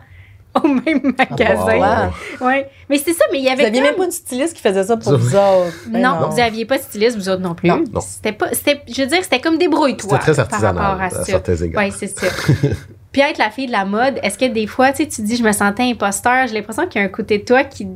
au 0.61 0.67
même 0.67 1.15
magasin. 1.17 2.11
wow. 2.41 2.47
Ouais. 2.47 2.69
Mais 2.89 2.99
c'est 2.99 3.13
ça, 3.13 3.25
mais 3.31 3.39
il 3.39 3.43
y 3.45 3.47
Vous 3.47 3.53
avait 3.53 3.67
aviez 3.67 3.81
comme- 3.83 3.89
même 3.91 3.95
pas 3.99 4.05
une 4.07 4.11
styliste 4.11 4.55
qui 4.57 4.63
faisait 4.63 4.83
ça 4.83 4.97
pour 4.97 5.17
vous 5.17 5.37
autres. 5.37 5.73
Ben 5.91 6.03
non, 6.03 6.29
vous 6.29 6.41
aviez 6.41 6.65
pas 6.65 6.77
de 6.79 6.83
styliste, 6.83 7.17
vous 7.17 7.29
autres 7.29 7.41
non 7.43 7.55
plus. 7.55 7.69
Non, 7.69 7.85
non. 7.93 8.01
C'était 8.01 8.33
pas, 8.33 8.49
c'était, 8.53 8.81
je 8.93 9.01
veux 9.03 9.07
dire, 9.07 9.23
c'était 9.23 9.39
comme 9.41 9.59
débrouille-toi. 9.59 10.11
C'était 10.11 10.33
très 10.33 10.35
par 10.35 10.47
artisanal, 10.47 10.85
rapport 10.85 11.01
à, 11.03 11.05
à 11.05 11.11
ça. 11.11 11.25
certains 11.25 11.55
égards. 11.55 11.85
Oui, 11.85 11.93
c'est 11.97 12.09
ça. 12.09 12.27
Puis 13.13 13.23
être 13.23 13.39
la 13.39 13.51
fille 13.51 13.67
de 13.67 13.73
la 13.73 13.85
mode, 13.85 14.19
est-ce 14.23 14.39
que 14.39 14.45
des 14.45 14.67
fois, 14.67 14.93
tu 14.93 14.99
sais, 15.03 15.09
tu 15.09 15.23
dis, 15.23 15.37
je 15.37 15.43
me 15.43 15.53
sentais 15.53 15.83
imposteur, 15.83 16.47
j'ai 16.47 16.55
l'impression 16.55 16.87
qu'il 16.87 17.01
y 17.01 17.05
a 17.05 17.07
un 17.07 17.11
côté 17.11 17.39
de 17.39 17.45
toi 17.45 17.65
qui, 17.65 17.89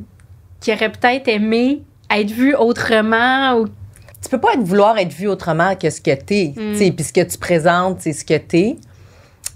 qui 0.60 0.72
aurait 0.72 0.90
peut-être 0.90 1.28
aimé 1.28 1.82
être 2.10 2.30
vu 2.30 2.54
autrement 2.54 3.54
ou 3.58 3.66
tu 3.68 4.30
peux 4.30 4.38
pas 4.40 4.54
être, 4.54 4.62
vouloir 4.62 4.96
être 4.98 5.12
vu 5.12 5.28
autrement 5.28 5.76
que 5.76 5.88
ce 5.90 6.00
que 6.00 6.14
t'es. 6.14 6.52
Mm. 6.56 6.94
Puis 6.94 7.04
ce 7.04 7.12
que 7.12 7.20
tu 7.22 7.38
présentes, 7.38 7.98
c'est 8.00 8.12
ce 8.12 8.24
que 8.24 8.36
t'es. 8.38 8.76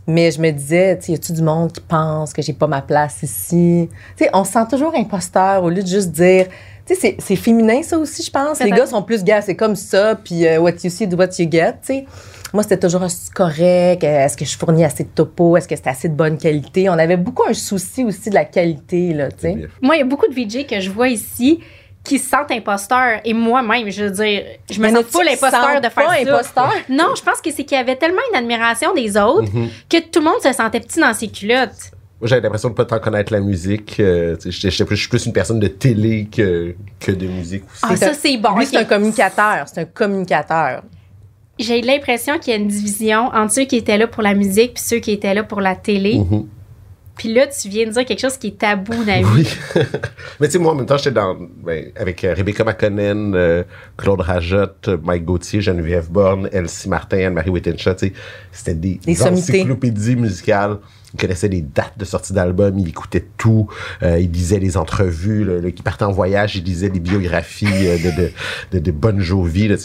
Mais 0.07 0.31
je 0.31 0.41
me 0.41 0.51
disais, 0.51 0.99
y 1.09 1.15
a-tu 1.15 1.33
du 1.33 1.43
monde 1.43 1.73
qui 1.73 1.81
pense 1.81 2.33
que 2.33 2.41
j'ai 2.41 2.53
pas 2.55 2.67
ma 2.67 2.81
place 2.81 3.23
ici? 3.23 3.89
Tu 4.17 4.25
sais, 4.25 4.31
on 4.33 4.45
se 4.45 4.53
sent 4.53 4.65
toujours 4.71 4.95
imposteur 4.95 5.63
au 5.65 5.69
lieu 5.71 5.83
de 5.83 5.87
juste 5.89 6.11
dire. 6.13 6.47
Tu 6.87 6.95
sais, 6.95 7.01
c'est- 7.01 7.17
c'est 7.19 7.37
féminin, 7.37 7.83
ça 7.83 7.99
aussi, 7.99 8.23
je 8.23 8.31
pense. 8.31 8.61
Les 8.61 8.71
gars 8.71 8.87
sont 8.87 9.03
plus 9.03 9.23
gars, 9.25 9.43
c'est 9.43 9.57
comme 9.57 9.77
ça, 9.77 10.15
puis 10.17 10.47
euh, 10.47 10.59
what 10.61 10.73
you 10.83 10.89
see 10.91 11.05
is 11.05 11.15
what 11.15 11.27
you 11.39 11.47
get, 11.51 11.73
tu 11.83 11.87
sais. 11.89 12.07
Moi, 12.55 12.63
c'était 12.63 12.79
toujours 12.79 13.05
est-ce 13.05 13.31
correct? 13.31 14.05
Euh, 14.05 14.25
Est-ce 14.25 14.37
que 14.37 14.45
je 14.45 14.57
fournis 14.57 14.85
assez 14.85 15.05
de 15.05 15.09
topo? 15.11 15.57
Est-ce 15.57 15.69
que 15.69 15.77
c'était 15.77 15.91
assez 15.91 16.09
de 16.09 16.15
bonne 16.15 16.39
qualité? 16.39 16.89
On 16.89 16.95
avait 16.95 17.17
beaucoup 17.17 17.45
un 17.49 17.55
souci 17.55 18.05
aussi 18.05 18.31
de 18.31 18.35
la 18.35 18.45
qualité, 18.45 19.13
là, 19.13 19.31
tu 19.31 19.41
sais. 19.41 19.69
Moi, 19.83 19.97
il 19.97 19.99
y 19.99 20.03
a 20.03 20.07
beaucoup 20.07 20.27
de 20.29 20.35
VJ 20.35 20.67
que 20.67 20.81
je 20.81 20.91
vois 20.91 21.09
ici 21.09 21.61
qui 22.05 22.19
se 22.19 22.31
sentent 22.31 22.51
imposteurs. 22.51 23.21
Et 23.25 23.35
moi-même, 23.35 23.91
je 23.91 24.05
veux 24.05 24.11
dire, 24.11 24.43
je 24.71 24.81
me 24.81 24.87
Mais 24.87 24.93
sens 24.95 25.05
pas 25.13 25.25
l'imposteur 25.25 25.81
de 25.81 25.89
faire 25.89 26.07
pas 26.07 26.15
ça. 26.15 26.21
imposteur? 26.33 26.73
Non, 26.89 27.15
je 27.17 27.23
pense 27.23 27.41
que 27.43 27.51
c'est 27.51 27.65
qu'il 27.65 27.77
y 27.77 27.81
avait 27.81 27.97
tellement 27.97 28.23
une 28.33 28.39
admiration 28.39 28.95
des 28.95 29.17
autres 29.19 29.53
Mhm. 29.53 29.69
que 29.91 29.99
tout 30.09 30.21
le 30.21 30.25
monde 30.27 30.41
se 30.43 30.53
sentait 30.53 30.81
petit 30.81 31.01
dans 31.01 31.13
ses 31.13 31.29
culottes. 31.29 31.91
Moi, 32.21 32.27
j'avais 32.29 32.41
l'impression 32.41 32.71
de 32.71 32.75
pas 32.75 32.85
tant 32.87 32.99
connaître 32.99 33.33
la 33.33 33.41
musique. 33.41 33.97
euh, 34.01 34.37
je 34.45 34.69
suis 34.71 34.85
plus 35.09 35.27
une 35.27 35.33
personne 35.33 35.61
de 35.61 35.69
télé 35.69 36.29
que, 36.35 36.75
que 36.99 37.13
de 37.13 37.27
musique 37.27 37.65
aussi. 37.71 37.85
Ah, 37.89 37.95
ça, 37.95 38.15
c'est 38.15 38.37
bon. 38.39 38.57
Lui, 38.57 38.65
c'est 38.67 38.79
un 38.79 38.85
communicateur. 38.85 39.67
C'est 39.67 39.83
un 39.83 39.85
communicateur. 39.85 40.83
J'ai 41.59 41.83
l'impression 41.83 42.39
qu'il 42.39 42.53
y 42.53 42.57
a 42.57 42.59
une 42.59 42.69
division 42.69 43.31
entre 43.35 43.53
ceux 43.53 43.65
qui 43.65 43.77
étaient 43.77 43.99
là 43.99 44.07
pour 44.07 44.23
la 44.23 44.35
musique 44.35 44.75
puis 44.75 44.83
ceux 44.83 44.99
qui 44.99 45.13
étaient 45.13 45.35
là 45.35 45.43
pour 45.43 45.61
la 45.61 45.77
télé. 45.77 46.19
Mhm. 46.19 46.47
Puis 47.19 47.35
là, 47.35 47.49
tu 47.49 47.69
viens 47.69 47.85
de 47.87 47.91
dire 47.91 48.05
quelque 48.05 48.21
chose 48.21 48.37
qui 48.37 48.47
est 48.47 48.59
tabou, 48.59 48.95
Navi. 49.05 49.25
Oui. 49.35 49.49
Mais 50.41 50.47
tu 50.47 50.53
sais, 50.53 50.59
moi, 50.61 50.73
en 50.73 50.77
même 50.77 50.87
temps, 50.87 50.97
j'étais 50.97 51.11
dans, 51.11 51.37
ben, 51.37 51.91
avec 51.97 52.23
euh, 52.23 52.33
Rebecca 52.33 52.63
McConnell, 52.63 53.33
euh, 53.35 53.65
Claude 53.97 54.21
Rajotte, 54.21 54.89
Mike 55.03 55.25
Gauthier, 55.25 55.61
Geneviève 55.61 56.09
Borne, 56.09 56.49
Elsie 56.53 56.89
Martin, 56.89 57.19
Anne-Marie 57.27 57.51
Wittenshaw, 57.51 57.95
tu 57.95 58.07
sais, 58.07 58.13
c'était 58.53 58.75
des, 58.75 59.23
encyclopédies 59.23 60.15
musicales. 60.15 60.79
Ils 61.15 61.21
connaissaient 61.21 61.49
les 61.49 61.63
dates 61.63 61.97
de 61.97 62.05
sortie 62.05 62.35
d'albums, 62.35 62.79
ils 62.79 62.89
écoutaient 62.89 63.25
tout, 63.39 63.69
euh, 64.03 64.19
ils 64.19 64.31
lisaient 64.31 64.59
les 64.59 64.77
entrevues, 64.77 65.73
qui 65.75 65.83
partaient 65.83 66.05
en 66.05 66.13
voyage, 66.13 66.57
ils 66.57 66.65
lisaient 66.65 66.91
des 66.91 67.01
biographies 67.01 67.67
euh, 67.67 67.97
de, 67.97 68.23
de, 68.23 68.31
de, 68.73 68.79
de 68.79 68.91
Bon 68.91 69.19
Jovi, 69.19 69.69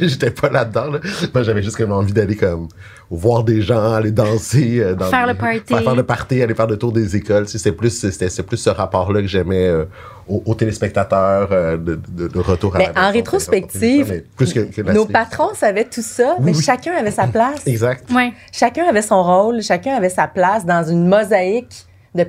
J'étais 0.00 0.30
pas 0.30 0.50
là-dedans, 0.50 0.92
là. 0.92 1.00
Moi, 1.34 1.42
j'avais 1.42 1.62
juste 1.62 1.76
comme 1.76 1.92
envie 1.92 2.12
d'aller 2.12 2.36
comme 2.36 2.68
voir 3.10 3.44
des 3.44 3.62
gens, 3.62 3.92
aller 3.94 4.10
danser. 4.10 4.78
euh, 4.80 4.94
dans 4.94 5.06
Faire 5.06 5.26
le 5.26 5.34
party. 5.34 5.60
Faire, 5.66 5.82
faire 5.82 5.94
le 5.94 6.02
party, 6.02 6.42
aller 6.42 6.54
faire 6.54 6.66
le 6.66 6.76
tour 6.78 6.92
des 6.92 7.14
écoles. 7.16 7.44
Tu 7.46 7.52
sais, 7.52 7.58
C'est 7.58 7.72
plus, 7.72 7.90
c'était, 7.90 8.28
c'est 8.28 8.42
plus 8.42 8.56
ce 8.56 8.70
rapport-là 8.70 9.20
que 9.20 9.26
j'aimais 9.28 9.66
euh, 9.66 9.84
aux, 10.28 10.42
aux 10.46 10.54
téléspectateurs 10.54 11.48
euh, 11.52 11.76
de, 11.76 12.00
de, 12.08 12.28
de 12.28 12.38
retour 12.38 12.74
à 12.76 12.78
Mais 12.78 12.90
la 12.94 13.08
en 13.08 13.12
rétrospective, 13.12 14.06
mais 14.10 14.24
plus 14.36 14.52
que, 14.52 14.92
Nos 14.92 15.06
patrons 15.06 15.54
savaient 15.54 15.84
tout 15.84 16.02
ça, 16.02 16.36
mais 16.40 16.54
oui. 16.54 16.62
chacun 16.62 16.92
avait 16.94 17.10
sa 17.10 17.26
place. 17.26 17.62
Exact. 17.66 18.10
Ouais. 18.12 18.32
Chacun 18.52 18.84
avait 18.88 19.02
son 19.02 19.22
rôle, 19.22 19.62
chacun 19.62 19.94
avait 19.94 20.08
sa 20.08 20.26
place 20.26 20.64
dans 20.64 20.82
une 20.84 21.06
mosaïque 21.06 21.86
de 22.14 22.22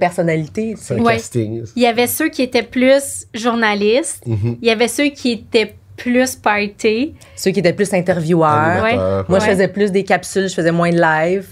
tu 0.75 0.77
sais. 0.77 0.99
Ouais. 0.99 1.13
casting. 1.13 1.63
Il 1.75 1.83
y 1.83 1.85
avait 1.87 2.07
ceux 2.07 2.29
qui 2.29 2.41
étaient 2.41 2.63
plus 2.63 3.27
journalistes. 3.33 4.25
Mhm. 4.25 4.57
Il 4.61 4.67
y 4.67 4.71
avait 4.71 4.87
ceux 4.87 5.09
qui 5.09 5.31
étaient 5.33 5.75
plus 5.97 6.35
party. 6.35 7.13
Ceux 7.35 7.51
qui 7.51 7.59
étaient 7.59 7.73
plus 7.73 7.93
intervieweurs. 7.93 8.81
Moi, 9.27 9.39
Ouais. 9.39 9.39
je 9.39 9.45
faisais 9.51 9.67
plus 9.67 9.91
des 9.91 10.03
capsules, 10.03 10.49
je 10.49 10.53
faisais 10.55 10.71
moins 10.71 10.91
de 10.91 10.99
live. 11.01 11.45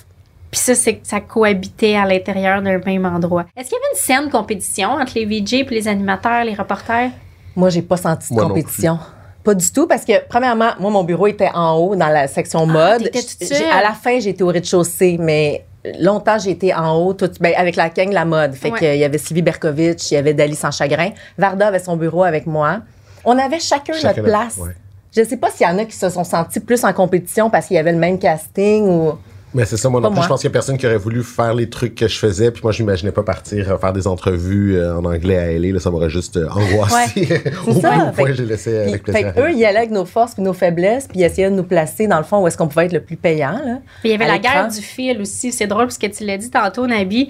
Puis 0.51 0.59
ça, 0.59 0.75
c'est 0.75 0.95
que 0.97 1.07
ça 1.07 1.19
cohabitait 1.19 1.95
à 1.95 2.05
l'intérieur 2.05 2.61
d'un 2.61 2.77
même 2.79 3.05
endroit. 3.05 3.45
Est-ce 3.57 3.69
qu'il 3.69 3.77
y 3.77 3.81
avait 3.81 4.19
une 4.21 4.23
saine 4.23 4.29
compétition 4.31 4.89
entre 4.89 5.13
les 5.15 5.25
VJ 5.25 5.65
puis 5.65 5.75
les 5.75 5.87
animateurs, 5.87 6.43
les 6.43 6.53
reporters? 6.53 7.09
Moi, 7.55 7.69
j'ai 7.69 7.81
pas 7.81 7.97
senti 7.97 8.29
de 8.29 8.35
Moi 8.35 8.47
compétition. 8.47 8.99
Pas 9.43 9.55
du 9.55 9.69
tout, 9.71 9.87
parce 9.87 10.05
que, 10.05 10.13
premièrement, 10.29 10.71
moi, 10.79 10.89
mon 10.91 11.03
bureau 11.03 11.27
était 11.27 11.49
en 11.53 11.75
haut, 11.77 11.95
dans 11.95 12.07
la 12.07 12.27
section 12.27 12.65
mode. 12.65 13.09
Ah, 13.13 13.17
toute 13.19 13.35
J'ai- 13.39 13.45
seule. 13.55 13.71
À 13.71 13.81
la 13.81 13.91
fin, 13.91 14.19
j'étais 14.19 14.41
au 14.43 14.47
rez-de-chaussée, 14.47 15.17
mais 15.19 15.65
longtemps, 15.99 16.37
j'ai 16.39 16.51
été 16.51 16.73
en 16.73 16.95
haut, 16.97 17.13
tout, 17.13 17.29
ben, 17.41 17.53
avec 17.57 17.75
la 17.75 17.89
gang 17.89 18.11
La 18.13 18.23
Mode. 18.23 18.53
Fait 18.53 18.71
Ouais. 18.71 18.79
qu'il 18.79 18.95
y 18.95 19.03
avait 19.03 19.17
Sylvie 19.17 19.41
Berkovitch, 19.41 20.11
il 20.11 20.13
y 20.13 20.17
avait 20.17 20.33
Dali 20.33 20.55
Sans 20.55 20.71
Chagrin. 20.71 21.09
Varda 21.37 21.67
avait 21.67 21.79
son 21.79 21.97
bureau 21.97 22.23
avec 22.23 22.45
moi. 22.47 22.79
On 23.25 23.37
avait 23.37 23.59
chacun, 23.59 23.93
Chacun 23.93 24.21
notre 24.21 24.23
place. 24.29 24.57
ouais. 24.57 24.71
Je 25.15 25.23
sais 25.23 25.37
pas 25.37 25.49
s'il 25.51 25.67
y 25.67 25.69
en 25.69 25.77
a 25.77 25.85
qui 25.85 25.95
se 25.95 26.09
sont 26.09 26.23
sentis 26.23 26.59
plus 26.59 26.83
en 26.83 26.91
compétition 26.91 27.49
parce 27.49 27.67
qu'il 27.67 27.75
y 27.75 27.79
avait 27.79 27.91
le 27.91 27.99
même 27.99 28.17
casting 28.17 28.83
ou... 28.85 29.11
Mais 29.55 29.65
c'est 29.65 29.77
ça, 29.77 29.87
moi 29.87 30.01
non 30.01 30.07
Pas 30.07 30.09
plus. 30.09 30.15
moi. 30.15 30.23
Je 30.23 30.27
pense 30.29 30.41
qu'il 30.41 30.49
y 30.49 30.51
a 30.51 30.53
personne 30.53 30.77
qui 30.79 30.87
aurait 30.87 30.97
voulu 30.97 31.21
faire 31.21 31.53
les 31.53 31.69
trucs 31.69 31.93
que 31.93 32.07
je 32.07 32.17
faisais. 32.17 32.49
Puis 32.49 32.61
moi, 32.63 32.71
je 32.71 32.81
m'imaginais 32.81 33.11
pas 33.11 33.21
partir 33.21 33.69
euh, 33.71 33.77
faire 33.77 33.93
des 33.93 34.07
entrevues 34.07 34.77
euh, 34.77 34.97
en 34.97 35.05
anglais 35.05 35.37
à 35.37 35.51
LA. 35.59 35.73
Là, 35.73 35.79
ça 35.79 35.91
m'aurait 35.91 36.09
juste 36.09 36.37
euh, 36.37 36.49
angoissé. 36.49 37.43
Au 37.67 37.73
ça. 37.79 38.11
point 38.15 38.29
que- 38.29 38.33
j'ai 38.33 38.45
laissé 38.45 38.71
Puis, 38.71 38.89
avec 38.89 39.03
plaisir. 39.03 39.27
fait 39.27 39.39
qu'eux, 39.39 39.51
ils 39.51 39.63
allaient 39.63 39.77
avec 39.77 39.91
nos 39.91 40.05
forces 40.05 40.33
puis 40.33 40.41
nos 40.41 40.53
faiblesses, 40.53 41.07
puis 41.07 41.19
ils 41.19 41.23
essayaient 41.23 41.51
de 41.51 41.55
nous 41.55 41.61
placer 41.63 42.07
dans 42.07 42.17
le 42.17 42.23
fond 42.23 42.41
où 42.41 42.47
est-ce 42.47 42.57
qu'on 42.57 42.67
pouvait 42.67 42.85
être 42.87 42.93
le 42.93 43.01
plus 43.03 43.15
payant. 43.15 43.51
Là. 43.63 43.77
Puis 44.01 44.09
il 44.09 44.11
y 44.11 44.15
avait 44.15 44.25
la 44.25 44.39
guerre 44.39 44.69
du 44.69 44.81
fil 44.81 45.21
aussi. 45.21 45.51
C'est 45.51 45.67
drôle 45.67 45.85
parce 45.85 45.99
que 45.99 46.07
tu 46.07 46.25
l'as 46.25 46.37
dit 46.39 46.49
tantôt, 46.49 46.87
Nabi. 46.87 47.29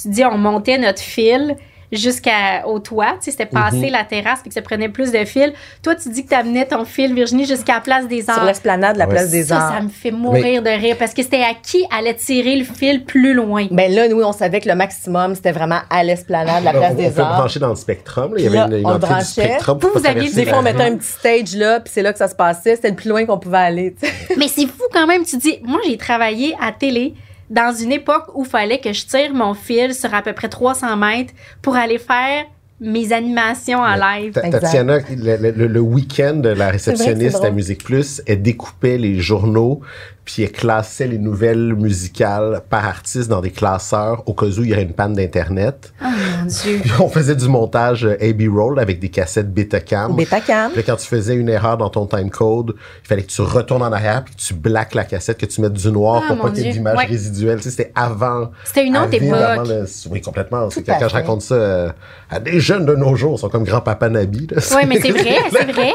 Tu 0.00 0.08
dis 0.10 0.24
on 0.24 0.38
montait 0.38 0.78
notre 0.78 1.02
fil 1.02 1.56
jusqu'au 1.96 2.78
toit. 2.80 3.12
Tu 3.18 3.24
sais, 3.26 3.30
c'était 3.32 3.46
passer 3.46 3.90
la 3.90 4.04
terrasse 4.04 4.40
puis 4.40 4.48
que 4.48 4.54
ça 4.54 4.62
prenait 4.62 4.88
plus 4.88 5.12
de 5.12 5.24
fil. 5.24 5.52
Toi, 5.82 5.94
tu 5.94 6.08
dis 6.10 6.24
que 6.24 6.28
tu 6.30 6.34
amenais 6.34 6.66
ton 6.66 6.84
fil, 6.84 7.14
Virginie, 7.14 7.46
jusqu'à 7.46 7.74
la 7.74 7.80
place 7.80 8.06
des 8.08 8.22
Sur 8.22 8.34
arts. 8.34 8.44
l'esplanade 8.44 8.94
de 8.94 8.98
la 8.98 9.06
Ouais. 9.06 9.14
place 9.14 9.30
des 9.30 9.44
Ça, 9.44 9.58
Arts. 9.58 9.74
ça 9.74 9.80
me 9.82 9.88
fait 9.88 10.10
mourir 10.10 10.62
de 10.62 10.70
rire 10.70 10.96
parce 10.98 11.14
que 11.14 11.22
c'était 11.22 11.42
à 11.42 11.54
qui 11.62 11.84
allait 11.96 12.14
tirer 12.14 12.56
le 12.56 12.64
fil 12.64 13.04
plus 13.04 13.34
loin? 13.34 13.66
Ben 13.70 13.92
là, 13.92 14.08
nous, 14.08 14.20
on 14.22 14.32
savait 14.32 14.60
que 14.60 14.68
le 14.68 14.74
maximum, 14.74 15.34
c'était 15.34 15.52
vraiment 15.52 15.80
à 15.90 16.02
l'esplanade 16.04 16.60
de 16.60 16.64
la 16.64 16.72
place 16.72 16.92
on, 16.92 16.94
on 16.94 16.96
des 17.08 17.20
Arts. 17.20 17.36
brancher 17.38 17.60
dans 17.60 17.68
le 17.70 17.76
Spectrum. 17.76 18.34
là. 18.34 18.40
Il 18.40 18.44
y 18.44 18.46
avait 18.48 18.56
là, 18.56 18.66
une, 18.66 18.72
une 18.78 18.86
on 18.86 18.90
le 18.90 18.94
entrée 18.96 19.08
du 19.08 19.12
branchait. 19.14 19.24
Spectrum. 19.48 19.78
Vous, 19.78 19.88
pour 19.88 19.98
vous 19.98 20.02
pas 20.04 20.10
aviez 20.10 20.30
Des 20.30 20.46
fois, 20.46 20.58
on 20.58 20.62
mettait 20.62 20.82
un 20.84 20.96
petit 20.96 21.08
stage 21.08 21.56
là, 21.56 21.80
puis 21.80 21.92
c'est 21.94 22.02
là 22.02 22.12
que 22.12 22.18
ça 22.18 22.28
se 22.28 22.34
passait. 22.34 22.76
C'était 22.76 22.90
le 22.90 22.96
plus 22.96 23.08
loin 23.08 23.24
qu'on 23.26 23.38
pouvait 23.38 23.58
aller. 23.58 23.94
Mais 24.36 24.48
c'est 24.48 24.66
fou 24.66 24.82
quand 24.92 25.06
même. 25.06 25.24
Tu 25.24 25.36
dis, 25.36 25.58
moi, 25.64 25.80
j'ai 25.86 25.96
travaillé 25.96 26.54
à 26.60 26.72
télé 26.72 27.14
dans 27.54 27.72
une 27.74 27.92
époque 27.92 28.24
où 28.34 28.42
il 28.44 28.48
fallait 28.50 28.78
que 28.80 28.92
je 28.92 29.06
tire 29.06 29.32
mon 29.32 29.54
fil 29.54 29.94
sur 29.94 30.12
à 30.12 30.22
peu 30.22 30.32
près 30.32 30.48
300 30.48 30.96
mètres 30.96 31.32
pour 31.62 31.76
aller 31.76 31.98
faire 31.98 32.44
mes 32.80 33.12
animations 33.12 33.78
en 33.78 33.94
live. 33.94 34.32
Tatiana, 34.60 34.98
le, 35.16 35.50
le- 35.52 35.66
le 35.68 35.80
week-end, 35.80 36.42
la 36.44 36.70
réceptionniste 36.70 37.36
à 37.36 37.50
Musique 37.52 37.84
Plus, 37.84 38.20
elle 38.26 38.42
découpait 38.42 38.98
les 38.98 39.20
journaux, 39.20 39.80
puis 40.24 40.42
elle 40.42 40.52
classait 40.52 41.06
les 41.06 41.18
nouvelles 41.18 41.74
musicales 41.74 42.62
par 42.70 42.86
artiste 42.86 43.28
dans 43.28 43.40
des 43.40 43.50
classeurs 43.50 44.22
au 44.26 44.32
cas 44.34 44.46
où 44.46 44.62
il 44.64 44.70
y 44.70 44.72
aurait 44.72 44.82
une 44.82 44.92
panne 44.94 45.12
d'Internet. 45.14 45.92
Oh 46.02 46.06
mon 46.06 46.46
Dieu. 46.46 46.78
Puis 46.82 46.92
on 46.98 47.08
faisait 47.08 47.36
du 47.36 47.48
montage 47.48 48.04
euh, 48.06 48.16
AB 48.20 48.42
Roll 48.50 48.78
avec 48.78 49.00
des 49.00 49.08
cassettes 49.10 49.52
Betacam. 49.52 50.14
Betacam. 50.16 50.70
Puis 50.72 50.82
quand 50.82 50.96
tu 50.96 51.06
faisais 51.06 51.34
une 51.34 51.48
erreur 51.48 51.76
dans 51.76 51.90
ton 51.90 52.06
timecode, 52.06 52.74
il 53.04 53.06
fallait 53.08 53.22
que 53.22 53.30
tu 53.30 53.42
retournes 53.42 53.82
en 53.82 53.92
arrière 53.92 54.24
puis 54.24 54.34
que 54.34 54.40
tu 54.40 54.54
blaques 54.54 54.94
la 54.94 55.04
cassette, 55.04 55.38
que 55.38 55.46
tu 55.46 55.60
mettes 55.60 55.72
du 55.74 55.90
noir 55.92 56.22
Ah, 56.24 56.32
pour 56.34 56.42
pas 56.42 56.50
qu'il 56.50 56.64
y 56.64 56.68
ait 56.68 56.72
d'image 56.72 56.96
Ouais. 56.96 57.04
résiduelle. 57.06 57.56
Tu 57.58 57.64
sais, 57.64 57.70
c'était 57.70 57.92
avant. 57.94 58.50
C'était 58.64 58.86
une 58.86 58.96
autre 58.96 59.12
époque. 59.14 59.34
avant 59.38 59.62
le- 59.62 59.84
oui, 60.10 60.20
complètement. 60.20 60.70
C'est 60.70 60.82
quand 60.84 60.98
je 61.00 61.04
raconte 61.06 61.42
ça 61.42 61.54
euh, 61.54 61.88
à 62.30 62.40
des 62.40 62.60
jeunes 62.60 62.86
de 62.86 62.94
nos 62.94 63.14
jours, 63.16 63.36
ils 63.36 63.40
sont 63.40 63.48
comme 63.48 63.64
grand-papa 63.64 64.08
Nabi. 64.08 64.46
Oui, 64.50 64.82
mais 64.88 65.00
c'est 65.00 65.10
vrai, 65.12 65.36
c'est 65.50 65.70
vrai. 65.72 65.92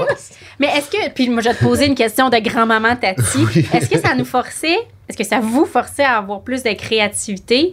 Mais 0.59 0.67
est-ce 0.77 0.89
que, 0.91 1.09
puis 1.13 1.29
moi, 1.29 1.41
je 1.41 1.49
vais 1.49 1.55
te 1.55 1.63
poser 1.63 1.85
une 1.87 1.95
question 1.95 2.29
de 2.29 2.37
grand-maman 2.37 2.95
Tati. 2.97 3.45
Oui. 3.55 3.65
Est-ce 3.73 3.89
que 3.89 3.97
ça 3.99 4.09
nous 4.19 4.25
est-ce 5.09 5.17
que 5.17 5.23
ça 5.23 5.39
vous 5.39 5.65
forçait 5.65 6.03
à 6.03 6.17
avoir 6.17 6.41
plus 6.41 6.61
de 6.61 6.71
créativité? 6.73 7.71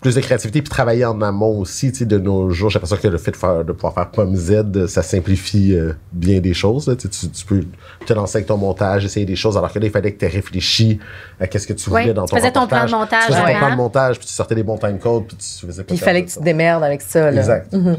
Plus 0.00 0.14
de 0.14 0.20
créativité 0.20 0.62
puis 0.62 0.70
travailler 0.70 1.04
en 1.04 1.20
amont 1.20 1.58
aussi, 1.58 1.92
tu 1.92 1.98
sais, 1.98 2.04
de 2.06 2.18
nos 2.18 2.50
jours. 2.50 2.70
J'ai 2.70 2.78
l'impression 2.78 2.96
que 2.96 3.08
le 3.08 3.18
fait 3.18 3.32
de 3.32 3.36
faire, 3.36 3.64
de 3.64 3.72
pouvoir 3.72 3.92
faire 3.92 4.10
pomme 4.10 4.34
Z, 4.34 4.86
ça 4.86 5.02
simplifie 5.02 5.74
euh, 5.74 5.92
bien 6.12 6.40
des 6.40 6.54
choses. 6.54 6.88
là. 6.88 6.96
Tu, 6.96 7.08
tu, 7.08 7.28
tu 7.28 7.44
peux 7.44 7.64
te 8.06 8.12
lancer 8.14 8.38
avec 8.38 8.46
ton 8.46 8.56
montage, 8.56 9.04
essayer 9.04 9.26
des 9.26 9.36
choses, 9.36 9.58
alors 9.58 9.70
que 9.72 9.78
là, 9.78 9.86
il 9.86 9.92
fallait 9.92 10.12
que 10.12 10.18
tu 10.18 10.24
aies 10.24 10.28
réfléchi 10.28 10.98
à 11.38 11.46
qu'est-ce 11.46 11.66
que 11.66 11.74
tu 11.74 11.90
voulais 11.90 12.14
dans 12.14 12.24
tu 12.24 12.30
ton 12.30 12.36
faisais 12.36 12.50
ton 12.50 12.66
plan 12.66 12.86
de 12.86 12.90
montage, 12.90 13.26
Tu 13.26 13.32
faisais 13.32 13.44
ouais, 13.44 13.52
ton 13.52 13.58
plan 13.58 13.70
de 13.70 13.76
montage, 13.76 14.18
puis 14.18 14.26
tu 14.26 14.32
sortais 14.32 14.54
des 14.54 14.62
bons 14.62 14.78
timecodes, 14.78 15.26
puis 15.26 15.36
tu 15.36 15.66
faisais 15.66 15.82
pas 15.82 15.86
Puis 15.88 15.96
il 15.96 16.00
fallait 16.00 16.24
que 16.24 16.30
tu 16.30 16.38
te 16.38 16.42
démerdes 16.44 16.82
avec 16.82 17.02
ça. 17.02 17.30
Là. 17.30 17.40
Exact. 17.40 17.72
Mhm. 17.72 17.98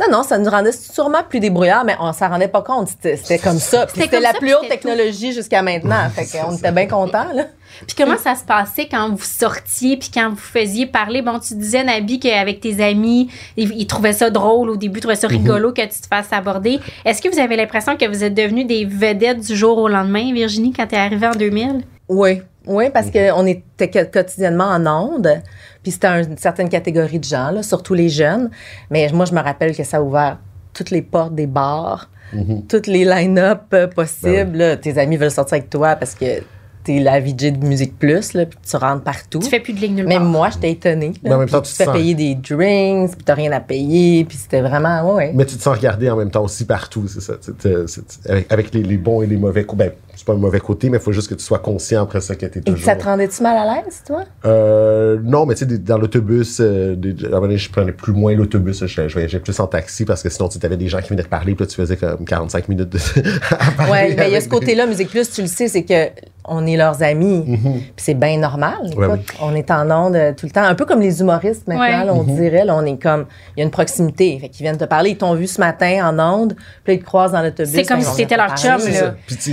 Non, 0.00 0.06
non, 0.10 0.22
ça 0.24 0.38
nous 0.38 0.50
rendait 0.50 0.72
sûrement 0.72 1.22
plus 1.28 1.38
débrouillards, 1.40 1.84
mais 1.84 1.94
on 2.00 2.12
s'en 2.12 2.28
rendait 2.28 2.48
pas 2.48 2.62
compte. 2.62 2.88
C'était 3.00 3.38
comme 3.38 3.58
ça. 3.58 3.86
C'était 3.94 4.20
la 4.20 4.32
plus 4.34 4.52
haute 4.52 4.68
technologie 4.68 5.32
jusqu'à 5.32 5.62
maintenant. 5.62 6.10
fait 6.10 6.26
qu'on 6.26 6.56
était 6.56 6.72
bien 6.72 6.86
contents. 6.88 7.32
Là. 7.32 7.44
Puis 7.86 7.96
comment 7.96 8.16
ça 8.16 8.34
se 8.34 8.44
passait 8.44 8.86
quand 8.90 9.10
vous 9.10 9.22
sortiez 9.24 9.96
puis 9.96 10.10
quand 10.12 10.30
vous 10.30 10.36
faisiez 10.36 10.86
parler? 10.86 11.22
Bon, 11.22 11.38
tu 11.38 11.54
disais, 11.54 11.82
Nabi, 11.84 12.18
qu'avec 12.20 12.60
tes 12.60 12.82
amis, 12.82 13.28
ils, 13.56 13.72
ils 13.72 13.86
trouvaient 13.86 14.12
ça 14.12 14.30
drôle 14.30 14.70
au 14.70 14.76
début, 14.76 14.98
ils 14.98 15.02
trouvaient 15.02 15.16
ça 15.16 15.28
rigolo 15.28 15.72
que 15.72 15.82
tu 15.82 16.00
te 16.00 16.06
fasses 16.08 16.32
aborder. 16.32 16.78
Est-ce 17.04 17.20
que 17.20 17.28
vous 17.28 17.38
avez 17.38 17.56
l'impression 17.56 17.96
que 17.96 18.06
vous 18.06 18.24
êtes 18.24 18.34
devenus 18.34 18.66
des 18.66 18.84
vedettes 18.84 19.40
du 19.40 19.56
jour 19.56 19.78
au 19.78 19.88
lendemain, 19.88 20.32
Virginie, 20.32 20.72
quand 20.72 20.86
t'es 20.86 20.96
arrivée 20.96 21.26
en 21.26 21.32
2000? 21.34 21.82
Oui, 22.08 22.42
oui, 22.66 22.84
parce 22.92 23.10
qu'on 23.10 23.46
était 23.46 24.06
quotidiennement 24.06 24.64
en 24.66 24.86
onde. 24.86 25.42
Puis 25.82 25.92
c'était 25.92 26.06
un- 26.08 26.22
une 26.24 26.38
certaine 26.38 26.68
catégorie 26.68 27.18
de 27.18 27.24
gens, 27.24 27.50
là, 27.50 27.62
surtout 27.62 27.94
les 27.94 28.08
jeunes. 28.08 28.50
Mais 28.90 29.08
moi, 29.12 29.24
je 29.24 29.32
me 29.34 29.40
rappelle 29.40 29.76
que 29.76 29.84
ça 29.84 29.98
a 29.98 30.00
ouvert 30.02 30.38
toutes 30.72 30.90
les 30.90 31.02
portes 31.02 31.34
des 31.34 31.46
bars, 31.46 32.10
toutes 32.68 32.86
les 32.88 33.04
line-up 33.04 33.62
euh, 33.72 33.86
possibles. 33.86 34.58
là. 34.58 34.76
Tes 34.76 34.98
amis 34.98 35.16
veulent 35.16 35.30
sortir 35.30 35.54
avec 35.58 35.70
toi 35.70 35.94
parce 35.96 36.14
que 36.14 36.42
t'es 36.86 37.00
la 37.00 37.20
VJ 37.20 37.52
de 37.52 37.66
Musique 37.66 37.98
Plus, 37.98 38.32
là, 38.34 38.46
puis 38.46 38.58
tu 38.68 38.76
rentres 38.76 39.02
partout. 39.02 39.40
Tu 39.40 39.48
fais 39.50 39.60
plus 39.60 39.72
de 39.72 39.80
ligne 39.80 39.96
nulle 39.96 40.06
Même 40.06 40.22
part. 40.22 40.28
moi, 40.30 40.50
j'étais 40.50 40.70
étonnée. 40.70 41.08
là. 41.08 41.14
Mais 41.24 41.32
en 41.34 41.38
même 41.38 41.48
temps, 41.48 41.60
Puis 41.60 41.70
tu 41.70 41.72
te 41.72 41.76
fais 41.78 41.84
sens- 41.86 41.94
payer 41.96 42.14
des 42.14 42.34
drinks, 42.36 43.10
puis 43.16 43.24
t'as 43.24 43.34
rien 43.34 43.52
à 43.52 43.60
payer, 43.60 44.24
puis 44.24 44.36
c'était 44.38 44.60
vraiment, 44.62 45.02
ouais, 45.08 45.14
ouais. 45.26 45.32
Mais 45.34 45.44
tu 45.44 45.56
te 45.56 45.62
sens 45.62 45.76
regarder 45.76 46.08
en 46.10 46.16
même 46.16 46.30
temps 46.30 46.44
aussi 46.44 46.64
partout, 46.64 47.06
c'est 47.08 47.20
ça. 47.20 47.34
C'est- 47.40 47.86
c'est- 47.88 48.04
c'est- 48.08 48.30
avec 48.30 48.52
avec 48.52 48.74
les, 48.74 48.82
les 48.82 48.96
bons 48.96 49.22
et 49.22 49.26
les 49.26 49.36
mauvais 49.36 49.64
côtés. 49.64 49.76
Ben, 49.84 49.92
c'est 50.16 50.24
pas 50.26 50.32
un 50.32 50.36
mauvais 50.36 50.60
côté, 50.60 50.88
mais 50.90 50.96
il 50.98 51.02
faut 51.02 51.12
juste 51.12 51.28
que 51.28 51.34
tu 51.34 51.44
sois 51.44 51.58
conscient 51.60 52.02
après 52.02 52.20
ça 52.20 52.34
que 52.34 52.46
t'es 52.46 52.58
Et 52.60 52.62
toujours. 52.62 52.84
ça 52.84 52.96
te 52.96 53.04
rendait-tu 53.04 53.42
mal 53.42 53.56
à 53.56 53.74
l'aise, 53.76 54.02
toi? 54.06 54.24
Euh, 54.44 55.18
non, 55.22 55.46
mais 55.46 55.54
tu 55.54 55.66
sais, 55.68 55.78
dans 55.78 55.98
l'autobus, 55.98 56.58
euh, 56.60 56.94
des- 56.96 57.24
à 57.24 57.28
un 57.28 57.30
moment 57.30 57.42
donné, 57.42 57.58
je 57.58 57.70
prenais 57.70 57.92
plus 57.92 58.12
moins 58.12 58.34
l'autobus, 58.34 58.84
je, 58.86 59.08
je 59.08 59.12
voyageais 59.12 59.38
plus 59.40 59.58
en 59.60 59.66
taxi 59.66 60.04
parce 60.04 60.22
que 60.22 60.28
sinon, 60.30 60.48
tu 60.48 60.58
avais 60.64 60.76
des 60.76 60.88
gens 60.88 61.00
qui 61.00 61.10
venaient 61.10 61.22
te 61.22 61.28
parler, 61.28 61.54
puis 61.54 61.64
là, 61.64 61.68
tu 61.70 61.76
faisais 61.76 61.96
comme 61.96 62.24
45 62.24 62.68
minutes 62.68 62.88
de. 62.88 62.98
à 63.50 63.70
parler 63.72 63.92
Ouais, 63.92 64.14
mais 64.16 64.28
il 64.28 64.32
y 64.32 64.36
a 64.36 64.40
ce 64.40 64.48
côté-là, 64.48 64.86
Musique 64.86 65.10
Plus, 65.10 65.30
tu 65.30 65.42
le 65.42 65.48
sais, 65.48 65.68
c'est 65.68 65.84
que 65.84 66.10
on 66.48 66.64
est 66.64 66.76
leurs 66.76 67.02
amis. 67.02 67.42
Puis 67.44 67.92
c'est 67.96 68.14
bien 68.14 68.38
normal. 68.38 68.76
Mhm. 68.84 68.98
Ouais, 68.98 69.06
écoute. 69.16 69.34
On 69.42 69.52
est 69.56 69.68
en 69.72 69.90
onde 69.90 70.14
euh, 70.14 70.32
tout 70.32 70.46
le 70.46 70.52
temps. 70.52 70.62
Un 70.62 70.76
peu 70.76 70.84
comme 70.84 71.00
les 71.00 71.20
humoristes 71.20 71.66
maintenant, 71.66 71.82
Ouais. 71.82 72.04
là, 72.06 72.14
on 72.14 72.22
Mhm. 72.22 72.36
dirait. 72.36 72.64
Là, 72.64 72.76
on 72.76 72.84
est 72.86 73.02
comme. 73.02 73.26
Il 73.56 73.60
y 73.60 73.62
a 73.62 73.64
une 73.64 73.72
proximité. 73.72 74.38
Fait 74.40 74.48
qu'ils 74.48 74.62
viennent 74.62 74.76
te 74.78 74.84
parler. 74.84 75.10
Ils 75.10 75.16
t'ont 75.18 75.34
vu 75.34 75.48
ce 75.48 75.60
matin 75.60 76.08
en 76.08 76.18
onde. 76.20 76.54
Puis 76.84 76.92
là, 76.92 76.92
ils 76.94 76.98
te 77.00 77.04
croisent 77.04 77.32
dans 77.32 77.42
l'autobus. 77.42 77.72
C'est 77.74 77.82
comme 77.84 78.00
si 78.00 78.14
t'étais 78.14 78.36
te 78.36 78.40
leur 78.40 78.56
chum, 78.56 78.78
là. 78.92 79.16
Puis 79.26 79.36
tu 79.36 79.50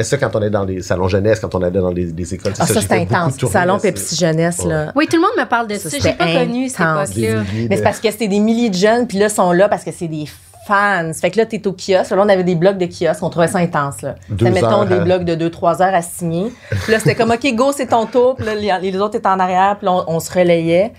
j'aimais 0.00 0.04
ça 0.04 0.16
quand 0.16 0.34
on 0.34 0.38
allait 0.40 0.50
dans 0.50 0.64
les 0.64 0.82
salons 0.82 1.08
jeunesse, 1.08 1.40
quand 1.40 1.54
on 1.54 1.62
allait 1.62 1.78
dans 1.78 1.90
les, 1.90 2.06
les 2.06 2.34
écoles. 2.34 2.52
Ah, 2.58 2.66
ça, 2.66 2.80
fait 2.80 2.98
beaucoup 3.04 3.14
intense. 3.14 3.34
Salon 3.50 3.78
c'est- 3.78 3.92
Pepsi 3.92 4.16
Jeunesse, 4.16 4.64
là. 4.64 4.92
Oui, 4.94 5.06
tout 5.06 5.16
le 5.16 5.22
monde 5.22 5.30
me 5.38 5.44
parle 5.48 5.66
de 5.68 5.74
Ça, 5.74 5.90
ça. 5.90 5.96
J'ai 6.02 6.12
pas 6.12 6.32
connu 6.32 6.68
cette 6.68 6.80
époque-là. 6.80 7.42
Mais 7.68 7.76
c'est 7.76 7.82
parce 7.82 8.00
que 8.00 8.10
c'était 8.10 8.28
des 8.28 8.40
milliers 8.40 8.70
de 8.70 8.74
jeunes, 8.74 9.06
puis 9.06 9.18
là, 9.18 9.26
ils 9.26 9.30
sont 9.30 9.52
là 9.52 9.68
parce 9.68 9.84
que 9.84 9.90
c'est 9.92 10.08
des 10.08 10.24
fans. 10.66 11.10
Fait 11.18 11.30
que 11.30 11.38
là, 11.38 11.46
t'es 11.46 11.66
au 11.66 11.72
kiosque. 11.72 12.10
Là, 12.10 12.18
on 12.18 12.28
avait 12.28 12.44
des 12.44 12.54
blocs 12.54 12.78
de 12.78 12.86
kiosque. 12.86 13.22
On 13.22 13.30
trouvait 13.30 13.48
ça 13.48 13.58
intense, 13.58 14.02
là. 14.02 14.14
Deux 14.28 14.46
C'était, 14.46 14.60
mettons, 14.62 14.82
heures 14.82 14.86
des 14.86 15.00
blocs 15.00 15.24
de 15.24 15.34
2-3 15.48 15.82
heures 15.82 15.94
à 15.94 16.02
signer. 16.02 16.52
Puis 16.70 16.92
là, 16.92 16.98
c'était 16.98 17.14
comme, 17.14 17.30
OK, 17.30 17.54
go, 17.54 17.72
c'est 17.76 17.86
ton 17.86 18.06
tour. 18.06 18.36
Puis 18.36 18.46
là, 18.46 18.54
les, 18.54 18.90
les 18.90 18.98
autres 18.98 19.16
étaient 19.16 19.26
en 19.28 19.40
arrière. 19.40 19.76
Puis 19.78 19.86
là, 19.86 19.92
on, 20.06 20.16
on 20.16 20.20
se 20.20 20.30
relayait. 20.32 20.92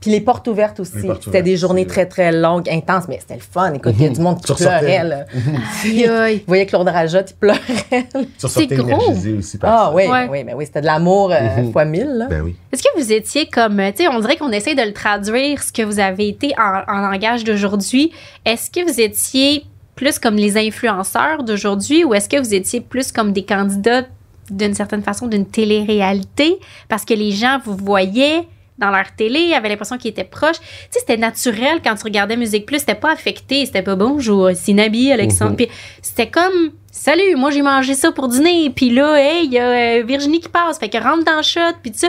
Puis 0.00 0.10
les 0.10 0.20
portes 0.20 0.46
ouvertes 0.46 0.78
aussi. 0.80 1.08
C'était 1.24 1.42
des 1.42 1.56
journées 1.56 1.86
très, 1.86 2.06
très 2.06 2.30
longues, 2.30 2.68
intenses. 2.68 3.04
Mais 3.08 3.18
c'était 3.20 3.34
le 3.36 3.40
fun. 3.40 3.72
Écoute, 3.72 3.94
il 3.98 4.04
y 4.04 4.06
a 4.06 4.10
du 4.10 4.20
monde 4.20 4.40
qui 4.40 4.52
pleurait, 4.54 5.04
là. 5.04 5.24
Aïe, 5.84 6.06
aïe. 6.06 6.36
Vous 6.38 6.44
voyez 6.46 6.66
Claude 6.66 6.86
Rajotte, 6.88 7.30
il 7.30 7.36
pleurait. 7.36 7.60
Tu 8.38 8.46
ressortais 8.46 8.74
énergisé 8.74 9.32
aussi 9.32 9.58
par 9.58 9.72
Ah 9.72 9.84
ça. 9.88 9.94
oui, 9.94 10.06
Ouais. 10.06 10.28
oui, 10.30 10.44
mais 10.44 10.54
oui, 10.54 10.66
c'était 10.66 10.82
de 10.82 10.86
l'amour 10.86 11.32
euh, 11.32 11.72
fois 11.72 11.84
mille, 11.84 12.10
là. 12.18 12.26
Ben 12.28 12.42
oui. 12.42 12.54
Est-ce 12.72 12.82
que 12.82 12.88
vous 13.00 13.12
étiez 13.12 13.46
comme, 13.46 13.76
tu 13.96 14.02
sais, 14.04 14.08
on 14.08 14.20
dirait 14.20 14.36
qu'on 14.36 14.52
essaie 14.52 14.74
de 14.74 14.82
le 14.82 14.92
traduire, 14.92 15.62
ce 15.62 15.72
que 15.72 15.82
vous 15.82 15.98
avez 15.98 16.28
été 16.28 16.52
en, 16.58 16.82
en 16.94 17.00
langage 17.10 17.44
d'aujourd'hui. 17.44 18.12
Est-ce 18.44 18.70
que 18.70 18.84
vous 18.84 19.00
étiez 19.00 19.64
plus 19.94 20.18
comme 20.18 20.36
les 20.36 20.58
influenceurs 20.58 21.42
d'aujourd'hui 21.42 22.04
ou 22.04 22.12
est-ce 22.14 22.28
que 22.28 22.38
vous 22.38 22.52
étiez 22.54 22.80
plus 22.82 23.12
comme 23.12 23.32
des 23.32 23.44
candidats 23.46 24.02
d'une 24.50 24.74
certaine 24.74 25.02
façon 25.02 25.26
d'une 25.26 25.46
télé-réalité? 25.46 26.58
Parce 26.88 27.04
que 27.04 27.14
les 27.14 27.32
gens 27.32 27.58
vous 27.64 27.76
voyaient 27.76 28.46
dans 28.78 28.90
leur 28.90 29.06
télé, 29.16 29.54
avaient 29.54 29.68
l'impression 29.70 29.96
qu'ils 29.98 30.10
étaient 30.10 30.24
proches. 30.24 30.58
Tu 30.60 30.66
sais, 30.90 31.00
c'était 31.00 31.16
naturel 31.16 31.80
quand 31.84 31.94
tu 31.94 32.04
regardais 32.04 32.36
Musique 32.36 32.66
Plus, 32.66 32.80
c'était 32.80 32.94
pas 32.94 33.12
affecté, 33.12 33.64
c'était 33.66 33.82
pas 33.82 33.96
bonjour, 33.96 34.50
c'est 34.54 34.72
Nabi, 34.74 35.10
Alexandre. 35.12 35.52
Mhm. 35.52 35.56
Puis 35.56 35.68
c'était 36.02 36.28
comme 36.28 36.72
salut, 36.90 37.36
moi 37.36 37.50
j'ai 37.50 37.62
mangé 37.62 37.94
ça 37.94 38.12
pour 38.12 38.28
dîner, 38.28 38.70
puis 38.74 38.90
là, 38.90 39.16
hey, 39.18 39.46
il 39.46 39.52
y 39.52 39.58
a 39.58 39.64
euh, 40.00 40.02
Virginie 40.06 40.40
qui 40.40 40.48
passe, 40.48 40.78
fait 40.78 40.88
que 40.88 40.98
rentre 40.98 41.24
dans 41.24 41.36
le 41.36 41.42
shot, 41.42 41.60
puis 41.82 41.92
tout 41.92 41.98
ça. 41.98 42.08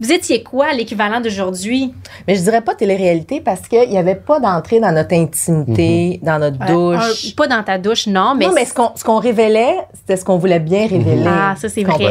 Vous 0.00 0.12
étiez 0.12 0.42
quoi 0.42 0.72
l'équivalent 0.72 1.20
d'aujourd'hui? 1.20 1.94
Mais 2.26 2.34
je 2.34 2.42
dirais 2.42 2.60
pas 2.62 2.74
télé-réalité 2.74 3.40
parce 3.40 3.68
qu'il 3.68 3.88
n'y 3.88 3.96
avait 3.96 4.16
pas 4.16 4.40
d'entrée 4.40 4.80
dans 4.80 4.90
notre 4.90 5.14
intimité, 5.14 6.18
dans 6.20 6.40
notre 6.40 6.58
Euh, 6.62 6.96
douche. 6.98 7.26
un- 7.28 7.36
pas 7.36 7.46
dans 7.46 7.62
ta 7.62 7.78
douche, 7.78 8.08
non, 8.08 8.34
mais. 8.34 8.46
non, 8.46 8.52
mais 8.54 8.64
ce 8.64 8.74
qu'on, 8.74 8.90
ce 8.96 9.04
qu'on 9.04 9.18
révélait, 9.20 9.76
c'était 9.94 10.16
ce 10.16 10.24
qu'on 10.24 10.36
voulait 10.36 10.58
bien 10.58 10.88
révéler. 10.88 11.24
Ah, 11.26 11.54
ça, 11.56 11.68
c'est 11.68 11.82
Tu 11.84 11.86
vrai. 11.90 12.10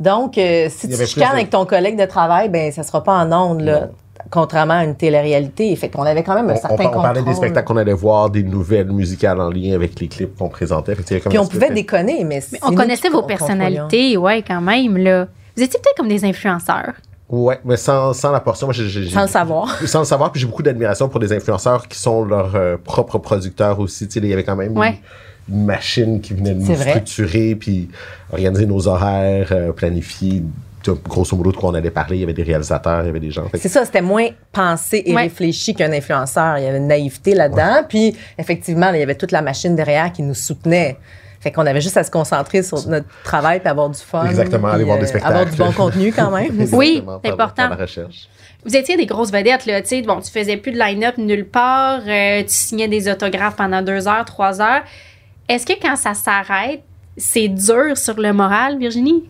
Donc, 0.00 0.38
euh, 0.38 0.68
si 0.70 0.88
tu 0.88 0.96
chicanes 1.06 1.28
de- 1.30 1.34
avec 1.34 1.50
ton 1.50 1.64
collègue 1.66 1.98
de 1.98 2.06
travail, 2.06 2.48
ben 2.48 2.72
ça 2.72 2.82
sera 2.82 3.02
pas 3.04 3.12
en 3.14 3.30
ondes, 3.32 3.60
là. 3.60 3.88
Contrairement 4.30 4.74
à 4.74 4.84
une 4.84 4.96
télé-réalité. 4.96 5.74
Fait 5.76 5.88
qu'on 5.88 6.02
avait 6.02 6.22
quand 6.22 6.34
même 6.34 6.48
un 6.50 6.52
On, 6.52 6.56
on, 6.56 6.60
certain 6.60 6.76
par- 6.84 6.96
on 6.98 7.02
parlait 7.02 7.22
des 7.22 7.34
spectacles 7.34 7.66
qu'on 7.66 7.76
allait 7.78 7.92
voir, 7.94 8.28
des 8.30 8.42
nouvelles 8.42 8.90
musicales 8.92 9.40
en 9.40 9.48
lien 9.50 9.74
avec 9.74 9.98
les 9.98 10.08
clips 10.08 10.36
qu'on 10.36 10.48
présentait. 10.48 10.94
Fait 10.94 11.20
Puis 11.20 11.38
on 11.38 11.46
pouvait 11.46 11.70
déconner, 11.70 12.18
mais, 12.18 12.36
mais 12.36 12.40
c'est 12.40 12.58
on 12.62 12.74
connaissait 12.74 13.08
vos 13.08 13.22
personnalités, 13.22 14.16
ouais, 14.16 14.42
quand 14.46 14.60
même, 14.60 14.96
là. 14.98 15.26
Vous 15.56 15.62
étiez 15.62 15.80
peut-être 15.80 15.96
comme 15.96 16.08
des 16.08 16.24
influenceurs. 16.24 16.92
Ouais, 17.30 17.60
mais 17.64 17.76
sans, 17.76 18.12
sans 18.12 18.30
la 18.32 18.40
portion, 18.40 18.66
moi, 18.66 18.74
j'ai, 18.74 18.88
j'ai- 18.88 19.08
Sans 19.08 19.22
le 19.22 19.28
savoir. 19.28 19.68
Sans 19.86 20.00
le 20.00 20.04
savoir, 20.04 20.32
puis 20.32 20.40
j'ai 20.40 20.46
beaucoup 20.46 20.62
d'admiration 20.62 21.08
pour 21.08 21.20
des 21.20 21.32
influenceurs 21.32 21.86
qui 21.88 21.98
sont 21.98 22.24
leurs 22.24 22.54
euh, 22.56 22.76
propres 22.82 23.18
producteurs 23.18 23.78
aussi. 23.80 24.06
Tu 24.08 24.14
sais, 24.14 24.20
il 24.20 24.26
y 24.28 24.32
avait 24.32 24.44
quand 24.44 24.56
même 24.56 24.76
Ouais. 24.76 24.88
une, 24.90 24.94
une 25.50 25.64
machine 25.64 26.20
qui 26.20 26.34
venait 26.34 26.54
de 26.54 26.60
nous 26.60 26.74
vrai. 26.74 26.90
structurer, 26.90 27.54
puis 27.54 27.88
organiser 28.32 28.66
nos 28.66 28.86
horaires, 28.88 29.48
euh, 29.52 29.72
planifier, 29.72 30.42
grosso 31.04 31.36
modo, 31.36 31.52
de 31.52 31.56
quoi 31.56 31.70
on 31.70 31.74
allait 31.74 31.90
parler. 31.90 32.16
Il 32.16 32.20
y 32.20 32.24
avait 32.24 32.32
des 32.32 32.42
réalisateurs, 32.42 33.02
il 33.02 33.06
y 33.06 33.10
avait 33.10 33.20
des 33.20 33.30
gens. 33.30 33.44
C'est 33.54 33.68
ça, 33.68 33.84
c'était 33.84 34.00
moins 34.00 34.28
pensé 34.52 35.02
et 35.04 35.14
Ouais. 35.14 35.22
réfléchi 35.22 35.74
qu'un 35.74 35.92
influenceur. 35.92 36.58
Il 36.58 36.64
y 36.64 36.66
avait 36.66 36.78
une 36.78 36.88
naïveté 36.88 37.34
là-dedans. 37.34 37.84
Puis, 37.88 38.16
effectivement, 38.38 38.90
là, 38.90 38.96
il 38.96 39.00
y 39.00 39.02
avait 39.02 39.14
toute 39.14 39.32
la 39.32 39.42
machine 39.42 39.74
derrière 39.76 40.12
qui 40.12 40.22
nous 40.22 40.34
soutenait. 40.34 40.96
Fait 41.40 41.50
qu'on 41.50 41.64
avait 41.66 41.80
juste 41.80 41.96
à 41.96 42.04
se 42.04 42.10
concentrer 42.10 42.62
sur 42.62 42.86
notre 42.86 43.06
travail 43.24 43.60
puis 43.60 43.68
avoir 43.68 43.88
du 43.88 43.98
fun. 43.98 44.26
Exactement, 44.26 44.68
aller 44.68 44.84
voir 44.84 44.98
des 44.98 45.04
euh, 45.04 45.08
spectacles. 45.08 45.32
Avoir 45.34 45.50
du 45.50 45.56
bon 45.56 45.72
contenu 45.72 46.12
quand 46.12 46.30
même. 46.30 46.66
Oui, 46.72 47.02
c'est 47.24 47.30
important. 47.30 47.62
faire 47.68 47.70
la 47.70 47.76
recherche. 47.76 48.28
Vous 48.62 48.76
étiez 48.76 48.98
des 48.98 49.06
grosses 49.06 49.32
vedettes, 49.32 49.64
là. 49.64 49.80
Tu 49.80 49.88
sais, 49.88 50.02
bon, 50.02 50.20
tu 50.20 50.30
faisais 50.30 50.58
plus 50.58 50.72
de 50.72 50.78
line-up 50.78 51.16
nulle 51.16 51.46
part, 51.46 52.00
euh, 52.06 52.42
tu 52.42 52.48
signais 52.50 52.88
des 52.88 53.10
autographes 53.10 53.56
pendant 53.56 53.80
deux 53.80 54.06
heures, 54.06 54.26
trois 54.26 54.60
heures. 54.60 54.82
Est-ce 55.50 55.66
que 55.66 55.72
quand 55.82 55.96
ça 55.96 56.14
s'arrête, 56.14 56.84
c'est 57.16 57.48
dur 57.48 57.98
sur 57.98 58.20
le 58.20 58.32
moral, 58.32 58.78
Virginie? 58.78 59.28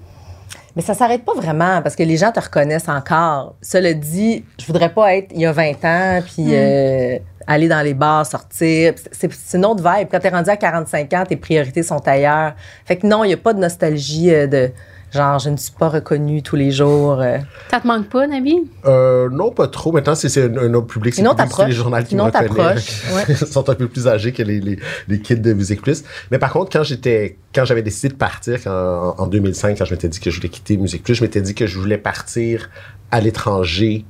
Mais 0.76 0.82
ça 0.82 0.92
s'arrête 0.92 1.24
pas 1.24 1.32
vraiment 1.32 1.80
parce 1.80 1.96
que 1.96 2.02
les 2.02 2.18
gens 2.18 2.30
te 2.30 2.38
reconnaissent 2.38 2.90
encore. 2.90 3.54
Cela 3.62 3.94
dit, 3.94 4.44
je 4.58 4.66
voudrais 4.66 4.92
pas 4.92 5.14
être 5.14 5.32
il 5.34 5.40
y 5.40 5.46
a 5.46 5.52
20 5.52 5.82
ans 5.82 6.22
puis 6.22 6.54
euh, 6.54 7.18
aller 7.46 7.68
dans 7.68 7.80
les 7.80 7.94
bars, 7.94 8.26
sortir. 8.26 8.92
C'est 9.12 9.30
une 9.54 9.64
autre 9.64 9.82
vibe. 9.82 10.08
Quand 10.10 10.20
t'es 10.20 10.28
rendu 10.28 10.50
à 10.50 10.58
45 10.58 11.10
ans, 11.14 11.24
tes 11.26 11.36
priorités 11.36 11.82
sont 11.82 12.06
ailleurs. 12.06 12.52
Fait 12.84 12.96
que 12.96 13.06
non, 13.06 13.24
il 13.24 13.30
y 13.30 13.34
a 13.34 13.38
pas 13.38 13.54
de 13.54 13.60
nostalgie 13.60 14.30
euh, 14.30 14.46
de 14.46 14.72
genre 15.12 15.38
je 15.38 15.50
ne 15.50 15.56
suis 15.56 15.72
pas 15.72 15.88
reconnue 15.88 16.42
tous 16.42 16.56
les 16.56 16.70
jours. 16.70 17.20
euh. 17.20 17.38
Ça 17.70 17.80
te 17.80 17.86
manque 17.86 18.08
pas, 18.08 18.26
Nabi? 18.26 18.56
Euh, 18.86 19.28
non, 19.30 19.50
pas 19.50 19.68
trop. 19.68 19.92
Maintenant, 19.92 20.14
c'est 20.14 20.28
c'est 20.28 20.44
un, 20.44 20.56
un 20.56 20.74
autre 20.74 20.86
public. 20.86 21.14
C'est 21.14 21.22
les 21.22 21.72
journaux 21.72 21.96
qui 22.02 22.12
Une 22.14 22.20
me 22.20 22.24
autre 22.26 22.38
reconnaissent. 22.40 23.04
approche, 23.04 23.28
ouais. 23.28 23.36
Ils 23.40 23.46
sont 23.46 23.68
un 23.68 23.74
peu 23.74 23.88
plus 23.88 24.06
âgés 24.08 24.32
que 24.32 24.42
les, 24.42 24.60
les, 24.60 24.78
les 25.08 25.20
kids 25.20 25.36
de 25.36 25.52
Musique 25.52 25.82
Plus. 25.82 26.04
Mais 26.30 26.38
par 26.38 26.52
contre, 26.52 26.70
quand 26.72 26.82
j'étais, 26.84 27.38
quand 27.54 27.64
j'avais 27.64 27.82
décidé 27.82 28.08
de 28.08 28.14
partir 28.18 28.58
quand- 28.62 29.14
en, 29.18 29.22
en 29.22 29.26
2005, 29.26 29.76
quand 29.78 29.84
je 29.84 29.92
m'étais 29.94 30.08
dit 30.08 30.20
que 30.20 30.30
je 30.30 30.36
voulais 30.36 30.48
quitter 30.48 30.76
Musique 30.76 31.02
Plus, 31.02 31.14
je 31.14 31.22
m'étais 31.22 31.40
dit 31.40 31.54
que 31.54 31.66
je 31.66 31.78
voulais 31.78 31.98
partir 31.98 32.70
à 33.10 33.20
l'étranger 33.20 34.04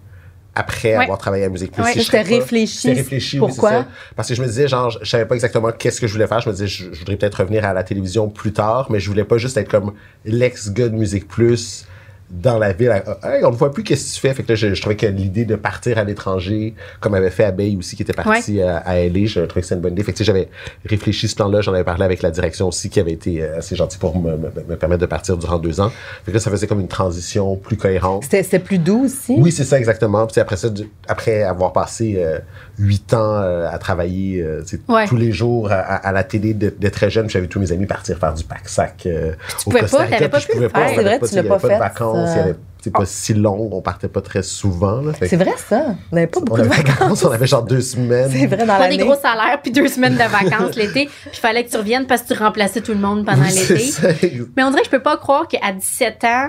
après 0.55 0.97
Ouais. 0.97 1.05
avoir 1.05 1.19
travaillé 1.19 1.45
à 1.45 1.49
Musique 1.49 1.73
Plus. 1.73 1.83
Ouais. 1.83 1.93
Si 1.93 2.03
je 2.03 2.11
réfléchi. 2.11 2.93
Réfléchi, 2.93 3.39
Pourquoi? 3.39 3.87
Parce 4.17 4.29
que 4.29 4.35
je 4.35 4.43
me 4.43 4.47
disais, 4.47 4.67
genre, 4.69 4.91
je 4.91 4.99
je 5.03 5.09
savais 5.09 5.25
pas 5.27 5.35
exactement 5.35 5.71
qu'est-ce 5.73 6.01
que 6.01 6.07
je 6.07 6.13
voulais 6.13 6.27
faire. 6.27 6.41
Je 6.41 6.49
me 6.49 6.55
disais, 6.55 6.67
je, 6.67 6.93
je 6.93 6.99
voudrais 6.99 7.17
peut-être 7.17 7.37
revenir 7.41 7.65
à 7.65 7.73
la 7.73 7.83
télévision 7.85 8.29
plus 8.29 8.53
tard, 8.53 8.91
mais 8.91 9.01
je 9.01 9.09
voulais 9.09 9.25
pas 9.25 9.39
juste 9.39 9.57
être 9.57 9.69
comme 9.71 9.93
l'ex-gars 10.25 10.89
de 10.89 10.95
Musique 10.97 11.29
Plus 11.29 11.87
dans 12.31 12.59
la 12.59 12.73
ville. 12.73 12.91
Hey, 13.23 13.45
on 13.45 13.51
ne 13.51 13.57
voit 13.57 13.73
plus 13.73 13.83
qu'est-ce 13.83 14.11
que 14.11 14.15
tu 14.15 14.21
fais. 14.21 14.35
Fait 14.35 14.43
que 14.43 14.49
là, 14.51 14.55
je, 14.55 14.75
je 14.75 14.81
trouvais 14.81 14.97
que 14.97 15.07
l'idée 15.07 15.45
de 15.45 15.57
partir 15.57 15.99
à 15.99 16.05
l'étranger, 16.05 16.75
comme 17.01 17.15
avait 17.15 17.31
fait 17.31 17.45
Abeille 17.45 17.77
aussi, 17.77 17.97
qui 17.97 18.03
était 18.03 18.13
parti 18.13 18.63
à, 18.63 18.79
à 18.79 18.97
LA, 18.97 19.27
je 19.27 19.41
trouvais 19.41 19.61
que 19.61 19.67
c'était 19.67 19.75
une 19.77 19.81
bonne 19.81 19.93
idée. 19.93 20.03
Fait 20.05 20.13
que 20.13 20.23
j'avais 20.23 20.49
réfléchi 20.87 21.29
ce 21.29 21.35
plan-là. 21.37 21.61
J'en 21.61 21.73
avais 21.75 21.85
parlé 21.85 22.05
avec 22.05 22.23
la 22.23 22.31
direction 22.31 22.69
aussi, 22.69 22.89
qui 22.91 23.01
avait 23.01 23.13
été 23.13 23.43
euh, 23.43 23.59
assez 23.59 23.75
gentil 23.77 23.99
pour 23.99 24.19
me, 24.19 24.37
me- 24.37 24.51
me 24.69 24.77
permettre 24.77 25.01
de 25.01 25.07
partir 25.07 25.37
durant 25.37 25.59
deux 25.59 25.81
ans. 25.81 25.91
Fait 26.25 26.31
que 26.33 26.37
là, 26.37 26.41
ça 26.41 26.51
faisait 26.51 26.67
comme 26.67 26.81
une 26.81 26.89
transition 26.89 27.57
plus 27.57 27.77
cohérente. 27.77 28.25
C'était 28.31 28.59
plus 28.59 28.79
doux 28.79 29.05
aussi? 29.05 29.35
Oui, 29.39 29.51
c'est 29.53 29.65
ça 29.65 29.79
exactement. 29.79 30.27
Puis 30.27 30.41
après 30.41 30.57
ça, 30.57 30.69
après 31.09 31.43
avoir 31.43 31.73
passé 31.73 32.15
euh, 32.19 32.39
huit 32.79 33.13
ans 33.15 33.35
euh, 33.37 33.69
à 33.71 33.79
travailler 33.79 34.43
euh, 34.43 34.63
Ouais. 34.89 35.07
tous 35.07 35.17
les 35.17 35.33
jours 35.33 35.69
à, 35.71 36.13
la 36.13 36.23
télé 36.25 36.55
de, 36.55 36.73
de 36.77 36.89
très 36.89 37.11
jeune, 37.11 37.29
j'avais 37.29 37.47
tous 37.49 37.59
mes 37.61 37.73
amis 37.73 37.87
partir 37.87 38.19
faire 38.19 38.35
du 38.35 38.45
pack-sac 38.45 39.03
euh, 39.07 39.33
au 39.67 39.71
pouvais 39.71 39.81
Costa 39.81 39.99
pas, 39.99 40.05
Rica, 40.05 40.29
pas 40.29 40.39
puis 40.39 40.47
je 40.49 40.53
pouvais 40.53 40.69
faire. 40.69 40.87
on 40.91 40.95
C'est 40.95 41.03
vrai, 41.03 41.19
pas, 41.19 41.29
tu 41.29 41.35
l'as 41.35 41.43
pas 41.43 41.59
pas 41.59 41.69
fait, 41.69 41.79
vacances, 41.79 42.20
ça. 42.27 42.33
il 42.35 42.37
y 42.37 42.41
avait 42.41 42.57
c'est 42.83 42.93
pas 42.93 43.05
si 43.05 43.35
long, 43.35 43.69
on 43.73 43.83
partait 43.83 44.09
pas 44.09 44.23
très 44.23 44.43
souvent. 44.43 45.03
C'est 45.21 45.37
vrai 45.37 45.53
ça. 45.59 45.97
On 46.11 46.15
n'avait 46.15 46.27
pas 46.27 46.41
on 46.41 46.45
beaucoup 46.45 46.63
de 46.63 46.67
avait 46.67 46.83
vacances. 46.83 47.23
on 47.25 47.31
avait 47.31 47.47
genre 47.47 47.63
deux 47.63 47.83
semaines. 47.83 48.31
C'est 48.33 48.47
vrai 48.47 48.65
dans 48.65 48.79
Pas 48.79 48.89
des 48.89 48.97
l'année. 48.97 49.11
gros 49.11 49.21
salaires, 49.21 49.61
puis 49.63 49.71
deux 49.71 49.89
semaines 49.89 50.15
de 50.15 50.23
vacances 50.23 50.77
l'été. 50.77 51.07
Puis 51.07 51.31
il 51.33 51.39
fallait 51.39 51.65
que 51.65 51.71
tu 51.71 51.77
reviennes 51.77 52.07
parce 52.07 52.23
que 52.23 52.33
tu 52.33 52.43
remplaçais 52.43 52.81
tout 52.81 52.93
le 52.93 52.99
monde 52.99 53.27
pendant 53.27 53.43
Oui, 53.43 53.51
c'est 53.51 53.75
l'été. 53.75 53.91
ça. 53.91 54.09
Mais 54.57 54.65
on 54.65 54.71
dirait 54.71 54.81
que 54.81 54.87
je 54.87 54.91
peux 54.93 55.03
pas 55.03 55.19
croire 55.19 55.47
qu'à 55.47 55.73
17 55.73 56.25
ans, 56.25 56.49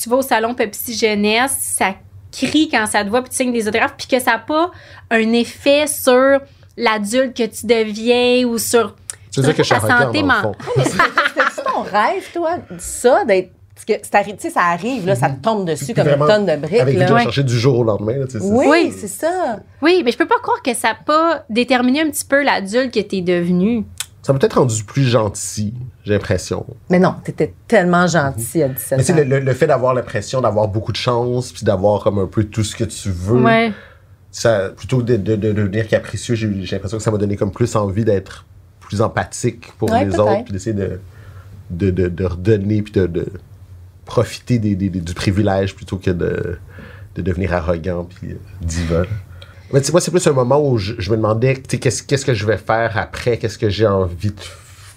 tu 0.00 0.08
vas 0.08 0.16
au 0.16 0.22
salon 0.22 0.54
Pepsi 0.54 0.96
Jeunesse, 0.96 1.56
ça 1.58 1.94
crie 2.30 2.68
quand 2.70 2.86
ça 2.86 3.04
te 3.04 3.10
voit, 3.10 3.22
puis 3.22 3.30
tu 3.30 3.36
signes 3.38 3.52
des 3.52 3.66
autographes, 3.66 3.94
puis 3.98 4.06
que 4.06 4.20
ça 4.20 4.32
n'a 4.32 4.38
pas 4.38 4.70
un 5.10 5.32
effet 5.32 5.86
sur 5.88 6.40
l'adulte 6.76 7.36
que 7.36 7.46
tu 7.46 7.66
deviens 7.66 8.46
ou 8.46 8.56
sur 8.58 8.94
Tu 9.32 9.40
veux 9.40 9.46
dire 9.46 9.56
que 9.56 9.62
je 9.64 9.74
suis 9.74 9.80
santé. 9.80 10.24
C'était 10.84 11.62
ton 11.64 11.82
rêve, 11.82 12.24
toi, 12.32 12.58
ça, 12.78 13.24
d'être. 13.24 13.50
Parce 13.86 14.00
que 14.00 14.38
c'est 14.38 14.50
ça 14.50 14.60
arrive, 14.60 15.06
là, 15.06 15.14
ça 15.16 15.28
te 15.28 15.42
tombe 15.42 15.66
dessus 15.66 15.92
comme 15.94 16.04
Vraiment, 16.04 16.26
une 16.28 16.46
tonne 16.46 16.46
de 16.46 16.60
briques. 16.60 16.80
Avec 16.80 16.98
là. 16.98 17.12
Ouais. 17.12 17.22
chercher 17.24 17.42
du 17.42 17.58
jour 17.58 17.78
au 17.80 17.84
lendemain. 17.84 18.16
Là, 18.18 18.26
tu 18.26 18.32
sais, 18.32 18.40
c'est- 18.40 18.44
Oui, 18.50 18.92
c'est 18.96 19.08
ça. 19.08 19.58
Oui, 19.80 20.02
mais 20.04 20.12
je 20.12 20.18
peux 20.18 20.26
pas 20.28 20.38
croire 20.40 20.62
que 20.62 20.72
ça 20.74 20.88
n'a 20.90 20.94
pas 21.04 21.44
déterminé 21.50 22.00
un 22.00 22.10
petit 22.10 22.24
peu 22.24 22.42
l'adulte 22.44 22.92
que 22.94 23.00
tu 23.00 23.16
es 23.16 23.20
devenu. 23.22 23.84
Ça 24.22 24.32
m'a 24.32 24.38
peut-être 24.38 24.58
rendu 24.60 24.84
plus 24.84 25.02
gentil, 25.02 25.74
j'ai 26.04 26.12
l'impression. 26.12 26.64
Mais 26.90 27.00
non, 27.00 27.16
t'étais 27.24 27.54
tellement 27.66 28.06
gentil 28.06 28.62
à 28.62 28.68
17 28.68 28.98
Mais 28.98 29.04
tu 29.04 29.12
ans. 29.12 29.16
sais, 29.16 29.24
le, 29.24 29.28
le- 29.40 29.44
le 29.44 29.52
fait 29.52 29.66
d'avoir 29.66 29.94
l'impression 29.94 30.40
d'avoir 30.40 30.68
beaucoup 30.68 30.92
de 30.92 30.96
chance, 30.96 31.50
puis 31.50 31.64
d'avoir 31.64 32.04
comme 32.04 32.20
un 32.20 32.26
peu 32.26 32.44
tout 32.44 32.62
ce 32.62 32.76
que 32.76 32.84
tu 32.84 33.10
veux, 33.10 33.42
Ouais. 33.42 33.72
ça, 34.30 34.68
plutôt 34.76 34.98
que 34.98 35.02
de, 35.02 35.16
de- 35.16 35.34
de 35.34 35.52
devenir 35.52 35.88
capricieux, 35.88 36.36
j'ai 36.36 36.48
j'ai 36.62 36.76
l'impression 36.76 36.98
que 36.98 37.02
ça 37.02 37.10
m'a 37.10 37.18
donné 37.18 37.34
comme 37.34 37.50
plus 37.50 37.74
envie 37.74 38.04
d'être 38.04 38.46
plus 38.78 39.02
empathique 39.02 39.72
pour 39.76 39.90
Ouais, 39.90 40.04
les 40.04 40.10
peut-être. 40.12 40.20
autres, 40.22 40.44
puis 40.44 40.52
d'essayer 40.52 40.74
de, 40.76 41.00
de, 41.70 41.90
de, 41.90 42.06
de 42.08 42.24
redonner, 42.24 42.82
puis 42.82 42.92
de, 42.92 43.06
de 43.08 43.26
profiter 44.04 44.58
des, 44.58 44.74
des- 44.74 44.88
des- 44.90 45.00
du 45.00 45.14
privilège 45.14 45.74
plutôt 45.74 45.96
que 45.96 46.10
de, 46.10 46.58
de 47.16 47.22
devenir 47.22 47.54
arrogant, 47.54 48.04
puis 48.04 48.36
là. 48.90 49.02
Mais 49.72 49.80
tu 49.80 49.86
sais, 49.86 49.92
moi, 49.92 50.00
c'est 50.00 50.10
plus 50.10 50.26
un 50.26 50.32
moment 50.32 50.60
où 50.66 50.76
je, 50.76 50.94
je 50.98 51.10
me 51.10 51.16
demandais, 51.16 51.54
qu'est-ce 51.56 52.02
qu'est-ce 52.02 52.26
que 52.26 52.34
je 52.34 52.44
vais 52.46 52.58
faire 52.58 52.92
après, 52.98 53.38
qu'est-ce 53.38 53.56
que 53.58 53.70
j'ai 53.70 53.86
envie 53.86 54.30
de 54.30 54.40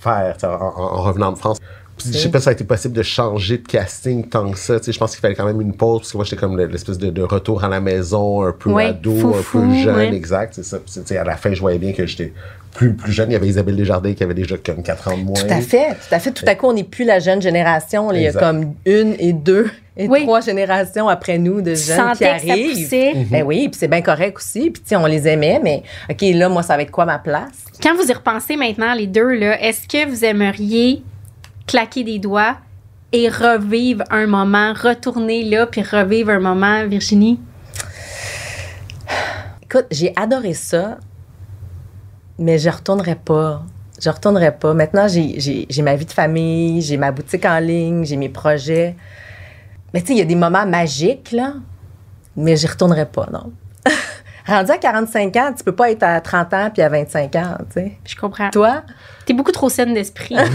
faire 0.01 0.35
en, 0.43 0.47
en- 0.47 0.97
en 0.97 1.01
revenant 1.01 1.31
de 1.31 1.37
France? 1.37 1.59
Puis, 1.97 2.09
je 2.11 2.17
sais 2.17 2.29
pas 2.29 2.39
si 2.39 2.43
ça 2.43 2.49
a 2.49 2.53
été 2.53 2.65
possible 2.65 2.93
de 2.93 3.03
changer 3.03 3.57
de 3.57 3.65
casting 3.65 4.27
tant 4.27 4.51
que 4.51 4.57
ça. 4.59 4.77
Tu 4.81 4.87
sais, 4.87 4.91
je 4.91 4.99
pense 4.99 5.11
qu'il 5.11 5.21
fallait 5.21 5.33
quand 5.35 5.45
même 5.45 5.61
une 5.61 5.73
pause, 5.73 5.99
parce 6.01 6.11
que 6.11 6.17
moi, 6.17 6.25
j'étais 6.25 6.35
comme 6.35 6.57
le- 6.57 6.65
l'espèce 6.65 6.97
de, 6.97 7.09
de 7.09 7.21
retour 7.21 7.63
à 7.63 7.69
la 7.69 7.79
maison, 7.79 8.43
un 8.43 8.51
peu 8.51 8.69
Ouais, 8.71 8.87
ado, 8.87 9.33
un 9.33 9.41
peu 9.49 9.73
jeune, 9.75 9.95
ouais. 9.95 10.13
exact. 10.13 10.55
C'est 10.55 10.65
ça. 10.65 10.77
Puis, 10.79 10.91
tu 10.93 11.01
sais, 11.05 11.17
à 11.17 11.23
la 11.23 11.37
fin, 11.37 11.53
je 11.53 11.61
voyais 11.61 11.79
bien 11.79 11.93
que 11.93 12.05
j'étais 12.05 12.33
plus, 12.75 12.93
plus 12.93 13.11
jeune. 13.11 13.29
Il 13.29 13.33
y 13.33 13.35
avait 13.35 13.47
Isabelle 13.47 13.75
Desjardins 13.75 14.13
qui 14.13 14.23
avait 14.23 14.33
déjà 14.33 14.55
comme 14.57 14.83
4 14.83 15.07
ans 15.09 15.17
de 15.17 15.23
moins. 15.23 15.33
Tout 15.35 15.45
à 15.49 15.61
fait, 15.61 15.89
tout 15.89 16.13
à 16.15 16.19
fait. 16.19 16.31
Tout 16.31 16.45
à 16.47 16.55
coup, 16.55 16.67
on 16.67 16.73
n'est 16.73 16.83
plus 16.83 17.05
la 17.05 17.19
jeune 17.19 17.41
génération. 17.41 18.09
là. 18.11 18.17
Il 18.19 18.23
y 18.23 18.27
a 18.27 18.33
comme 18.33 18.73
une 18.85 19.15
et 19.19 19.33
deux 19.33 19.69
et 19.97 20.07
Oui. 20.07 20.23
trois 20.23 20.41
générations 20.41 21.07
après 21.07 21.37
nous 21.37 21.61
de 21.61 21.73
Tu 21.73 21.81
jeunes 21.81 22.11
qui 22.13 22.19
que 22.19 22.25
ça 22.25 22.31
arrivent. 22.33 22.83
poussait. 22.83 23.13
Ben 23.31 23.43
oui, 23.43 23.69
puis 23.69 23.79
c'est 23.79 23.87
bien 23.87 24.01
correct 24.01 24.37
aussi. 24.37 24.69
Puis 24.71 24.81
tu 24.81 24.89
sais, 24.89 24.95
on 24.97 25.05
les 25.05 25.27
aimait, 25.27 25.59
mais 25.63 25.83
OK, 26.09 26.21
là, 26.33 26.49
moi, 26.49 26.63
ça 26.63 26.75
va 26.75 26.81
être 26.83 26.91
quoi 26.91 27.05
ma 27.05 27.17
place? 27.19 27.65
Quand 27.81 27.95
vous 27.95 28.09
y 28.09 28.13
repensez 28.13 28.55
maintenant, 28.57 28.93
les 28.93 29.07
deux, 29.07 29.33
là, 29.35 29.61
est-ce 29.61 29.87
que 29.87 30.07
vous 30.09 30.23
aimeriez 30.25 31.01
claquer 31.67 32.03
des 32.03 32.19
doigts 32.19 32.57
et 33.13 33.29
revivre 33.29 34.03
un 34.11 34.27
moment, 34.27 34.73
retourner 34.73 35.43
là, 35.45 35.65
puis 35.65 35.81
revivre 35.81 36.31
un 36.31 36.39
moment, 36.39 36.85
Virginie? 36.87 37.39
Écoute, 39.63 39.85
j'ai 39.91 40.13
adoré 40.15 40.53
ça, 40.53 40.97
mais 42.37 42.57
je 42.59 42.69
retournerai 42.69 43.15
pas. 43.15 43.63
Je 44.01 44.09
retournerai 44.09 44.57
pas. 44.57 44.73
Maintenant, 44.73 45.07
j'ai- 45.07 45.67
ma 45.81 45.95
vie 45.95 46.05
de 46.05 46.11
famille, 46.11 46.81
j'ai 46.81 46.97
ma 46.97 47.11
boutique 47.11 47.45
en 47.45 47.59
ligne, 47.59 48.03
j'ai 48.05 48.17
mes 48.17 48.29
projets. 48.29 48.95
Mais 49.93 50.01
tu 50.01 50.07
sais, 50.07 50.13
il 50.13 50.19
y 50.19 50.21
a 50.21 50.25
des 50.25 50.35
moments 50.35 50.65
magiques, 50.65 51.31
là, 51.31 51.53
mais 52.35 52.57
j'y 52.57 52.67
retournerai 52.67 53.05
pas, 53.05 53.29
non. 53.31 53.51
Rendu 54.47 54.71
à 54.71 54.77
45 54.77 55.35
ans, 55.37 55.53
tu 55.57 55.63
peux 55.63 55.71
pas 55.71 55.89
être 55.91 56.03
à 56.03 56.21
30 56.21 56.53
ans 56.53 56.69
puis 56.73 56.81
à 56.83 56.89
25 56.89 57.35
ans, 57.35 57.57
tu 57.73 57.81
sais. 57.81 57.91
Je 58.05 58.15
comprends. 58.15 58.49
Toi? 58.51 58.83
T'es 59.25 59.33
beaucoup 59.33 59.51
trop 59.51 59.69
saine 59.69 59.93
d'esprit. 59.95 60.35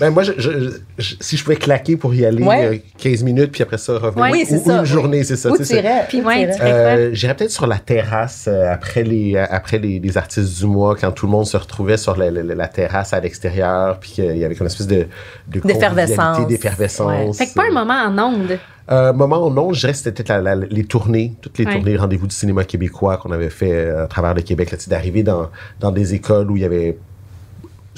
Ben, 0.00 0.10
moi, 0.10 0.22
je- 0.22 0.30
je- 0.36 0.70
je- 0.98 1.16
si 1.18 1.36
je 1.36 1.42
pouvais 1.42 1.56
claquer 1.56 1.96
pour 1.96 2.14
y 2.14 2.24
aller 2.24 2.44
Ouais. 2.44 2.64
euh, 2.66 2.76
15 2.98 3.24
minutes, 3.24 3.50
puis 3.50 3.64
après 3.64 3.78
ça, 3.78 3.94
revenir. 3.98 4.22
Ouais. 4.22 4.30
Oui, 4.30 4.44
c'est 4.48 4.58
ou, 4.58 4.60
ou 4.60 4.64
ça. 4.66 4.78
une 4.78 4.84
journée, 4.84 5.24
c'est 5.24 5.34
ça. 5.34 5.48
Où 5.48 5.56
tu 5.56 5.58
tu 5.58 5.64
sais, 5.64 5.74
c'est- 5.74 5.80
irais? 5.82 6.04
Puis 6.08 6.22
Euh, 6.62 7.10
J'irais 7.12 7.34
peut-être 7.34 7.50
sur 7.50 7.66
la 7.66 7.78
terrasse 7.80 8.44
euh, 8.46 8.72
après 8.72 9.02
les 9.02 9.34
euh, 9.34 9.44
après 9.50 9.78
les, 9.78 9.98
les 9.98 10.16
artistes 10.16 10.56
du 10.60 10.66
mois 10.66 10.94
quand 10.94 11.10
tout 11.10 11.26
le 11.26 11.32
monde 11.32 11.46
se 11.46 11.56
retrouvait 11.56 11.96
sur 11.96 12.16
la, 12.16 12.30
la- 12.30 12.42
la 12.54 12.68
terrasse 12.68 13.12
à 13.12 13.18
l'extérieur 13.18 13.98
puis 13.98 14.10
qu'il 14.12 14.36
y 14.36 14.44
avait 14.44 14.54
comme 14.54 14.66
une 14.68 14.70
espèce 14.72 14.86
de, 14.86 15.08
de 15.48 15.58
D'effervescence. 15.60 16.36
convivialité, 16.36 16.54
d'effervescence. 16.54 17.38
fait 17.38 17.46
que 17.48 17.54
pas 17.54 17.64
un 17.68 17.72
moment 17.72 17.94
en 17.94 18.16
onde. 18.32 18.56
Euh, 18.90 19.12
moment 19.12 19.46
ou 19.46 19.50
non, 19.52 19.72
je 19.74 19.80
dirais 19.80 19.92
que 19.92 19.98
c'était 19.98 20.12
peut-être 20.12 20.28
la- 20.42 20.54
la- 20.54 20.66
les 20.66 20.84
tournées, 20.84 21.34
toutes 21.42 21.58
les 21.58 21.66
Ouais. 21.66 21.72
tournées 21.74 21.96
rendez-vous 21.96 22.26
du 22.26 22.34
cinéma 22.34 22.64
québécois 22.64 23.18
qu'on 23.18 23.30
avait 23.32 23.50
fait 23.50 23.72
euh, 23.74 24.04
à 24.04 24.06
travers 24.06 24.32
le 24.34 24.40
Québec, 24.42 24.74
d'arriver 24.88 25.22
dans, 25.22 25.50
dans 25.80 25.92
des 25.92 26.14
écoles 26.14 26.50
où 26.50 26.56
il 26.56 26.62
y 26.62 26.64
avait 26.64 26.96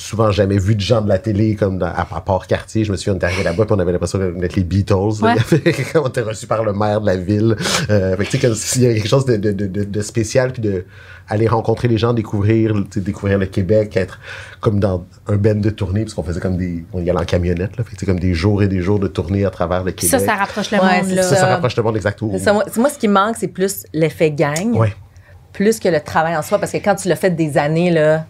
souvent 0.00 0.30
jamais 0.30 0.58
vu 0.58 0.74
de 0.74 0.80
gens 0.80 1.02
de 1.02 1.08
la 1.08 1.18
télé 1.18 1.54
comme 1.56 1.76
dans, 1.78 1.86
à, 1.86 2.06
à 2.10 2.20
part 2.20 2.46
quartier. 2.46 2.84
Je 2.84 2.90
me 2.92 2.96
souviens, 2.96 3.18
on 3.20 3.24
arrivé 3.24 3.42
là-bas 3.42 3.66
puis 3.66 3.74
on 3.74 3.78
avait 3.78 3.92
l'impression 3.92 4.18
d'être 4.18 4.56
les 4.56 4.64
Beatles. 4.64 4.94
là. 5.22 5.34
on 6.02 6.08
était 6.08 6.22
reçus 6.22 6.46
par 6.46 6.64
le 6.64 6.72
maire 6.72 7.00
de 7.02 7.06
la 7.06 7.16
ville. 7.16 7.54
Euh, 7.90 8.16
fait 8.16 8.24
que, 8.24 8.30
tu 8.30 8.38
sais, 8.38 8.54
s'il 8.54 8.82
y 8.82 8.86
avait 8.86 8.94
quelque 8.96 9.08
chose 9.08 9.26
de, 9.26 9.36
de, 9.36 9.52
de, 9.52 9.66
de- 9.66 9.84
de 9.84 10.02
spécial 10.02 10.52
puis 10.52 10.62
de 10.62 10.84
aller 11.28 11.46
rencontrer 11.46 11.86
les 11.86 11.98
gens, 11.98 12.12
découvrir, 12.14 12.74
découvrir 12.96 13.38
le 13.38 13.46
Québec, 13.46 13.96
être 13.96 14.18
comme 14.60 14.80
dans 14.80 15.04
un 15.28 15.36
band 15.36 15.54
de 15.54 15.70
tournée 15.70 16.02
parce 16.02 16.14
qu'on 16.14 16.22
faisait 16.24 16.40
comme 16.40 16.56
des, 16.56 16.84
on 16.92 17.00
y 17.00 17.08
allait 17.10 17.20
en 17.20 17.24
camionnette 17.24 17.76
là, 17.76 17.84
fait 17.84 17.90
que, 17.90 17.96
tu 17.96 18.00
sais, 18.00 18.06
comme 18.06 18.18
des 18.18 18.34
jours 18.34 18.62
et 18.62 18.68
des 18.68 18.80
jours 18.80 18.98
de 18.98 19.06
tournée 19.06 19.44
à 19.44 19.50
travers 19.50 19.84
le 19.84 19.92
Québec. 19.92 20.10
ça, 20.10 20.18
ça 20.18 20.34
rapproche 20.34 20.70
le 20.72 20.78
Ouais, 20.78 21.02
monde, 21.02 21.10
là. 21.10 21.22
Ça, 21.22 21.28
ça 21.30 21.36
Ça- 21.42 21.46
rapproche 21.46 21.76
le 21.76 21.82
monde 21.82 21.96
exactement. 21.96 22.38
Ça, 22.38 22.52
moi, 22.52 22.64
moi, 22.78 22.88
ce 22.90 22.98
qui 22.98 23.06
me 23.06 23.12
manque, 23.14 23.36
c'est 23.38 23.48
plus 23.48 23.84
l'effet 23.92 24.30
gang, 24.32 24.74
Ouais. 24.74 24.92
plus 25.52 25.78
que 25.78 25.88
le 25.88 26.00
travail 26.00 26.36
en 26.36 26.42
soi. 26.42 26.58
Parce 26.58 26.72
que 26.72 26.78
quand 26.78 26.94
tu 26.96 27.08
l'as 27.08 27.16
fait 27.16 27.30
des 27.30 27.58
années, 27.58 27.90
là, 27.90 28.24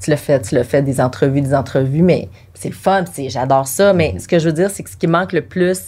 tu 0.00 0.10
l'as 0.10 0.16
fait, 0.16 0.40
tu 0.42 0.54
l'as 0.54 0.64
fait 0.64 0.82
des 0.82 1.00
entrevues, 1.00 1.40
des 1.40 1.54
entrevues, 1.54 2.02
mais 2.02 2.28
c'est 2.54 2.68
le 2.68 2.74
fun, 2.74 3.04
j'adore 3.28 3.66
ça. 3.66 3.92
Mais 3.92 4.18
ce 4.18 4.28
que 4.28 4.38
je 4.38 4.46
veux 4.46 4.52
dire, 4.52 4.70
c'est 4.70 4.82
que 4.82 4.90
ce 4.90 4.96
qui 4.96 5.06
manque 5.06 5.32
le 5.32 5.42
plus, 5.42 5.80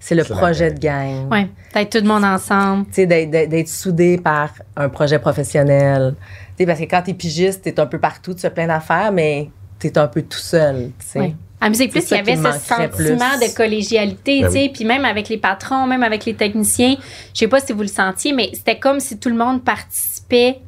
c'est 0.00 0.14
le 0.14 0.24
projet 0.24 0.70
de 0.72 0.78
gang. 0.78 1.30
Ouais, 1.30 1.48
d'être 1.74 1.90
tout 1.90 1.98
le 2.04 2.08
monde 2.08 2.24
ensemble. 2.24 2.86
Tu 2.86 3.06
sais, 3.06 3.06
d'être- 3.06 3.68
soudé 3.68 4.16
par 4.18 4.50
un 4.76 4.88
projet 4.88 5.18
professionnel. 5.18 6.14
Tu 6.56 6.62
sais, 6.62 6.66
parce 6.66 6.78
que 6.80 6.84
quand 6.84 7.02
t'es 7.02 7.14
pigiste, 7.14 7.62
t'es 7.62 7.78
un 7.78 7.86
peu 7.86 7.98
partout, 7.98 8.34
tu 8.34 8.40
fais 8.40 8.50
plein 8.50 8.66
d'affaires, 8.66 9.12
mais 9.12 9.50
t'es 9.78 9.96
un 9.98 10.08
peu 10.08 10.22
tout 10.22 10.38
seul, 10.38 10.90
tu 10.98 11.06
sais. 11.06 11.18
Ouais. 11.20 11.34
À 11.60 11.68
Musique 11.68 11.90
Plus, 11.90 12.08
il 12.12 12.16
y 12.16 12.20
avait 12.20 12.36
ce 12.36 12.42
sentiment 12.42 12.88
plus. 12.88 13.10
de 13.16 13.54
collégialité, 13.56 14.42
Ben 14.42 14.46
tu 14.46 14.52
sais, 14.52 14.62
oui. 14.62 14.70
puis 14.72 14.84
même 14.84 15.04
avec 15.04 15.28
les 15.28 15.38
patrons, 15.38 15.86
même 15.88 16.04
avec 16.04 16.24
les 16.24 16.34
techniciens, 16.34 16.94
je 17.34 17.38
sais 17.40 17.48
pas 17.48 17.58
si 17.58 17.72
vous 17.72 17.82
le 17.82 17.88
sentiez, 17.88 18.32
mais 18.32 18.50
c'était 18.54 18.78
comme 18.78 19.00
si 19.00 19.18
tout 19.18 19.28
le 19.28 19.34
monde 19.34 19.64
participait 19.64 20.60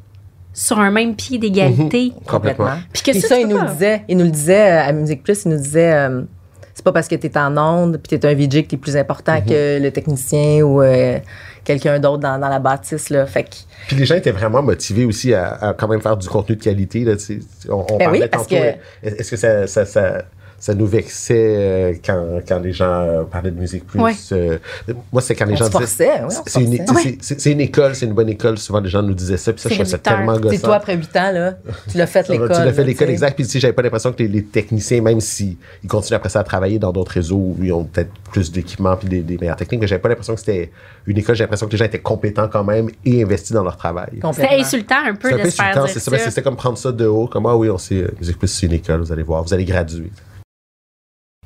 sur 0.53 0.79
un 0.79 0.91
même 0.91 1.15
pied 1.15 1.37
d'égalité. 1.37 2.11
Complètement. 2.27 2.77
Puis 2.93 3.03
que 3.03 3.11
Puis 3.11 3.21
ça, 3.21 3.39
il 3.39 3.47
nous 3.47 3.57
le 3.59 3.67
disait. 3.71 4.03
Il 4.07 4.17
nous 4.17 4.25
le 4.25 4.31
disait 4.31 4.71
euh, 4.71 4.83
à 4.89 4.91
Musique 4.91 5.23
Plus, 5.23 5.43
il 5.45 5.51
nous 5.51 5.57
disait 5.57 5.93
euh, 5.93 6.21
c'est 6.73 6.83
pas 6.85 6.91
parce 6.91 7.07
que 7.07 7.15
tu 7.15 7.27
es 7.27 7.37
en 7.37 7.57
onde 7.57 7.97
puis 7.97 8.17
tu 8.17 8.25
es 8.25 8.29
un 8.29 8.33
VJ 8.33 8.63
que 8.63 8.67
tu 8.69 8.75
es 8.75 8.77
plus 8.77 8.95
important 8.97 9.35
Mhm. 9.35 9.45
que 9.45 9.79
le 9.81 9.91
technicien 9.91 10.61
ou 10.63 10.81
euh, 10.81 11.19
quelqu'un 11.63 11.99
d'autre 11.99 12.19
dans, 12.23 12.39
dans 12.39 12.49
la 12.49 12.59
bâtisse. 12.59 13.09
Là. 13.09 13.25
Fait 13.25 13.43
que, 13.43 13.49
Puis 13.87 13.95
les 13.97 14.05
gens 14.05 14.15
étaient 14.15 14.31
vraiment 14.31 14.63
motivés 14.63 15.05
aussi 15.05 15.33
à, 15.33 15.53
à 15.53 15.73
quand 15.73 15.87
même 15.87 16.01
faire 16.01 16.17
du 16.17 16.27
contenu 16.27 16.55
de 16.55 16.63
qualité. 16.63 17.03
Là, 17.03 17.13
on 17.69 17.73
on 17.73 17.97
Ben 17.97 18.09
oui, 18.11 18.19
parlait 18.19 18.27
parce 18.29 18.47
tantôt, 18.47 18.61
que- 18.61 19.07
Est-ce 19.07 19.31
que 19.31 19.37
ça, 19.37 19.67
ça, 19.67 19.85
ça, 19.85 20.23
ça 20.61 20.75
nous 20.75 20.85
vexait 20.85 21.55
euh, 21.57 21.93
quand, 22.05 22.39
quand 22.47 22.59
les 22.59 22.71
gens 22.71 22.85
euh, 23.01 23.23
parlaient 23.23 23.49
de 23.49 23.59
musique 23.59 23.85
plus? 23.87 23.99
Ouais. 23.99 24.13
euh, 24.31 24.57
moi, 25.11 25.19
c'est 25.19 25.33
quand 25.33 25.45
les 25.45 25.53
On 25.53 25.57
gens 25.57 25.65
se 25.65 25.71
forçait, 25.71 26.11
oui, 26.23 26.35
c'est 26.45 26.61
une, 26.61 26.85
tu 26.85 27.17
c'est- 27.19 27.39
c'est 27.41 27.51
école, 27.53 27.95
c'est 27.95 28.05
une 28.05 28.13
bonne 28.13 28.29
école. 28.29 28.59
Souvent, 28.59 28.79
les 28.79 28.87
gens 28.89 29.01
nous 29.01 29.15
disaient 29.15 29.37
ça. 29.37 29.51
Puis 29.53 29.61
ça, 29.61 29.69
C'est 29.69 29.75
je 29.75 29.79
trouvais 29.81 29.91
ça 29.91 29.97
tellement 29.97 30.35
tu 30.35 30.41
gossant. 30.43 30.61
toi, 30.67 30.75
après 30.75 30.95
8 30.95 31.17
ans, 31.17 31.31
là, 31.31 31.53
tu 31.89 31.97
l'as 31.97 32.05
fait 32.05 32.23
Tu 32.25 32.31
l'école. 32.33 32.49
l'as 32.49 32.73
fait 32.73 32.83
l'école, 32.83 33.07
tu 33.07 33.13
exact. 33.13 33.35
Puis 33.35 33.45
tu 33.45 33.49
sais, 33.53 33.59
j'avais 33.59 33.73
pas 33.73 33.81
l'impression 33.81 34.13
que 34.13 34.21
les, 34.21 34.27
les 34.27 34.43
techniciens, 34.43 35.01
même 35.01 35.19
s'ils 35.19 35.57
ils 35.83 35.89
continuent 35.89 36.17
après 36.17 36.29
ça 36.29 36.41
à 36.41 36.43
travailler 36.43 36.77
dans 36.77 36.91
d'autres 36.91 37.13
réseaux 37.13 37.37
où 37.37 37.57
ils 37.59 37.73
ont 37.73 37.83
peut-être 37.83 38.11
plus 38.31 38.51
d'équipements 38.51 38.95
puis 38.95 39.09
des, 39.09 39.21
des 39.21 39.39
meilleures 39.39 39.55
techniques, 39.55 39.81
mais 39.81 39.87
j'avais 39.87 40.01
pas 40.01 40.09
l'impression 40.09 40.35
que 40.35 40.41
c'était 40.41 40.71
une 41.07 41.17
école. 41.17 41.35
J'ai 41.35 41.43
l'impression 41.43 41.65
que 41.65 41.71
les 41.71 41.77
gens 41.79 41.85
étaient 41.85 41.97
compétents 41.99 42.47
quand 42.47 42.63
même 42.63 42.87
et 43.03 43.23
investis 43.23 43.51
dans 43.51 43.63
leur 43.63 43.77
travail. 43.77 44.19
C'était 44.31 44.47
insultant 44.59 44.95
un 45.07 45.15
peu 45.15 45.29
C'est 45.29 45.43
de 45.43 45.49
se 45.49 45.55
faire 45.55 45.87
c'est 45.87 45.99
C'était 46.29 46.41
comme 46.43 46.55
prendre 46.55 46.77
ça 46.77 46.91
de 46.91 47.05
haut. 47.07 47.25
Comme, 47.25 47.47
ah 47.47 47.57
oui, 47.57 47.69
on 47.69 47.77
sait, 47.79 48.05
Musique 48.19 48.37
Plus, 48.37 48.47
c'est 48.47 48.67
une 48.67 48.73
école, 48.73 49.01
vous 49.01 49.11
allez 49.11 49.23
voir, 49.23 49.43
vous 49.43 49.53
allez 49.53 49.65
graduer. 49.65 50.11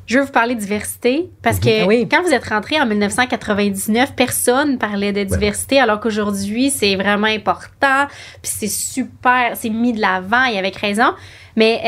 Je 0.07 0.19
veux 0.19 0.25
vous 0.25 0.31
parler 0.31 0.53
de 0.55 0.59
diversité 0.59 1.29
parce 1.41 1.59
que 1.59 1.81
Mhm. 1.81 1.87
Oui. 1.87 2.07
quand 2.09 2.21
vous 2.21 2.31
êtes 2.31 2.45
rentré 2.47 2.79
en 2.79 2.85
1999, 2.85 4.13
personne 4.15 4.77
parlait 4.77 5.11
de 5.11 5.23
diversité 5.23 5.79
alors 5.79 5.99
qu'aujourd'hui, 5.99 6.69
c'est 6.69 6.95
vraiment 6.95 7.25
important. 7.27 8.05
Puis 8.41 8.51
c'est 8.55 8.67
super, 8.67 9.51
c'est 9.55 9.69
mis 9.71 9.93
de 9.93 10.01
l'avant 10.01 10.45
et 10.45 10.59
avec 10.59 10.75
raison. 10.75 11.13
Mais 11.55 11.81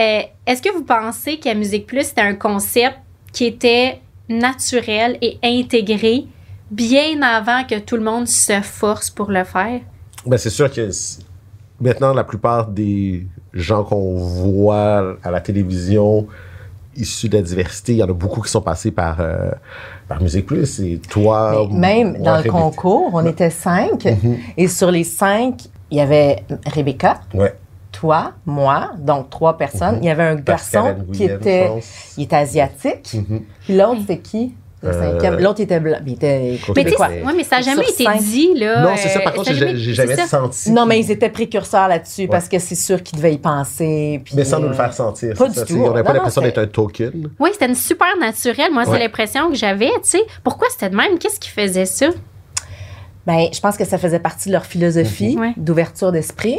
euh, 0.48 0.52
est-ce 0.52 0.62
que 0.64 0.70
vous 0.74 0.84
pensez 0.84 1.38
qu'à 1.38 1.54
Musique 1.54 1.86
Plus, 1.86 2.06
c'était 2.08 2.22
un 2.22 2.34
concept 2.36 2.96
qui 3.34 3.46
était 3.46 4.00
naturel 4.30 5.18
et 5.22 5.38
intégré 5.44 6.26
bien 6.72 7.22
avant 7.22 7.64
que 7.66 7.78
tout 7.80 7.98
le 7.98 8.04
monde 8.04 8.28
se 8.28 8.60
force 8.62 9.10
pour 9.12 9.30
le 9.30 9.44
faire? 9.44 9.82
Ben, 10.26 10.38
c'est 10.38 10.50
sûr 10.50 10.72
que 10.74 10.90
maintenant, 11.80 12.14
la 12.14 12.24
plupart 12.24 12.68
des 12.68 13.28
gens 13.54 13.84
qu'on 13.84 14.16
voit 14.18 15.18
à 15.24 15.30
la 15.32 15.40
télévision 15.40 16.28
issus 16.98 17.30
de 17.30 17.38
la 17.38 17.44
diversité, 17.44 17.94
il 17.94 17.98
y 17.98 18.04
en 18.04 18.10
a 18.10 18.14
beaucoup 18.14 18.42
qui 18.42 18.52
sont 18.52 18.62
passés 18.62 18.92
par, 18.92 19.18
euh, 19.20 19.52
par 20.08 20.22
Musique 20.22 20.46
Plus. 20.46 20.80
Et 20.80 21.00
toi, 21.00 21.68
Mais 21.72 22.04
même 22.04 22.22
dans 22.22 22.38
le 22.38 22.50
concours, 22.50 23.12
on 23.14 23.26
était 23.26 23.50
cinq. 23.50 24.06
Mhm. 24.06 24.38
Et 24.58 24.68
sur 24.68 24.92
les 24.92 25.04
cinq, 25.04 25.62
il 25.92 25.98
y 25.98 26.02
avait 26.02 26.44
Rebecca, 26.66 27.22
Ouais. 27.34 27.54
toi, 27.92 28.34
moi, 28.46 28.92
donc 29.00 29.30
trois 29.30 29.58
personnes. 29.58 29.96
Mhm. 29.98 30.04
Il 30.04 30.06
y 30.06 30.10
avait 30.10 30.24
un 30.24 30.36
garçon 30.36 30.96
qui 31.14 31.24
était, 31.26 31.72
il 32.18 32.28
asiatique. 32.34 33.14
Mhm. 33.14 33.42
Puis 33.62 33.78
l'autre, 33.78 34.02
c'était 34.02 34.20
qui? 34.20 34.54
Le 34.88 34.96
Euh, 34.96 35.12
cinquième. 35.14 35.40
L'autre, 35.40 35.60
il 35.60 35.64
était 35.64 35.80
blanc. 35.80 35.98
Il 36.06 36.14
était 36.14 36.40
Mais 36.40 36.58
tu 36.58 36.66
sais, 36.66 36.74
québécois. 36.74 37.08
Mais- 37.10 37.24
ouais, 37.24 37.34
mais 37.36 37.44
ça 37.44 37.58
n'a 37.58 37.62
jamais 37.64 37.84
été 37.90 38.04
cinq. 38.04 38.22
dit, 38.22 38.54
là. 38.56 38.82
Non, 38.84 38.90
c'est 38.96 39.10
ça. 39.10 39.20
Par 39.20 39.34
euh, 39.34 39.36
contre, 39.38 39.54
ça 39.54 39.66
a 39.66 39.76
j'ai 39.76 39.94
jamais 39.94 40.16
senti. 40.28 40.72
Non, 40.72 40.86
mais 40.86 41.00
ils 41.00 41.12
étaient 41.12 41.30
précurseurs 41.30 41.88
là-dessus 41.88 42.22
Ouais. 42.22 42.28
parce 42.28 42.48
que 42.48 42.60
c'est 42.60 42.76
sûr 42.76 43.02
qu'ils 43.04 43.18
devaient 43.18 43.34
y 43.34 43.38
penser. 43.38 44.22
puis, 44.24 44.36
Mais 44.36 44.46
sans 44.46 44.60
nous 44.60 44.68
le 44.68 44.74
euh, 44.74 44.76
faire 44.78 44.94
sentir. 44.94 45.34
pas 45.36 45.48
du 45.48 45.54
ça, 45.56 45.62
tout. 45.62 45.68
tu 45.68 45.74
sais, 45.74 45.80
On 45.80 45.92
n'a 45.92 46.00
Non, 46.00 46.04
pas 46.06 46.14
l'impression 46.14 46.42
d'être 46.42 46.58
un 46.60 46.68
token. 46.68 47.30
Oui, 47.40 47.50
c'était 47.54 47.68
une 47.68 47.76
super 47.76 48.08
naturelle. 48.20 48.72
Moi, 48.72 48.84
c'est 48.86 49.00
l'impression 49.00 49.50
que 49.50 49.56
j'avais, 49.56 49.90
tu 50.04 50.10
sais. 50.10 50.22
Pourquoi 50.44 50.68
c'était 50.72 50.90
de 50.90 50.96
même? 50.96 51.18
Qu'est-ce 51.20 51.40
qui 51.40 51.50
faisait 51.50 51.86
ça? 51.86 52.08
Ben, 53.26 53.48
je 53.54 53.60
pense 53.60 53.76
que 53.76 53.84
ça 53.86 53.98
faisait 53.98 54.20
partie 54.20 54.48
de 54.50 54.54
leur 54.54 54.66
philosophie 54.66 55.36
Mhm. 55.36 55.54
D'ouverture 55.58 56.12
d'esprit. 56.12 56.58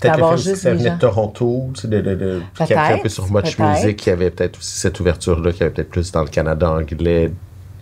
Peut-être 0.00 0.36
juste 0.36 0.56
ça 0.56 0.74
venait 0.74 0.90
de 0.90 0.98
Toronto, 0.98 1.70
tu 1.74 1.80
sais, 1.82 1.88
de, 1.88 2.00
de, 2.02 2.14
de, 2.14 2.42
qui 2.54 2.62
a 2.62 2.66
fait 2.66 2.92
un 2.94 2.98
peu 2.98 3.08
sur 3.08 3.30
Much 3.32 3.58
Music, 3.58 3.96
qui 3.96 4.10
avait 4.10 4.30
peut-être 4.30 4.58
aussi 4.58 4.78
cette 4.78 5.00
ouverture-là, 5.00 5.52
qui 5.52 5.62
avait 5.62 5.72
peut-être 5.72 5.88
plus 5.88 6.12
dans 6.12 6.20
le 6.22 6.28
Canada 6.28 6.70
anglais, 6.70 7.32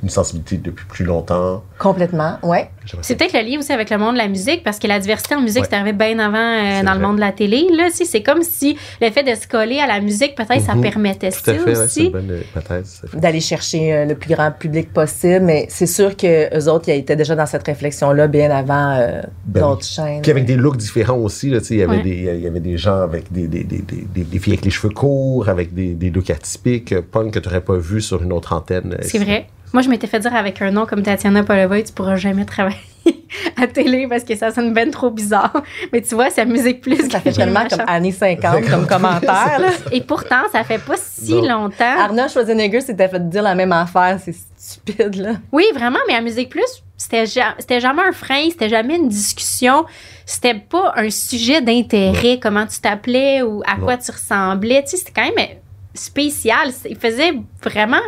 une 0.04 0.10
sensibilité 0.10 0.56
depuis 0.58 0.86
plus 0.86 1.04
longtemps. 1.04 1.62
Complètement, 1.78 2.38
ouais. 2.42 2.70
J'aimerais 2.86 3.02
C'est 3.04 3.16
peut-être 3.16 3.32
le 3.32 3.40
lien 3.48 3.58
aussi 3.58 3.72
avec 3.72 3.90
le 3.90 3.98
monde 3.98 4.12
de 4.14 4.18
la 4.18 4.28
musique, 4.28 4.62
parce 4.62 4.78
que 4.78 4.86
la 4.86 4.98
diversité 5.00 5.34
en 5.34 5.40
musique, 5.40 5.62
Ouais. 5.62 5.68
c'est 5.70 5.76
arrivé 5.76 5.92
bien 5.94 6.18
avant 6.18 6.36
euh, 6.36 6.82
dans 6.84 6.94
le 6.94 7.00
monde 7.00 7.16
de 7.16 7.20
la 7.20 7.32
télé. 7.32 7.66
Là, 7.72 7.88
sais, 7.90 8.04
c'est 8.04 8.22
comme 8.22 8.42
si 8.42 8.76
le 9.00 9.10
fait 9.10 9.22
de 9.22 9.34
se 9.34 9.48
coller 9.48 9.80
à 9.80 9.86
la 9.86 10.00
musique, 10.00 10.34
peut-être, 10.34 10.60
ça 10.60 10.74
Mhm. 10.74 10.82
permettait 10.82 11.30
Tout 11.30 11.38
à 11.50 11.54
ça 11.54 11.54
fait, 11.54 11.64
ouais, 11.64 11.78
aussi. 11.84 12.10
bonne 12.10 12.30
euh, 12.30 12.82
D'aller 13.14 13.40
chercher 13.40 13.92
euh, 13.94 14.04
le 14.04 14.14
plus 14.14 14.32
grand 14.34 14.50
public 14.52 14.92
possible, 14.92 15.40
mais 15.44 15.66
c'est 15.70 15.86
sûr 15.86 16.16
que 16.16 16.54
eux 16.56 16.68
autres, 16.70 16.88
ils 16.88 16.96
étaient 16.98 17.16
déjà 17.16 17.34
dans 17.34 17.46
cette 17.46 17.64
réflexion-là 17.66 18.26
bien 18.28 18.50
avant 18.50 18.96
euh, 18.98 19.22
Ben 19.46 19.60
d'autres 19.62 19.84
chaînes. 19.84 20.20
Puis 20.22 20.30
avec 20.30 20.44
des 20.44 20.56
looks 20.56 20.76
différents 20.76 21.16
aussi, 21.18 21.50
là, 21.50 21.60
tu 21.60 21.66
sais, 21.66 21.74
il 21.74 21.80
y 21.80 21.82
avait 21.82 21.96
Ouais. 21.96 22.02
des, 22.02 22.34
il 22.36 22.40
y 22.42 22.46
avait 22.46 22.60
des 22.60 22.76
gens 22.76 23.00
avec 23.00 23.32
des, 23.32 23.46
des, 23.48 23.64
des, 23.64 23.78
des, 23.78 24.02
des- 24.14 24.24
des 24.24 24.38
filles 24.38 24.52
avec 24.54 24.64
les 24.64 24.70
cheveux 24.70 24.92
courts, 24.92 25.48
avec 25.48 25.72
des, 25.74 25.94
des 25.94 26.10
looks 26.10 26.30
atypiques, 26.30 26.94
punk 27.00 27.32
que 27.32 27.38
tu 27.38 27.48
n'aurais 27.48 27.60
pas 27.62 27.76
vu 27.76 28.00
sur 28.02 28.22
une 28.22 28.32
autre 28.32 28.52
antenne. 28.52 28.96
C'est 29.02 29.18
vrai. 29.18 29.46
Moi, 29.74 29.82
je 29.82 29.90
m'étais 29.90 30.06
fait 30.06 30.20
dire 30.20 30.34
avec 30.34 30.62
un 30.62 30.70
nom 30.70 30.86
comme 30.86 31.02
Tatiana 31.02 31.42
Polovoy, 31.42 31.82
tu 31.84 31.92
pourras 31.92 32.14
jamais 32.16 32.44
travailler 32.44 32.76
à 33.60 33.66
télé 33.66 34.06
parce 34.08 34.22
que 34.24 34.34
ça 34.36 34.50
sonne 34.52 34.72
ben 34.72 34.88
trop 34.90 35.10
bizarre. 35.10 35.52
Mais 35.92 36.00
tu 36.00 36.14
vois, 36.14 36.30
c'est 36.30 36.46
musique 36.46 36.80
plus. 36.80 37.10
Ça 37.10 37.18
fait 37.20 37.32
tellement 37.32 37.66
comme 37.68 37.82
années 37.88 38.12
50 38.12 38.70
comme 38.70 38.86
commentaire. 38.86 39.58
là. 39.58 39.68
Et 39.90 40.00
pourtant, 40.00 40.42
ça 40.52 40.62
fait 40.64 40.78
pas 40.78 40.94
si 40.96 41.34
Non. 41.34 41.64
longtemps. 41.64 41.98
Arnold 41.98 42.30
Schwarzenegger 42.30 42.80
s'était 42.82 43.08
fait 43.08 43.28
dire 43.28 43.42
la 43.42 43.56
même 43.56 43.72
affaire. 43.72 44.18
C'est 44.24 44.34
stupide, 44.56 45.16
là. 45.16 45.32
Oui, 45.50 45.64
vraiment, 45.74 45.98
mais 46.06 46.14
à 46.14 46.20
Musique 46.20 46.50
Plus, 46.50 46.84
c'était 46.96 47.26
c'était 47.26 47.80
jamais 47.80 48.02
un 48.08 48.12
frein, 48.12 48.46
c'était 48.50 48.68
jamais 48.68 48.94
une 48.96 49.08
discussion, 49.08 49.84
c'était 50.24 50.54
pas 50.54 50.92
un 50.96 51.10
sujet 51.10 51.60
d'intérêt, 51.60 52.38
comment 52.40 52.64
tu 52.66 52.78
t'appelais 52.80 53.42
ou 53.42 53.60
à 53.66 53.76
Non. 53.76 53.84
quoi 53.84 53.96
tu 53.96 54.12
ressemblais. 54.12 54.84
Tu 54.84 54.90
sais, 54.90 54.96
c'était 54.98 55.12
quand 55.20 55.34
même 55.36 55.48
spécial. 55.94 56.70
Il 56.88 56.96
faisait 56.96 57.32
vraiment 57.62 58.00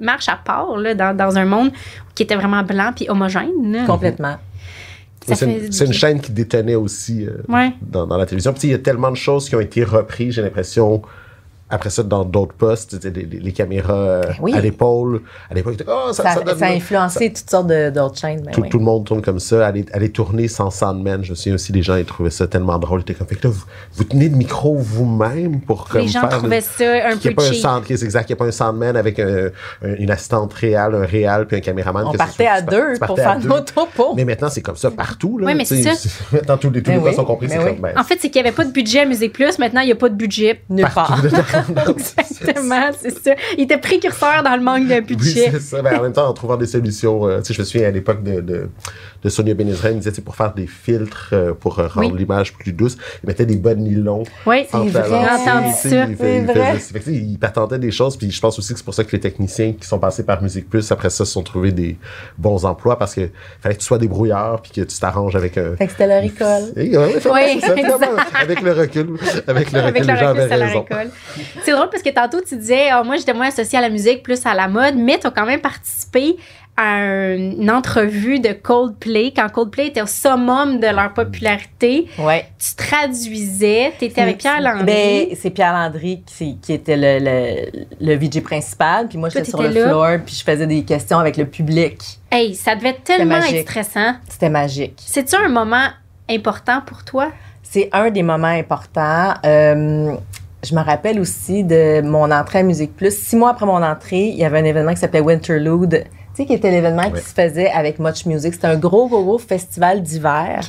marche 0.00 0.28
à 0.28 0.36
part 0.36 0.76
là, 0.76 0.94
dans, 0.94 1.16
dans 1.16 1.36
un 1.38 1.44
monde 1.44 1.70
qui 2.14 2.22
était 2.22 2.36
vraiment 2.36 2.62
blanc 2.62 2.92
puis 2.94 3.06
homogène. 3.08 3.72
là. 3.72 3.84
Complètement. 3.86 4.36
C'est 5.26 5.84
une, 5.84 5.92
chaîne 5.92 6.20
qui 6.20 6.32
détenait 6.32 6.74
aussi 6.74 7.26
euh, 7.26 7.42
Ouais. 7.48 7.72
dans, 7.82 8.06
dans 8.06 8.16
la 8.16 8.26
télévision. 8.26 8.52
Puis 8.52 8.68
il 8.68 8.70
y 8.72 8.74
a 8.74 8.78
tellement 8.78 9.10
de 9.10 9.16
choses 9.16 9.48
qui 9.48 9.54
ont 9.54 9.60
été 9.60 9.84
reprises, 9.84 10.34
j'ai 10.34 10.42
l'impression, 10.42 11.02
après 11.70 11.90
ça, 11.90 12.02
dans 12.02 12.24
d'autres 12.24 12.54
postes, 12.54 12.98
tu 13.00 13.08
sais, 13.08 13.12
les, 13.14 13.24
les- 13.24 13.38
les 13.40 13.52
caméras 13.52 13.92
euh, 13.94 14.22
Ben 14.26 14.34
oui. 14.40 14.54
à 14.54 14.60
l'épaule. 14.60 15.20
À 15.50 15.54
l'époque, 15.54 15.76
oh, 15.86 16.12
ça, 16.12 16.22
Ça, 16.22 16.34
ça 16.34 16.40
donne- 16.42 16.58
ça 16.58 16.66
a 16.66 16.70
influencé 16.70 17.32
toutes 17.32 17.48
sortes 17.50 17.66
de- 17.68 17.90
d'autres 17.90 18.18
chaînes. 18.18 18.42
ben 18.44 18.50
tout, 18.52 18.62
oui. 18.62 18.68
tout 18.68 18.78
le 18.78 18.84
monde 18.84 19.04
tourne 19.04 19.22
comme 19.22 19.38
ça. 19.40 19.66
Aller, 19.66 19.84
aller 19.92 20.10
tourner 20.10 20.48
sans 20.48 20.70
Sandman, 20.70 21.24
je 21.24 21.30
me 21.30 21.34
souviens 21.36 21.54
aussi, 21.54 21.72
les 21.72 21.82
gens 21.82 21.96
ils 21.96 22.04
trouvaient 22.04 22.30
ça 22.30 22.46
tellement 22.46 22.78
drôle. 22.78 23.00
Ils 23.00 23.02
étaient 23.02 23.14
comme, 23.14 23.26
fait 23.26 23.36
que 23.36 23.46
là, 23.48 23.52
vous, 23.54 23.64
vous 23.94 24.04
tenez 24.04 24.28
le 24.28 24.36
micro 24.36 24.76
vous-même 24.76 25.60
pour 25.60 25.88
comme 25.88 26.00
Les 26.02 26.08
gens 26.08 26.20
faire 26.22 26.38
trouvaient 26.38 26.60
ça 26.60 26.84
un 26.84 27.16
peu 27.16 27.28
a 27.28 27.32
pas 27.32 27.42
un 27.48 27.52
cheap. 27.52 27.98
c'est 27.98 28.04
exact, 28.04 28.26
qu'il 28.26 28.34
n'y 28.34 28.38
a 28.38 28.44
pas 28.44 28.46
un 28.48 28.52
soundman 28.52 28.96
avec 28.96 29.18
un- 29.18 29.46
un- 29.82 29.94
une 29.96 30.10
assistante 30.10 30.52
réelle, 30.54 30.94
un 30.94 31.04
réal, 31.06 31.46
puis 31.46 31.56
un 31.56 31.60
caméraman. 31.60 32.04
On 32.06 32.12
que 32.12 32.16
partait 32.18 32.46
à 32.46 32.60
deux 32.62 32.94
pour 33.00 33.16
faire 33.16 33.38
deux. 33.38 33.48
nos 33.48 33.60
topos. 33.60 34.14
Mais 34.16 34.24
maintenant, 34.24 34.48
c'est 34.50 34.62
comme 34.62 34.76
ça 34.76 34.90
partout. 34.90 35.38
Là, 35.38 35.46
Ouais, 35.46 35.54
mais 35.54 35.64
c'est 35.64 35.80
Maintenant, 36.32 36.56
tous 36.60 36.70
les, 36.70 36.82
tous 36.82 36.90
les 36.90 36.96
postes 36.96 37.08
oui, 37.10 37.14
sont 37.14 37.24
compris. 37.24 37.48
c'est 37.48 37.58
oui. 37.58 37.64
comme, 37.64 37.80
ben, 37.80 37.92
En 37.96 38.04
fait, 38.04 38.18
c'est 38.20 38.28
qu'il 38.30 38.42
n'y 38.42 38.48
avait 38.48 38.56
pas 38.56 38.64
de 38.64 38.72
budget 38.72 39.00
à 39.00 39.04
Musique 39.06 39.32
Plus. 39.32 39.58
Maintenant, 39.58 39.80
il 39.80 39.86
n'y 39.86 39.92
a 39.92 39.96
pas 39.96 40.08
de 40.08 40.14
budget. 40.14 40.60
Nulle 40.68 40.86
part. 40.94 41.20
Exactement, 41.88 42.90
c'est 43.00 43.22
ça. 43.22 43.34
Il 43.56 43.64
était 43.64 43.78
précurseur 43.78 44.42
dans 44.42 44.56
le 44.56 44.62
manque 44.62 44.88
de 44.88 44.94
Oui, 44.94 45.00
budget. 45.02 45.50
c'est 45.52 45.60
ça. 45.60 45.82
Ben, 45.82 45.98
en 45.98 46.02
même 46.02 46.12
temps, 46.12 46.28
en 46.28 46.32
trouvant 46.32 46.56
des 46.56 46.66
solutions. 46.66 47.26
euh, 47.26 47.38
tu 47.40 47.46
sais, 47.46 47.54
je 47.54 47.60
me 47.60 47.64
souviens 47.64 47.88
à 47.88 47.90
l'époque 47.90 48.22
de, 48.22 48.40
de, 48.40 48.68
de 49.22 49.28
Sonia 49.28 49.54
Benezrain, 49.54 49.90
il 49.90 49.98
disait, 49.98 50.12
sais, 50.12 50.22
pour 50.22 50.36
faire 50.36 50.54
des 50.54 50.66
filtres, 50.66 51.30
euh, 51.32 51.52
pour 51.52 51.78
euh, 51.78 51.88
rendre 51.88 52.12
Oui. 52.12 52.18
l'image 52.18 52.54
plus 52.54 52.72
douce, 52.72 52.96
il 53.22 53.26
mettait 53.26 53.46
des 53.46 53.56
bas 53.56 53.74
de 53.74 53.80
nylon. 53.80 54.22
Oui, 54.46 54.66
C'est 54.70 54.76
vrai. 54.76 54.88
il 57.06 57.32
C'est 57.32 57.38
patentait 57.38 57.78
des 57.78 57.90
choses, 57.90 58.16
puis 58.16 58.30
je 58.30 58.40
pense 58.40 58.58
aussi 58.58 58.72
que 58.72 58.78
c'est 58.78 58.84
pour 58.84 58.94
ça 58.94 59.04
que 59.04 59.12
les 59.12 59.20
techniciens 59.20 59.72
qui 59.72 59.86
sont 59.86 59.98
passés 59.98 60.24
par 60.24 60.42
Musique 60.42 60.68
Plus, 60.68 60.90
après 60.92 61.10
ça, 61.10 61.24
se 61.24 61.32
sont 61.32 61.42
trouvés 61.42 61.72
des 61.72 61.96
bons 62.38 62.64
emplois, 62.64 62.98
parce 62.98 63.14
que 63.14 63.30
fallait 63.60 63.74
que 63.74 63.80
tu 63.80 63.86
sois 63.86 63.98
débrouillard, 63.98 64.62
puis 64.62 64.72
que 64.72 64.80
tu 64.82 64.98
t'arranges 64.98 65.36
avec 65.36 65.58
un... 65.58 65.76
Fait 65.76 65.86
que 65.86 65.92
c'était 65.92 66.06
leur 66.06 66.22
école. 66.22 66.62
Ouais, 66.76 66.96
ouais, 66.96 67.14
Oui, 67.30 67.60
c'est 67.60 67.60
ça, 67.60 67.74
avec 68.40 68.60
le 68.62 68.72
recul, 68.72 69.16
avec 69.46 69.72
le 69.72 69.80
recul, 69.80 69.86
Avec 69.86 70.06
le 70.06 70.12
les 70.12 70.18
gens 70.18 70.28
recul, 70.28 70.40
avaient 70.40 70.48
ça 70.48 70.56
la 70.56 70.66
raison. 70.66 70.84
C'est 71.64 71.72
drôle 71.72 71.88
parce 71.90 72.02
que 72.02 72.10
tantôt, 72.10 72.40
tu 72.46 72.56
disais, 72.56 72.88
Ah, 72.90 73.02
moi, 73.02 73.16
j'étais 73.16 73.34
moins 73.34 73.48
associée 73.48 73.78
à 73.78 73.82
la 73.82 73.90
musique, 73.90 74.22
plus 74.22 74.44
à 74.46 74.54
la 74.54 74.68
mode, 74.68 74.96
mais 74.96 75.18
tu 75.18 75.26
as 75.26 75.30
quand 75.30 75.46
même 75.46 75.60
participé 75.60 76.36
à 76.82 76.94
un- 76.94 77.36
une 77.36 77.70
entrevue 77.70 78.40
de 78.40 78.52
Coldplay, 78.52 79.32
quand 79.36 79.48
Coldplay 79.50 79.88
était 79.88 80.00
au 80.02 80.06
summum 80.06 80.80
de 80.80 80.86
leur 80.86 81.12
popularité. 81.12 82.06
Ouais. 82.18 82.46
Tu 82.58 82.74
traduisais, 82.74 83.92
tu 83.98 84.06
étais 84.06 84.20
avec 84.22 84.38
Pierre 84.38 84.60
Landry. 84.60 84.84
Ben, 84.84 85.26
c'est 85.40 85.50
Pierre 85.50 85.72
Landry 85.72 86.22
qui, 86.24 86.56
qui 86.58 86.72
était 86.72 86.96
le, 86.96 87.18
le, 87.20 87.84
le 88.00 88.14
VJ 88.16 88.40
principal. 88.42 89.08
Puis 89.08 89.18
moi, 89.18 89.28
j'étais 89.28 89.44
sur 89.50 89.62
le 89.62 89.68
là. 89.68 89.88
floor, 89.88 90.18
puis 90.24 90.34
je 90.34 90.44
faisais 90.44 90.66
des 90.66 90.82
questions 90.84 91.18
avec 91.18 91.36
le 91.36 91.46
public. 91.46 91.98
hey, 92.30 92.54
ça 92.54 92.74
devait 92.74 92.96
tellement 93.04 93.36
être 93.36 93.62
stressant. 93.68 94.14
C'était 94.28 94.48
magique. 94.50 95.00
C'est-tu 95.04 95.36
un 95.36 95.48
moment 95.48 95.88
important 96.30 96.80
pour 96.86 97.04
toi? 97.04 97.30
C'est 97.62 97.88
un 97.92 98.10
des 98.10 98.22
moments 98.22 98.46
importants. 98.48 99.34
Euh, 99.44 100.14
je 100.64 100.74
me 100.74 100.80
rappelle 100.82 101.20
aussi 101.20 101.62
de 101.64 102.00
mon 102.02 102.30
entrée 102.30 102.60
à 102.60 102.62
Musique 102.62 102.96
Plus. 102.96 103.16
Six 103.16 103.36
mois 103.36 103.50
après 103.50 103.66
mon 103.66 103.82
entrée, 103.82 104.24
il 104.28 104.36
y 104.36 104.44
avait 104.44 104.58
un 104.58 104.64
événement 104.64 104.92
qui 104.92 104.98
s'appelait 105.00 105.20
Winterlude. 105.20 106.04
Qui 106.46 106.54
était 106.54 106.70
l'événement 106.70 107.02
Ouais. 107.02 107.20
qui 107.20 107.26
se 107.28 107.34
faisait 107.34 107.70
avec 107.70 107.98
Much 107.98 108.26
Music. 108.26 108.54
C'était 108.54 108.66
un 108.68 108.76
gros, 108.76 109.08
gros, 109.08 109.24
gros 109.24 109.38
festival 109.38 110.02
d'hiver 110.02 110.60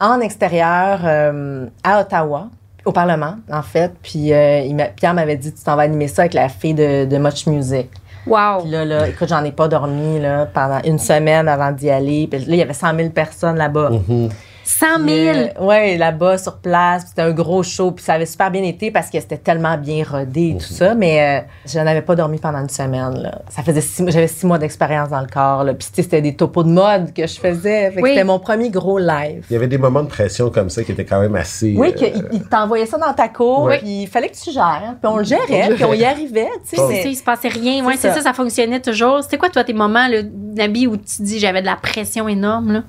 en 0.00 0.20
extérieur 0.20 1.00
euh, 1.04 1.66
à 1.84 2.00
Ottawa, 2.00 2.48
au 2.84 2.92
Parlement, 2.92 3.36
en 3.50 3.62
fait. 3.62 3.92
Puis 4.02 4.32
euh, 4.32 4.60
il 4.60 4.76
Pierre 4.96 5.14
m'avait 5.14 5.36
dit 5.36 5.52
Tu 5.52 5.62
t'en 5.62 5.76
vas 5.76 5.82
animer 5.82 6.08
ça 6.08 6.22
avec 6.22 6.34
la 6.34 6.48
fille 6.48 6.74
de, 6.74 7.04
de 7.04 7.18
Much 7.18 7.46
Music. 7.46 7.88
Wow. 8.26 8.60
Puis 8.62 8.70
là, 8.70 8.84
là, 8.84 9.08
écoute, 9.08 9.28
j'en 9.28 9.44
ai 9.44 9.50
pas 9.52 9.66
dormi 9.68 10.20
là, 10.20 10.46
pendant 10.46 10.80
une 10.84 10.98
semaine 10.98 11.48
avant 11.48 11.72
d'y 11.72 11.90
aller. 11.90 12.28
Puis 12.30 12.40
là, 12.40 12.46
il 12.48 12.56
y 12.56 12.62
avait 12.62 12.72
100 12.72 12.94
000 12.96 13.08
personnes 13.10 13.56
là-bas. 13.56 13.90
Mhm. 14.08 14.28
100 14.64 14.86
000. 15.06 15.08
Euh, 15.08 15.46
ouais, 15.64 15.96
là-bas, 15.96 16.38
sur 16.38 16.56
place. 16.58 17.02
Puis 17.02 17.08
C'était 17.10 17.22
un 17.22 17.32
gros 17.32 17.62
show. 17.62 17.90
Puis 17.92 18.04
ça 18.04 18.14
avait 18.14 18.26
super 18.26 18.50
bien 18.50 18.62
été 18.62 18.90
parce 18.90 19.10
que 19.10 19.20
c'était 19.20 19.36
tellement 19.38 19.76
bien 19.76 20.04
rodé 20.08 20.50
et 20.50 20.58
tout 20.58 20.72
ça. 20.72 20.94
Mais 20.94 21.40
euh, 21.40 21.46
je 21.66 21.78
n'avais 21.78 22.02
pas 22.02 22.14
dormi 22.14 22.38
pendant 22.38 22.60
une 22.60 22.68
semaine. 22.68 23.14
Là. 23.20 23.42
Ça 23.48 23.62
faisait 23.62 23.80
six 23.80 24.02
mois, 24.02 24.10
j'avais 24.10 24.28
six 24.28 24.46
mois 24.46 24.58
d'expérience 24.58 25.08
dans 25.10 25.20
le 25.20 25.26
corps. 25.26 25.64
Là. 25.64 25.74
Puis 25.74 25.88
tu 25.88 25.94
sais, 25.96 26.02
c'était 26.02 26.22
des 26.22 26.34
topos 26.34 26.62
de 26.64 26.70
mode 26.70 27.12
que 27.12 27.26
je 27.26 27.38
faisais. 27.40 27.90
Fait 27.90 27.96
que 27.96 28.02
Oui. 28.02 28.10
C'était 28.10 28.24
mon 28.24 28.38
premier 28.38 28.70
gros 28.70 28.98
live. 28.98 29.44
Il 29.50 29.52
y 29.54 29.56
avait 29.56 29.68
des 29.68 29.78
moments 29.78 30.02
de 30.02 30.08
pression 30.08 30.50
comme 30.50 30.70
ça 30.70 30.82
qui 30.82 30.92
étaient 30.92 31.04
quand 31.04 31.20
même 31.20 31.34
assez... 31.36 31.74
Oui, 31.76 31.88
euh, 31.88 31.92
qu'il 31.92 32.28
il 32.32 32.42
t'envoyait 32.48 32.86
ça 32.86 32.98
dans 32.98 33.12
ta 33.12 33.28
cour, 33.28 33.64
Ouais. 33.64 33.78
puis 33.78 34.02
il 34.02 34.06
fallait 34.06 34.28
que 34.28 34.36
tu 34.36 34.50
gères. 34.52 34.94
Puis 35.00 35.10
on 35.10 35.16
le 35.18 35.24
gérait, 35.24 35.64
On 35.66 35.68
le 35.70 35.74
puis 35.74 35.84
on 35.84 35.92
y 35.94 36.04
arrivait, 36.04 36.48
tu 36.68 36.76
sais. 36.76 36.82
Mais- 36.88 37.02
il 37.04 37.16
se 37.16 37.22
passait 37.24 37.48
rien. 37.48 37.84
Ouais, 37.84 37.94
C'est 37.94 38.02
c'est 38.02 38.08
ça. 38.08 38.14
ça. 38.16 38.22
ça, 38.22 38.32
fonctionnait 38.32 38.80
toujours. 38.80 39.22
C'était 39.22 39.38
quoi, 39.38 39.48
toi, 39.50 39.64
tes 39.64 39.72
moments, 39.72 40.08
là, 40.08 40.18
Nabi, 40.54 40.86
où 40.86 40.96
tu 40.96 41.22
dis 41.22 41.38
j'avais 41.38 41.60
de 41.60 41.66
la 41.66 41.76
pression 41.76 42.28
énorme, 42.28 42.72
là? 42.72 42.82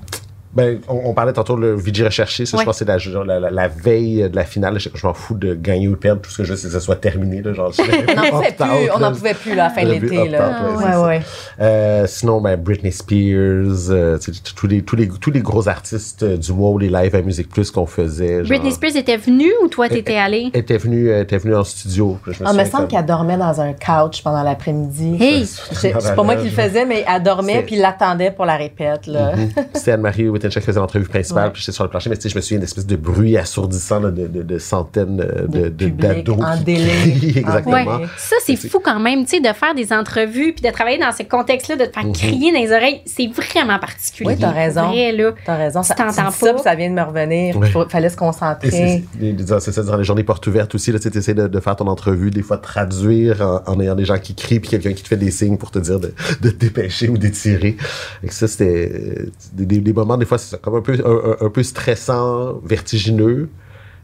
Ben, 0.56 0.80
on, 0.88 1.01
on 1.06 1.14
parlait 1.14 1.34
tantôt 1.34 1.56
le 1.56 1.74
VJ 1.76 2.04
recherché, 2.04 2.45
ça, 2.45 2.58
Ouais. 2.58 2.62
je 2.64 2.66
pense 2.68 2.76
que 2.76 2.86
c'est 2.86 2.91
la, 2.91 2.97
genre, 2.99 3.24
la, 3.24 3.39
la- 3.39 3.49
la 3.49 3.68
veille 3.68 4.30
de 4.30 4.36
la 4.36 4.43
finale. 4.45 4.80
Je, 4.80 4.89
je 4.93 5.08
m'en 5.08 5.14
fous 5.14 5.34
de 5.36 5.56
gagner 5.56 5.88
ou 5.88 5.91
de 5.91 5.95
perdre, 5.95 6.22
tout 6.22 6.30
ce 6.30 6.38
que 6.38 6.43
je 6.43 6.51
veux, 6.51 6.58
c'est 6.58 6.68
que 6.68 6.74
ça 6.74 6.80
soit 6.80 6.95
terminé. 6.97 7.41
Là, 7.41 7.54
genre, 7.54 7.72
On 7.80 8.16
n'en 8.16 8.32
pouvait 8.32 8.51
plus, 8.54 8.91
on 8.95 8.99
n'en 8.99 9.12
pouvait 9.12 9.34
plus 9.34 9.56
là, 9.56 9.66
à 9.66 9.68
la 9.70 9.74
fin 9.74 9.84
de 9.86 9.91
l'été. 9.91 10.20
Ouais, 10.20 10.95
Ouais. 11.04 11.22
Euh, 11.60 12.06
sinon, 12.08 12.39
ben, 12.41 12.56
Britney 12.56 12.91
Spears, 12.91 13.89
euh, 13.89 14.18
tous 14.56 14.68
les, 14.68 14.82
tous, 14.82 14.95
les, 14.95 15.08
tous 15.10 15.32
les 15.32 15.41
gros 15.41 15.68
artistes 15.68 16.24
du 16.24 16.51
ou 16.51 16.78
les 16.78 16.89
lives 16.89 17.16
à 17.16 17.22
Musique 17.22 17.49
Plus 17.49 17.72
qu'on 17.72 17.86
faisait. 17.86 18.39
genre, 18.39 18.47
Britney 18.47 18.72
Spears 18.72 18.95
était 18.95 19.18
venue 19.18 19.51
ou 19.64 19.68
toi, 19.68 19.89
t'étais 19.89 20.16
allé? 20.18 20.49
était 20.54 20.78
venue, 20.78 21.10
était 21.12 21.38
venue 21.38 21.56
en 21.56 21.64
studio. 21.64 22.18
Je 22.28 22.43
me 22.43 22.47
Ah, 22.49 22.54
me 22.54 22.66
semble 22.66 22.88
qu'elle 22.88 23.06
dormait 23.06 23.38
dans 23.38 23.60
un 23.60 23.74
couch 23.74 24.22
pendant 24.24 24.43
l'après-midi. 24.43 25.18
Hey! 25.20 25.45
C'est 25.45 25.91
pas 26.16 26.24
moi 26.24 26.36
qui 26.36 26.45
le 26.45 26.51
faisais, 26.51 26.86
mais 26.86 27.04
elle 27.08 27.24
dormait 27.24 27.64
puis 27.64 27.76
il 27.76 27.82
l'attendait 27.82 28.32
pour 28.32 28.45
la 28.45 28.56
répète. 28.56 29.08
Là. 29.08 29.36
Mhm. 29.36 29.49
C'était 29.74 29.91
Anne-Marie 29.93 30.28
Wittenchak 30.44 30.62
qui 30.64 30.68
faisait 30.68 30.80
l'entrevue 30.80 31.06
principale, 31.08 31.46
Ouais. 31.46 31.52
puis 31.52 31.62
j'étais 31.62 31.72
sur 31.72 31.84
le 31.84 31.89
plancher, 31.89 32.10
mais 32.10 32.16
tu 32.18 32.24
sais, 32.24 32.30
je 32.30 32.36
me 32.36 32.41
souviens 32.41 32.58
d'une 32.60 32.66
espèce 32.66 32.86
de 32.86 32.96
bruit 32.96 33.38
assourdissant 33.38 34.00
là, 34.00 34.12
de, 34.12 34.28
de, 34.28 34.44
de 34.44 34.58
centaines 34.60 35.22
euh, 35.22 35.48
de, 35.48 35.60
De 35.60 35.70
de, 35.70 35.70
public 35.70 35.96
d'ados 35.98 36.39
en 36.44 36.58
qui 36.58 36.64
délai. 36.64 36.89
crient, 36.89 37.30
exactement. 37.39 37.98
Ouais. 37.98 38.06
Ça, 38.18 38.36
c'est 38.46 38.56
fou 38.56 38.80
quand 38.84 39.00
même, 39.00 39.24
tu 39.26 39.38
sais, 39.38 39.39
de 39.41 39.54
faire 39.54 39.76
des 39.76 39.91
entrevues 39.94 40.54
puis 40.54 40.66
de 40.66 40.72
travailler 40.74 40.98
dans 41.00 41.12
ce 41.12 41.24
contexte-là, 41.24 41.76
de 41.78 41.86
te 41.86 41.94
faire 42.00 42.12
crier 42.12 42.52
dans 42.52 42.60
les 42.60 42.72
oreilles. 42.72 43.02
C'est 43.06 43.28
vraiment 43.28 43.80
particulier. 43.80 44.30
Oui, 44.32 44.38
t'as 44.39 44.52
raison. 44.52 44.89
Vrai, 44.89 45.12
là. 45.12 45.32
T'as 45.46 45.56
raison. 45.58 45.84
Ça, 45.84 45.94
Tu 45.96 46.02
t'entends 46.04 46.30
dis 46.30 46.38
ça, 46.38 46.46
pas. 46.48 46.54
puis 46.54 46.64
ça 46.64 46.76
vient 46.76 46.89
de 46.89 46.96
me 46.96 47.02
revenir. 47.04 47.58
Ouais. 47.58 47.68
Il 47.76 47.89
fallait 47.91 48.10
se 48.10 48.18
concentrer. 48.18 48.70
c'est, 48.72 49.04
c'est- 49.20 49.20
les- 49.20 49.36
c'est 49.60 49.72
ça, 49.72 49.84
durant 49.84 49.98
les 49.98 50.04
journées 50.04 50.24
portes 50.24 50.46
ouvertes 50.48 50.74
aussi, 50.76 50.91
là, 50.91 51.00
tu 51.00 51.08
essaies 51.18 51.34
de, 51.34 51.48
de 51.48 51.60
faire 51.60 51.76
ton 51.76 51.88
entrevue, 51.88 52.32
des 52.32 52.41
fois 52.41 52.58
traduire 52.58 53.41
en, 53.41 53.62
en 53.74 53.80
ayant 53.80 53.96
des 53.96 54.06
gens 54.06 54.18
qui 54.18 54.36
crient, 54.36 54.60
puis 54.60 54.70
quelqu'un 54.70 54.94
qui 54.94 55.04
te 55.04 55.08
fait 55.08 55.18
des 55.18 55.32
signes 55.32 55.58
pour 55.58 55.72
te 55.72 55.80
dire 55.80 56.00
de, 56.00 56.14
de 56.41 56.50
te 56.50 56.56
dépêcher 56.56 57.10
ou 57.10 57.18
d'étirer. 57.18 57.78
Et 58.24 58.28
que 58.28 58.34
ça, 58.34 58.48
c'était 58.48 58.91
euh, 58.94 59.26
des, 59.54 59.66
des- 59.66 59.80
des 59.80 59.94
moments, 59.94 60.18
des 60.18 60.26
fois, 60.26 60.33
c'est 60.38 60.52
ça, 60.52 60.58
comme 60.58 60.76
un 60.76 60.82
peu, 60.82 60.98
un, 61.42 61.50
peu 61.50 61.64
stressant, 61.64 62.60
vertigineux. 62.64 63.50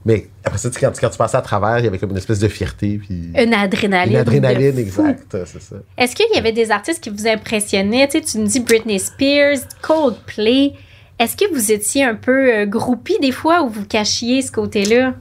Mais 0.06 0.28
après 0.46 0.58
ça, 0.58 0.70
quand, 0.80 0.92
quand 1.00 1.10
tu 1.10 1.18
passais 1.18 1.38
à 1.38 1.42
travers, 1.42 1.80
il 1.80 1.86
y 1.86 1.88
avait 1.88 1.98
comme 2.00 2.12
une 2.12 2.18
espèce 2.18 2.40
de 2.40 2.48
fierté, 2.48 2.98
puis 2.98 3.32
Une 3.38 3.54
adrénaline. 3.54 4.14
une 4.14 4.20
adrénaline, 4.20 4.80
exact, 4.80 5.36
c'est 5.46 5.62
ça. 5.62 5.76
Est-ce 5.98 6.16
qu'il 6.16 6.26
y 6.34 6.38
avait 6.38 6.54
des 6.54 6.72
artistes 6.72 7.04
qui 7.04 7.10
vous 7.10 7.28
impressionnaient? 7.28 8.08
Tu 8.08 8.20
sais, 8.20 8.24
tu 8.24 8.38
me 8.40 8.46
dis 8.46 8.62
Britney 8.62 8.98
Spears, 9.00 9.58
Coldplay. 9.82 10.74
Est-ce 11.20 11.36
que 11.36 11.54
vous 11.54 11.72
étiez 11.72 12.06
un 12.06 12.16
peu 12.16 12.54
euh, 12.54 12.66
groupie 12.66 13.20
des 13.22 13.34
fois 13.34 13.62
ou 13.64 13.70
vous 13.70 13.86
cachiez 13.86 14.42
ce 14.42 14.54
côté-là? 14.54 15.16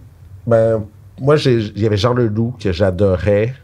Ben, 0.46 0.84
moi, 1.20 1.36
il 1.44 1.76
y 1.76 1.86
avait 1.86 1.96
Jean 1.96 2.14
Leloup 2.14 2.54
que 2.60 2.70
j'adorais. 2.70 3.54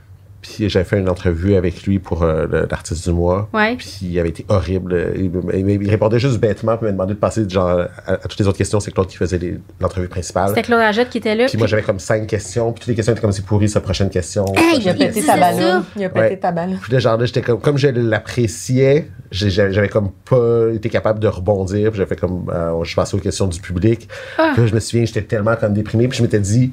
Puis 0.45 0.69
j'avais 0.69 0.85
fait 0.85 0.99
une 0.99 1.09
entrevue 1.09 1.55
avec 1.55 1.85
lui 1.85 1.99
pour 1.99 2.23
euh, 2.23 2.47
l'artiste 2.71 3.09
du 3.09 3.15
mois. 3.15 3.49
Ouais. 3.55 3.77
Puis 3.77 4.01
il 4.03 4.19
avait 4.19 4.29
été 4.29 4.45
horrible. 4.51 5.15
Il, 5.17 5.89
répondait 5.89 6.19
juste 6.19 6.39
bêtement, 6.39 6.77
puis 6.77 6.87
il 6.87 6.89
m'a 6.89 6.93
demandé 6.93 7.15
de 7.15 7.19
passer 7.19 7.49
genre, 7.49 7.87
à, 8.07 8.13
à 8.13 8.17
toutes 8.19 8.39
les 8.39 8.47
autres 8.47 8.59
questions. 8.59 8.79
C'est 8.79 8.91
Claude 8.91 9.07
qui 9.07 9.17
faisait 9.17 9.41
l'entrevue 9.81 10.09
principale. 10.09 10.51
C'était 10.51 10.63
Claude 10.63 10.81
Ajette 10.81 11.09
qui 11.09 11.17
était 11.19 11.35
là. 11.35 11.47
Puis 11.47 11.57
moi, 11.57 11.67
j'avais 11.67 11.83
comme 11.83 11.99
cinq 11.99 12.27
questions. 12.27 12.73
Puis 12.73 12.81
toutes 12.81 12.89
les 12.89 12.95
questions 12.95 13.13
étaient 13.13 13.23
comme 13.23 13.33
c'est 13.33 13.45
pourri, 13.45 13.71
sa 13.71 13.81
prochaine 13.81 14.11
question. 14.11 14.45
Hey, 14.55 14.81
Il 14.83 14.89
a 14.91 14.93
pété 14.95 15.23
ta 15.23 15.33
ça. 15.33 15.37
ballon. 15.39 15.83
Il 15.97 16.05
a 16.05 16.09
pété 16.11 16.21
Ouais. 16.27 16.37
ta 16.37 16.53
ballon. 16.53 16.77
Puis 16.83 16.93
là, 16.93 16.99
genre, 16.99 17.17
là, 17.17 17.25
j'étais 17.25 17.41
comme, 17.41 17.61
comme 17.61 17.79
je 17.79 17.89
l'appréciais, 17.89 19.09
j'avais 19.31 19.73
j'avais 19.73 19.89
comme 19.89 20.11
pas 20.29 20.69
été 20.75 20.91
capable 20.91 21.21
de 21.21 21.29
rebondir. 21.29 21.91
Puis 21.91 21.99
j'ai 22.01 22.07
fait 22.07 22.21
comme, 22.21 22.51
euh, 22.53 22.85
je 22.85 22.95
passais 22.95 23.17
aux 23.17 23.21
questions 23.21 23.47
du 23.47 23.61
public. 23.61 24.09
Ah. 24.37 24.51
Puis 24.53 24.63
là, 24.63 24.69
je 24.69 24.75
me 24.75 24.81
souviens, 24.81 25.07
j'étais 25.07 25.23
tellement 25.23 25.57
comme 25.57 25.73
déprimé. 25.73 26.07
Puis 26.09 26.19
je 26.19 26.23
m'étais 26.23 26.39
dit, 26.41 26.71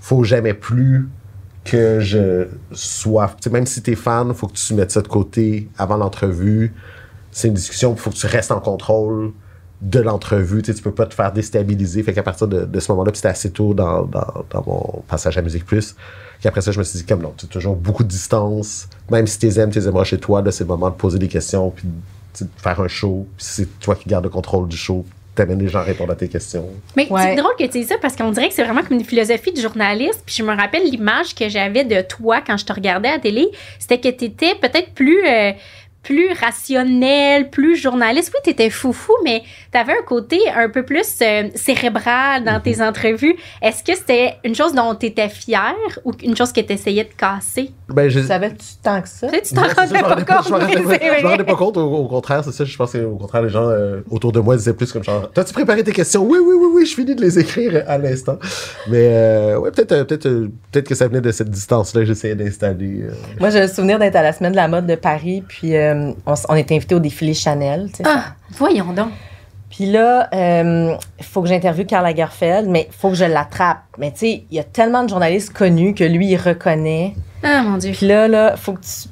faut 0.00 0.22
jamais 0.22 0.52
plus 0.54 1.08
que 1.66 2.00
je 2.00 2.46
sois. 2.72 3.34
Tu 3.42 3.50
même 3.50 3.66
si 3.66 3.82
t'es 3.82 3.94
fan, 3.94 4.32
faut 4.32 4.46
que 4.46 4.54
tu 4.54 4.74
mettes 4.74 4.92
ça 4.92 5.02
de 5.02 5.08
côté 5.08 5.68
avant 5.76 5.96
l'entrevue. 5.96 6.72
C'est 7.32 7.48
une 7.48 7.54
discussion, 7.54 7.92
il 7.92 7.98
faut 7.98 8.10
que 8.10 8.16
tu 8.16 8.26
restes 8.26 8.52
en 8.52 8.60
contrôle 8.60 9.32
de 9.82 10.00
l'entrevue. 10.00 10.62
Tu 10.62 10.74
tu 10.74 10.82
peux 10.82 10.92
pas 10.92 11.06
te 11.06 11.14
faire 11.14 11.32
déstabiliser. 11.32 12.02
Fait 12.02 12.14
qu'à 12.14 12.22
partir 12.22 12.48
de, 12.48 12.80
ce 12.80 12.92
moment-là, 12.92 13.10
c'était 13.14 13.28
assez 13.28 13.50
tôt 13.50 13.74
dans, 13.74 14.08
mon 14.66 15.02
passage 15.08 15.36
à 15.36 15.42
Musique 15.42 15.66
Plus, 15.66 15.96
qu'après 16.40 16.62
ça, 16.62 16.72
je 16.72 16.78
me 16.78 16.84
suis 16.84 17.00
dit, 17.00 17.04
comme 17.04 17.20
non, 17.20 17.34
tu 17.36 17.44
as 17.44 17.48
toujours 17.48 17.76
beaucoup 17.76 18.04
de 18.04 18.08
distance. 18.08 18.88
Même 19.10 19.26
si 19.26 19.38
tu 19.38 19.46
les 19.46 19.60
aimes, 19.60 19.70
tu 19.70 19.78
les 19.78 19.88
aimeras 19.88 20.04
chez 20.04 20.18
toi, 20.18 20.42
c'est 20.50 20.64
le 20.64 20.68
moment 20.68 20.88
de 20.88 20.94
poser 20.94 21.18
des 21.18 21.28
questions, 21.28 21.70
puis 21.70 21.88
tu 22.32 22.44
de 22.44 22.50
faire 22.56 22.80
un 22.80 22.88
show. 22.88 23.26
C'est 23.36 23.78
toi 23.80 23.94
qui 23.96 24.08
gardes 24.08 24.24
le 24.24 24.30
contrôle 24.30 24.68
du 24.68 24.76
show. 24.76 25.04
T'amènes 25.36 25.60
les 25.60 25.68
gens 25.68 25.78
à 25.80 25.82
répondre 25.82 26.12
à 26.12 26.16
tes 26.16 26.28
questions. 26.28 26.68
Mais 26.96 27.06
Ouais. 27.10 27.20
c'est 27.22 27.34
drôle 27.36 27.52
que 27.58 27.64
tu 27.64 27.68
dises 27.78 27.88
ça 27.88 27.96
parce 28.00 28.16
qu'on 28.16 28.30
dirait 28.32 28.48
que 28.48 28.54
c'est 28.54 28.64
vraiment 28.64 28.82
comme 28.82 28.96
une 28.98 29.04
philosophie 29.04 29.52
de 29.52 29.60
journaliste. 29.60 30.22
Puis 30.26 30.34
je 30.38 30.42
me 30.42 30.56
rappelle 30.56 30.82
l'image 30.84 31.34
que 31.34 31.48
j'avais 31.48 31.84
de 31.84 32.00
toi 32.00 32.40
quand 32.44 32.56
je 32.56 32.64
te 32.64 32.72
regardais 32.72 33.08
à 33.10 33.12
la 33.12 33.18
télé. 33.18 33.46
C'était 33.78 34.00
que 34.00 34.08
tu 34.16 34.24
étais 34.24 34.54
peut-être 34.54 34.92
plus, 34.94 35.24
euh, 35.26 35.52
plus 36.06 36.28
rationnel, 36.40 37.50
plus 37.50 37.76
journaliste. 37.76 38.30
Oui, 38.32 38.40
tu 38.44 38.50
étais 38.50 38.70
foufou, 38.70 39.12
mais 39.24 39.42
tu 39.72 39.78
avais 39.78 39.92
un 39.92 40.02
côté 40.06 40.38
un 40.54 40.68
peu 40.68 40.84
plus 40.84 41.06
euh, 41.20 41.48
cérébral 41.54 42.44
dans 42.44 42.60
tes 42.60 42.80
entrevues. 42.80 43.34
Est-ce 43.60 43.82
que 43.82 43.96
c'était 43.96 44.34
une 44.44 44.54
chose 44.54 44.72
dont 44.72 44.94
tu 44.94 45.06
étais 45.06 45.28
fier 45.28 45.74
ou 46.04 46.12
une 46.22 46.36
chose 46.36 46.52
que 46.52 46.60
tu 46.60 46.72
essayais 46.72 47.04
de 47.04 47.10
casser? 47.16 47.72
Ben, 47.88 48.08
je, 48.08 48.20
Savais-tu 48.20 48.66
tant 48.82 49.00
que 49.02 49.08
ça? 49.08 49.26
Tu 49.28 49.34
sais, 49.34 49.42
tu 49.42 49.54
t'en 49.54 49.62
Ouais, 49.62 49.68
c'est 49.68 49.74
ça, 49.74 49.82
rendais 50.08 50.24
pas 50.24 50.36
compte. 50.36 50.46
Je 50.46 50.50
m'en 50.50 50.58
rendais 51.30 51.44
pas- 51.44 51.54
compte. 51.56 51.76
Au, 51.76 51.82
au 51.96 52.06
contraire, 52.08 52.44
c'est 52.44 52.52
ça. 52.52 52.64
Je 52.64 52.76
pense 52.76 52.92
qu'au 52.92 53.16
contraire, 53.16 53.42
les 53.42 53.48
gens 53.50 53.68
euh, 53.68 54.00
autour 54.10 54.30
de 54.32 54.38
moi 54.40 54.56
disaient 54.56 54.74
plus 54.74 54.92
comme 54.92 55.02
genre 55.02 55.28
T'as-tu 55.32 55.52
préparé 55.52 55.82
tes 55.82 55.92
questions? 55.92 56.22
Oui, 56.24 56.38
oui, 56.40 56.54
oui, 56.56 56.66
oui, 56.72 56.86
je 56.86 56.94
finis 56.94 57.14
de 57.16 57.20
les 57.20 57.38
écrire 57.38 57.82
à 57.88 57.98
l'instant. 57.98 58.38
Mais 58.88 59.08
euh, 59.10 59.58
ouais, 59.58 59.70
peut-être 59.72 59.92
euh, 59.92 60.04
peut-être 60.04 60.26
euh, 60.26 60.48
peut-être 60.70 60.88
que 60.88 60.94
ça 60.94 61.08
venait 61.08 61.20
de 61.20 61.32
cette 61.32 61.50
distance-là 61.50 62.02
que 62.02 62.06
j'essayais 62.06 62.34
d'installer. 62.36 63.02
euh. 63.02 63.10
Moi, 63.40 63.50
j'ai 63.50 63.60
le 63.60 63.68
souvenir 63.68 63.98
d'être 63.98 64.16
à 64.16 64.22
la 64.22 64.32
semaine 64.32 64.52
de 64.52 64.56
la 64.56 64.68
mode 64.68 64.86
de 64.86 64.94
Paris, 64.94 65.42
puis 65.46 65.76
euh, 65.76 65.94
on, 66.26 66.32
s- 66.32 66.46
on 66.48 66.54
était 66.56 66.74
invité 66.76 66.94
au 66.94 66.98
défilé 67.00 67.34
Chanel. 67.34 67.88
tu 67.90 67.96
sais. 67.98 68.02
Ah, 68.06 68.34
voyons 68.52 68.92
donc. 68.92 69.10
Puis 69.70 69.86
là, 69.86 70.28
il 70.32 71.24
faut 71.24 71.42
que 71.42 71.48
j'interviewe 71.48 71.84
Karl 71.86 72.04
Lagerfeld, 72.04 72.68
mais 72.68 72.86
il 72.90 72.94
faut 72.96 73.10
que 73.10 73.14
je 73.16 73.24
l'attrape. 73.24 73.78
Mais 73.98 74.10
tu 74.12 74.18
sais, 74.18 74.44
il 74.50 74.56
y 74.56 74.60
a 74.60 74.64
tellement 74.64 75.02
de 75.02 75.08
journalistes 75.08 75.52
connus 75.52 75.92
que 75.94 76.04
lui, 76.04 76.28
il 76.28 76.36
reconnaît. 76.36 77.14
Ah, 77.42 77.62
mon 77.62 77.76
Dieu. 77.76 77.92
Puis 77.92 78.06
là, 78.06 78.26
là, 78.28 78.56
faut 78.56 78.72
que 78.72 78.80
tu 78.80 79.08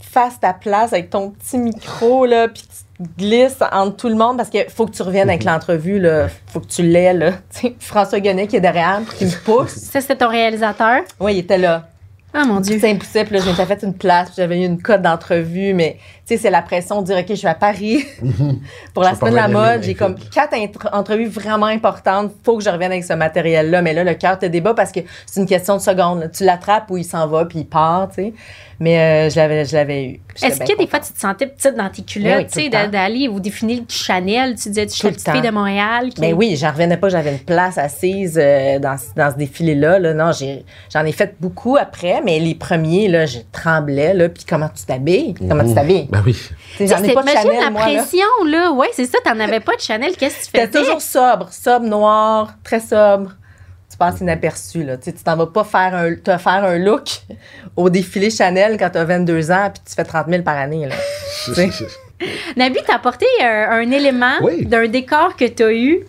fasses 0.00 0.40
ta 0.40 0.52
place 0.54 0.92
avec 0.92 1.10
ton 1.10 1.30
petit 1.30 1.56
micro, 1.58 2.26
là, 2.26 2.48
puis 2.48 2.62
tu 2.62 3.04
te 3.04 3.18
glisses 3.18 3.58
entre 3.72 3.96
tout 3.96 4.08
le 4.08 4.14
monde 4.16 4.36
parce 4.36 4.48
qu'il 4.50 4.64
faut 4.68 4.86
que 4.86 4.92
tu 4.92 5.02
reviennes 5.02 5.28
avec 5.30 5.44
l'entrevue, 5.44 6.00
là. 6.00 6.26
Faut 6.48 6.60
que 6.60 6.66
tu 6.66 6.82
l'aies, 6.82 7.14
là. 7.14 7.30
Tu 7.54 7.60
sais, 7.60 7.74
François 7.78 8.18
Guenet 8.20 8.46
qui 8.48 8.56
est 8.56 8.60
derrière, 8.60 9.00
puis 9.06 9.18
qui 9.18 9.24
me 9.26 9.44
pousse. 9.44 9.70
Ça, 9.74 10.00
c'était 10.00 10.16
ton 10.16 10.28
réalisateur? 10.28 11.00
Oui, 11.20 11.34
il 11.34 11.38
était 11.38 11.58
là. 11.58 11.88
Ah, 12.34 12.44
mon 12.46 12.60
Dieu. 12.60 12.78
Poussait, 12.98 13.24
puis 13.24 13.34
là, 13.36 13.42
je 13.44 13.50
m'étais 13.50 13.66
fait 13.66 13.82
une 13.82 13.94
place, 13.94 14.28
puis 14.28 14.36
j'avais 14.38 14.60
eu 14.62 14.64
une 14.64 14.80
cote 14.80 15.02
d'entrevue, 15.02 15.74
mais 15.74 15.98
tu 16.26 16.34
sais, 16.34 16.36
c'est 16.38 16.50
la 16.50 16.62
pression 16.62 17.02
de 17.02 17.06
dire, 17.06 17.18
OK, 17.18 17.26
je 17.28 17.34
suis 17.34 17.46
à 17.46 17.54
Paris 17.54 18.04
pour 18.94 19.02
la 19.02 19.14
semaine 19.14 19.32
de 19.32 19.36
la 19.36 19.48
mode. 19.48 19.82
J'ai 19.82 19.94
comme 19.94 20.14
quatre 20.32 20.54
entrevues 20.92 21.26
vraiment 21.26 21.66
importantes. 21.66 22.32
Faut 22.44 22.56
que 22.56 22.64
je 22.64 22.70
revienne 22.70 22.92
avec 22.92 23.04
ce 23.04 23.12
matériel-là. 23.12 23.82
Mais 23.82 23.92
là, 23.92 24.04
le 24.04 24.14
cœur 24.14 24.38
te 24.38 24.46
débat 24.46 24.72
parce 24.74 24.92
que 24.92 25.00
c'est 25.26 25.40
une 25.40 25.46
question 25.46 25.76
de 25.76 25.82
secondes. 25.82 26.20
là. 26.20 26.28
Tu 26.28 26.44
l'attrapes 26.44 26.90
ou 26.90 26.96
il 26.96 27.04
s'en 27.04 27.26
va, 27.26 27.44
puis 27.44 27.60
il 27.60 27.66
part, 27.66 28.08
tu 28.08 28.14
sais. 28.16 28.32
Mais 28.80 28.98
euh, 28.98 29.30
je 29.30 29.36
l'avais 29.36 29.64
je 29.64 29.76
l'avais 29.76 30.04
eu. 30.06 30.20
Est-ce 30.42 30.58
que 30.58 30.76
des 30.76 30.86
fois, 30.88 30.98
tu 30.98 31.12
te 31.12 31.20
sentais 31.20 31.46
petite 31.46 31.76
dans 31.76 31.88
tes 31.88 32.02
culottes, 32.02 32.36
oui, 32.38 32.46
tu 32.46 32.60
sais, 32.62 32.68
le 32.84 32.88
d'aller 32.90 33.28
au 33.28 33.38
défilé 33.38 33.76
du 33.80 33.94
Chanel, 33.94 34.56
tu 34.56 34.70
disais, 34.70 34.86
tu 34.86 34.94
suis 34.94 35.06
le 35.06 35.14
petite 35.14 35.30
fille 35.30 35.40
de 35.42 35.50
Montréal. 35.50 36.08
qui- 36.08 36.20
Mais 36.20 36.32
oui, 36.32 36.56
j'en 36.56 36.70
revenais 36.72 36.96
pas, 36.96 37.08
j'avais 37.08 37.30
une 37.32 37.38
place 37.38 37.78
assise 37.78 38.36
euh, 38.42 38.80
dans, 38.80 38.96
ce- 38.96 39.14
dans 39.14 39.30
ce 39.30 39.36
défilé-là. 39.36 40.00
Là. 40.00 40.14
Non, 40.14 40.32
j'ai- 40.32 40.64
j'en 40.92 41.04
ai 41.04 41.12
fait 41.12 41.36
beaucoup 41.40 41.76
après, 41.76 42.21
mais 42.24 42.38
les 42.38 42.54
premiers, 42.54 43.08
là, 43.08 43.26
je 43.26 43.38
tremblais. 43.52 44.14
Là, 44.14 44.28
puis 44.28 44.44
comment 44.48 44.68
tu 44.68 44.84
t'habilles? 44.84 45.34
Comment 45.48 45.64
tu 45.66 45.74
t'habilles? 45.74 46.08
Ben 46.10 46.22
oui. 46.24 46.36
J'en 46.80 47.02
ai 47.02 47.12
pas 47.14 47.22
de 47.22 47.28
Chanel, 47.28 47.60
la 47.60 47.70
moi, 47.70 47.82
pression, 47.82 48.26
là. 48.46 48.72
Ouais, 48.72 48.88
c'est 48.92 49.06
ça, 49.06 49.18
t'en 49.24 49.38
avais 49.40 49.60
pas 49.60 49.74
de 49.76 49.80
Chanel. 49.80 50.16
Qu'est-ce 50.16 50.40
que 50.40 50.44
tu 50.46 50.52
T'es 50.52 50.66
faisais? 50.66 50.78
toujours 50.84 51.00
sobre, 51.02 51.52
sobre, 51.52 51.86
noir, 51.86 52.54
très 52.64 52.80
sobre. 52.80 53.32
Tu 53.90 53.96
passes 53.98 54.20
inaperçu, 54.20 54.84
là. 54.84 54.96
Tu 54.96 55.12
t'en 55.12 55.36
vas 55.36 55.46
pas 55.46 55.64
faire 55.64 55.94
un, 55.94 56.14
te 56.14 56.36
faire 56.38 56.64
un 56.64 56.78
look 56.78 57.08
au 57.76 57.90
défilé 57.90 58.30
Chanel 58.30 58.76
quand 58.78 58.90
t'as 58.90 59.04
22 59.04 59.50
ans 59.50 59.70
puis 59.72 59.82
tu 59.86 59.94
fais 59.94 60.04
30 60.04 60.28
000 60.28 60.42
par 60.42 60.56
année, 60.56 60.86
là. 60.86 60.94
Nabi, 62.56 62.78
t'as 62.86 62.94
apporté 62.96 63.26
euh, 63.42 63.66
un 63.70 63.90
élément 63.90 64.34
Oui. 64.42 64.64
d'un 64.64 64.86
décor 64.86 65.36
que 65.36 65.44
t'as 65.46 65.72
eu. 65.72 66.00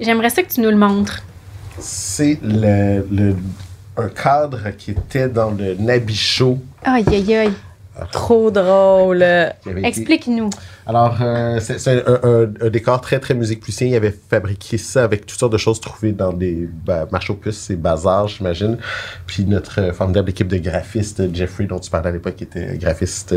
J'aimerais 0.00 0.30
ça 0.30 0.42
que 0.42 0.52
tu 0.52 0.60
nous 0.60 0.70
le 0.70 0.76
montres. 0.76 1.22
C'est 1.78 2.38
le, 2.42 3.06
le- 3.10 3.36
un 3.96 4.08
cadre 4.08 4.70
qui 4.76 4.92
était 4.92 5.28
dans 5.28 5.50
le 5.50 5.74
Nabichot. 5.74 6.58
Aïe, 6.84 7.04
aïe, 7.08 7.34
aïe. 7.34 7.52
Trop 8.10 8.50
drôle. 8.50 9.22
Explique-nous. 9.84 10.48
Alors, 10.86 11.18
euh, 11.20 11.60
c'est 11.60 11.86
un, 11.88 12.02
un- 12.22 12.50
un 12.66 12.70
décor 12.70 13.00
très, 13.00 13.20
très 13.20 13.34
musique 13.34 13.60
plusien. 13.60 13.86
Il 13.86 13.94
avait 13.94 14.14
fabriqué 14.30 14.78
ça 14.78 15.04
avec 15.04 15.26
toutes 15.26 15.38
sortes 15.38 15.52
de 15.52 15.58
choses 15.58 15.80
trouvées 15.80 16.12
dans 16.12 16.32
des 16.32 16.68
bah, 16.86 17.06
marchés 17.12 17.32
aux 17.32 17.36
puces 17.36 17.68
et 17.70 17.76
bazars, 17.76 18.28
j'imagine. 18.28 18.78
Puis 19.26 19.44
notre 19.44 19.80
euh, 19.80 19.92
formidable 19.92 20.30
équipe 20.30 20.48
de 20.48 20.56
graphistes, 20.56 21.34
Jeffrey, 21.34 21.66
dont 21.66 21.78
tu 21.78 21.90
parlais 21.90 22.08
à 22.08 22.12
l'époque, 22.12 22.36
qui 22.36 22.44
était 22.44 22.78
graphiste 22.78 23.34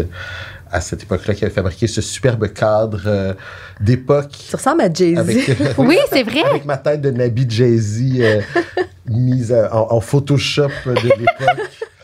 à 0.72 0.80
cette 0.82 1.04
époque-là, 1.04 1.34
qui 1.36 1.44
avait 1.46 1.54
fabriqué 1.54 1.86
ce 1.88 2.02
superbe 2.02 2.48
cadre 2.48 3.02
euh, 3.06 3.34
d'époque. 3.82 4.32
Tu 4.50 4.56
ressembles 4.56 4.82
à 4.82 4.92
Jay-Z. 4.92 5.58
Oui, 5.78 5.98
c'est 6.12 6.24
vrai. 6.24 6.44
avec 6.44 6.66
ma 6.66 6.78
tête 6.78 7.02
de 7.02 7.12
Nabi 7.12 7.46
Jay-Z 7.48 8.02
euh, 8.22 8.42
mise 9.08 9.52
euh, 9.52 9.68
en, 9.72 9.88
en 9.96 10.00
Photoshop 10.00 10.70
de 10.86 10.94
l'époque. 10.94 11.28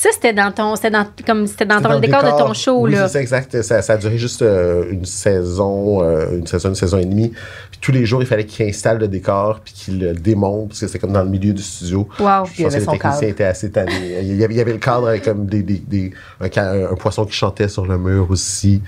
Ça, 0.00 0.10
c'était 0.12 0.32
dans 0.32 0.52
ton, 0.52 0.76
c'était 0.76 0.92
dans, 0.92 1.04
comme, 1.26 1.48
c'était 1.48 1.66
dans 1.66 1.78
le 1.80 1.98
décor, 1.98 2.22
de 2.22 2.28
ton 2.38 2.54
show, 2.54 2.82
oui, 2.82 2.92
là. 2.92 3.08
c'est 3.08 3.14
ça, 3.14 3.20
exact. 3.20 3.62
Ça, 3.62 3.82
ça 3.82 3.94
a 3.94 3.96
duré 3.96 4.16
juste 4.16 4.42
euh, 4.42 4.84
une 4.92 5.04
saison, 5.04 6.04
euh, 6.04 6.38
une 6.38 6.46
saison, 6.46 6.68
une 6.68 6.76
saison 6.76 6.98
et 6.98 7.04
demie. 7.04 7.32
Puis 7.72 7.80
tous 7.80 7.90
les 7.90 8.06
jours, 8.06 8.22
il 8.22 8.26
fallait 8.26 8.46
qu'il 8.46 8.64
installe 8.68 8.98
le 8.98 9.08
décor 9.08 9.58
puis 9.64 9.74
qu'il 9.74 9.98
le 9.98 10.12
démonte 10.12 10.68
parce 10.68 10.78
que 10.78 10.86
c'était 10.86 11.00
comme 11.00 11.10
dans 11.12 11.24
le 11.24 11.28
milieu 11.28 11.52
du 11.52 11.62
studio. 11.64 12.08
Wow. 12.20 12.44
Je 12.44 12.62
pense 12.62 12.74
que 12.74 12.78
les 12.78 12.86
techniciens 12.86 13.28
étaient 13.28 13.42
assez 13.42 13.72
tannés. 13.72 14.20
Il 14.22 14.36
y 14.36 14.44
avait, 14.44 14.54
il 14.54 14.58
y 14.58 14.60
avait 14.60 14.74
le 14.74 14.78
cadre 14.78 15.08
avec 15.08 15.24
comme 15.24 15.46
des, 15.46 15.64
des, 15.64 15.82
des- 15.84 16.12
un, 16.40 16.94
poisson 16.94 17.24
qui 17.24 17.32
chantait 17.32 17.66
sur 17.66 17.84
le 17.84 17.98
mur 17.98 18.30
aussi. 18.30 18.80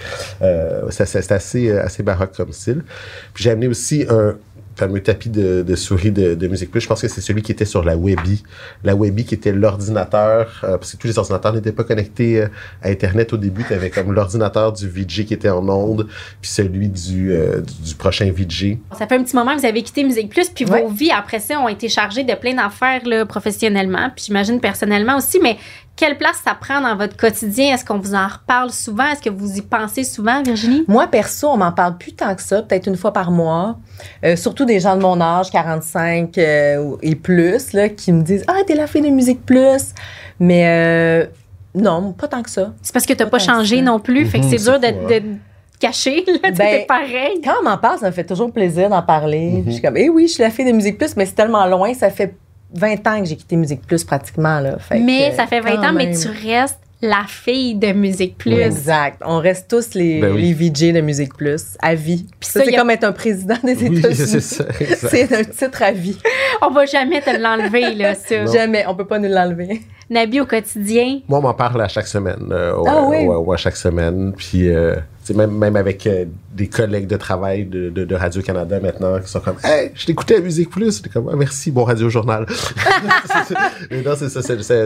Euh, 0.42 0.82
C'était 0.90 1.32
assez, 1.34 1.72
assez 1.72 2.04
baroque 2.04 2.36
comme 2.36 2.52
style. 2.52 2.84
Puis 3.34 3.42
j'ai 3.42 3.50
amené 3.50 3.66
aussi 3.66 4.06
un 4.08 4.36
fameux 4.80 5.00
tapis 5.02 5.28
de, 5.28 5.62
de 5.62 5.76
souris 5.76 6.10
de, 6.10 6.34
de 6.34 6.48
Musique 6.48 6.70
Plus. 6.70 6.80
Je 6.80 6.88
pense 6.88 7.02
que 7.02 7.08
c'est 7.08 7.20
celui 7.20 7.42
qui 7.42 7.52
était 7.52 7.64
sur 7.66 7.84
la 7.84 7.96
Webby. 7.96 8.42
La 8.82 8.94
Webby 8.96 9.24
qui 9.24 9.34
était 9.34 9.52
l'ordinateur, 9.52 10.60
euh, 10.64 10.78
parce 10.78 10.92
que 10.92 10.96
tous 10.96 11.06
les 11.06 11.18
ordinateurs 11.18 11.52
n'étaient 11.52 11.72
pas 11.72 11.84
connectés 11.84 12.40
euh, 12.42 12.48
à 12.82 12.88
Internet 12.88 13.32
au 13.32 13.36
début. 13.36 13.64
Tu 13.66 13.74
avais 13.74 13.90
comme 13.90 14.12
l'ordinateur 14.12 14.72
du 14.72 14.88
VJ 14.88 15.26
qui 15.26 15.34
était 15.34 15.50
en 15.50 15.68
onde, 15.68 16.06
puis 16.40 16.50
celui 16.50 16.88
du, 16.88 17.32
euh, 17.32 17.60
du, 17.60 17.88
du 17.90 17.94
prochain 17.94 18.30
VJ. 18.34 18.78
Ça 18.98 19.06
fait 19.06 19.16
un 19.16 19.22
petit 19.22 19.36
moment 19.36 19.54
que 19.54 19.60
vous 19.60 19.66
avez 19.66 19.82
quitté 19.82 20.02
Musique 20.04 20.30
Plus, 20.30 20.48
puis 20.48 20.64
Ouais. 20.70 20.82
vos 20.82 20.88
vies 20.88 21.10
après 21.10 21.40
ça 21.40 21.58
ont 21.60 21.68
été 21.68 21.88
chargées 21.88 22.22
de 22.24 22.34
plein 22.34 22.54
d'affaires 22.54 23.02
là, 23.04 23.26
professionnellement, 23.26 24.10
puis 24.14 24.24
j'imagine 24.26 24.60
personnellement 24.60 25.16
aussi. 25.18 25.38
Mais 25.42 25.56
quelle 25.96 26.16
place 26.16 26.40
ça 26.44 26.54
prend 26.54 26.80
dans 26.80 26.96
votre 26.96 27.16
quotidien? 27.16 27.74
Est-ce 27.74 27.84
qu'on 27.84 27.98
vous 27.98 28.14
en 28.14 28.26
reparle 28.26 28.70
souvent? 28.70 29.06
Est-ce 29.12 29.20
que 29.20 29.28
vous 29.30 29.56
y 29.58 29.60
pensez 29.60 30.02
souvent, 30.04 30.42
Virginie? 30.42 30.84
Moi, 30.88 31.06
perso, 31.08 31.48
on 31.48 31.58
m'en 31.58 31.72
parle 31.72 31.98
plus 31.98 32.12
tant 32.14 32.34
que 32.34 32.42
ça, 32.42 32.62
peut-être 32.62 32.86
une 32.86 32.96
fois 32.96 33.12
par 33.12 33.30
mois. 33.30 33.76
Euh, 34.24 34.34
surtout 34.36 34.64
des 34.64 34.80
gens 34.80 34.96
de 34.96 35.02
mon 35.02 35.20
âge, 35.20 35.50
45 35.50 36.38
euh, 36.38 36.96
et 37.02 37.14
plus, 37.16 37.72
là, 37.74 37.90
qui 37.90 38.12
me 38.12 38.22
disent 38.22 38.44
Ah, 38.48 38.60
t'es 38.66 38.74
la 38.74 38.86
fille 38.86 39.02
de 39.02 39.08
Musique 39.08 39.44
Plus. 39.44 39.92
Mais 40.38 40.62
euh, 40.66 41.26
non, 41.74 42.12
pas 42.12 42.28
tant 42.28 42.42
que 42.42 42.48
ça. 42.50 42.72
C'est 42.80 42.92
parce 42.94 43.04
que 43.04 43.12
t'as 43.12 43.24
Pas 43.26 43.32
pas 43.32 43.38
changé 43.38 43.82
non 43.82 44.00
plus, 44.00 44.24
fait 44.24 44.40
que 44.40 44.44
Mhm, 44.46 44.50
c'est 44.50 44.64
dur 44.64 44.80
de, 44.80 44.86
ça. 44.86 44.92
de 45.20 45.22
cacher. 45.78 46.24
Là, 46.42 46.50
Ben, 46.52 46.86
pareil. 46.86 47.40
Quand 47.44 47.54
on 47.60 47.64
m'en 47.68 47.76
parle, 47.76 47.98
ça 47.98 48.06
me 48.06 48.12
fait 48.12 48.24
toujours 48.24 48.50
plaisir 48.52 48.88
d'en 48.88 49.02
parler. 49.02 49.50
Mhm. 49.50 49.62
Puis 49.62 49.64
Je 49.66 49.70
suis 49.72 49.82
comme, 49.82 49.96
eh 49.98 50.08
oui, 50.08 50.28
je 50.28 50.32
suis 50.32 50.42
la 50.42 50.50
fille 50.50 50.64
de 50.64 50.72
Musique 50.72 50.96
Plus, 50.96 51.14
mais 51.16 51.26
c'est 51.26 51.34
tellement 51.34 51.66
loin, 51.66 51.92
ça 51.92 52.08
fait 52.08 52.34
20 52.74 53.06
ans 53.06 53.20
que 53.20 53.26
j'ai 53.26 53.36
quitté 53.36 53.56
Musique 53.56 53.82
Plus 53.86 54.04
pratiquement. 54.04 54.60
Là. 54.60 54.78
Fait 54.78 54.98
Mais 54.98 55.30
que, 55.30 55.36
ça 55.36 55.46
fait 55.46 55.60
20 55.60 55.76
quand 55.76 55.88
ans, 55.88 55.92
mais 55.92 56.12
tu 56.14 56.28
restes 56.48 56.78
la 57.02 57.24
fille 57.26 57.74
de 57.76 57.92
Musique 57.92 58.36
Plus. 58.36 58.52
Exact. 58.60 59.22
On 59.24 59.38
reste 59.38 59.68
tous 59.70 59.94
les, 59.94 60.20
Ben 60.20 60.32
oui. 60.34 60.42
les 60.42 60.68
VJ 60.70 60.92
de 60.92 61.00
Musique 61.00 61.34
Plus 61.34 61.62
à 61.80 61.94
vie. 61.94 62.26
ça, 62.40 62.60
ça, 62.60 62.64
c'est 62.66 62.74
a- 62.74 62.78
comme 62.78 62.90
être 62.90 63.04
un 63.04 63.12
président 63.12 63.56
des 63.64 63.74
Oui, 63.88 63.98
États-Unis. 63.98 64.26
c'est 64.28 64.40
ça. 64.40 64.64
exact. 64.78 65.08
C'est 65.10 65.32
un 65.34 65.44
titre 65.44 65.82
à 65.82 65.92
vie. 65.92 66.18
On 66.60 66.70
va 66.70 66.84
jamais 66.84 67.20
te 67.22 67.30
l'enlever, 67.40 67.94
là, 67.94 68.14
ça. 68.14 68.44
Non. 68.44 68.52
Jamais. 68.52 68.84
On 68.86 68.94
peut 68.94 69.06
pas 69.06 69.18
nous 69.18 69.30
l'enlever. 69.30 69.80
Nabi, 70.10 70.40
au 70.40 70.46
quotidien, 70.46 71.20
Moi, 71.28 71.38
on 71.38 71.42
m'en 71.42 71.54
parle 71.54 71.80
à 71.80 71.88
chaque 71.88 72.06
semaine. 72.08 72.48
euh, 72.50 72.76
ouais, 72.76 72.90
Ah 72.90 73.04
oui? 73.08 73.16
ouais, 73.24 73.36
ouais, 73.36 73.56
chaque 73.56 73.76
semaine. 73.76 74.32
Puis, 74.36 74.68
euh, 74.68 74.96
même, 75.34 75.50
même 75.50 75.76
avec 75.76 76.06
euh, 76.06 76.24
des 76.52 76.68
collègues 76.68 77.06
de 77.06 77.16
travail 77.16 77.64
de, 77.64 77.90
de, 77.90 78.04
de 78.04 78.14
Radio-Canada 78.14 78.80
maintenant 78.80 79.18
qui 79.20 79.30
sont 79.30 79.40
comme 79.40 79.56
Hey, 79.62 79.92
je 79.94 80.06
t'écoutais 80.06 80.36
à 80.36 80.40
Musique 80.40 80.70
Plus. 80.70 80.96
J'étais 80.96 81.10
comme 81.10 81.28
Ah, 81.32 81.36
Merci, 81.36 81.70
bon 81.70 81.84
Radio-Journal. 81.84 82.46
non, 83.90 84.14
c'est 84.16 84.28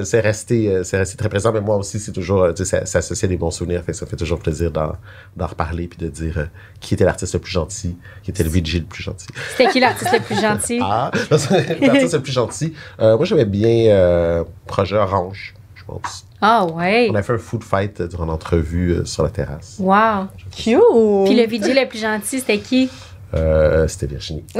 ça, 0.04 0.20
resté, 0.20 0.82
très 1.16 1.28
présent. 1.28 1.52
Mais 1.52 1.60
moi 1.60 1.76
aussi, 1.76 1.98
c'est 1.98 2.12
toujours, 2.12 2.42
euh, 2.42 2.52
tu 2.52 2.64
sais, 2.64 2.84
ça, 2.84 2.98
associe 2.98 3.24
à 3.24 3.28
des 3.28 3.36
bons 3.36 3.50
souvenirs. 3.50 3.82
Fait 3.84 3.92
que 3.92 3.98
ça 3.98 4.06
fait 4.06 4.16
toujours 4.16 4.38
plaisir 4.38 4.70
d'en 4.70 5.46
reparler 5.46 5.88
puis 5.88 5.98
de 5.98 6.08
dire 6.08 6.38
euh, 6.38 6.44
qui 6.80 6.94
était 6.94 7.04
l'artiste 7.04 7.34
le 7.34 7.40
plus 7.40 7.52
gentil, 7.52 7.96
qui 8.22 8.30
était 8.30 8.44
le 8.44 8.50
VJ 8.50 8.80
le 8.80 8.84
plus 8.84 9.02
gentil. 9.02 9.26
c'était 9.50 9.70
qui 9.70 9.80
l'artiste 9.80 10.12
le 10.12 10.20
plus 10.20 10.40
gentil? 10.40 10.78
Ah, 10.82 11.10
l'artiste 11.30 12.14
le 12.14 12.20
plus 12.20 12.32
gentil. 12.32 12.74
Euh, 13.00 13.16
moi, 13.16 13.24
j'aimais 13.24 13.44
bien 13.44 14.44
Projet 14.66 14.96
Orange, 14.96 15.54
pense. 15.86 16.26
Ah, 16.40 16.66
ouais. 16.66 17.08
On 17.10 17.14
a 17.14 17.22
fait 17.22 17.32
un 17.34 17.38
food 17.38 17.62
fight 17.62 18.00
euh, 18.00 18.08
durant 18.08 18.26
l'entrevue 18.26 18.92
euh, 18.92 19.04
sur 19.04 19.22
la 19.22 19.30
terrasse. 19.30 19.76
Wow. 19.78 20.26
Cute. 20.50 20.78
Puis 21.24 21.34
le 21.34 21.46
VJ 21.46 21.74
le 21.74 21.88
plus 21.88 22.00
gentil, 22.00 22.40
c'était 22.40 22.58
qui? 22.58 22.90
Euh, 23.34 23.88
C'était 23.88 24.06
Virginie. 24.06 24.44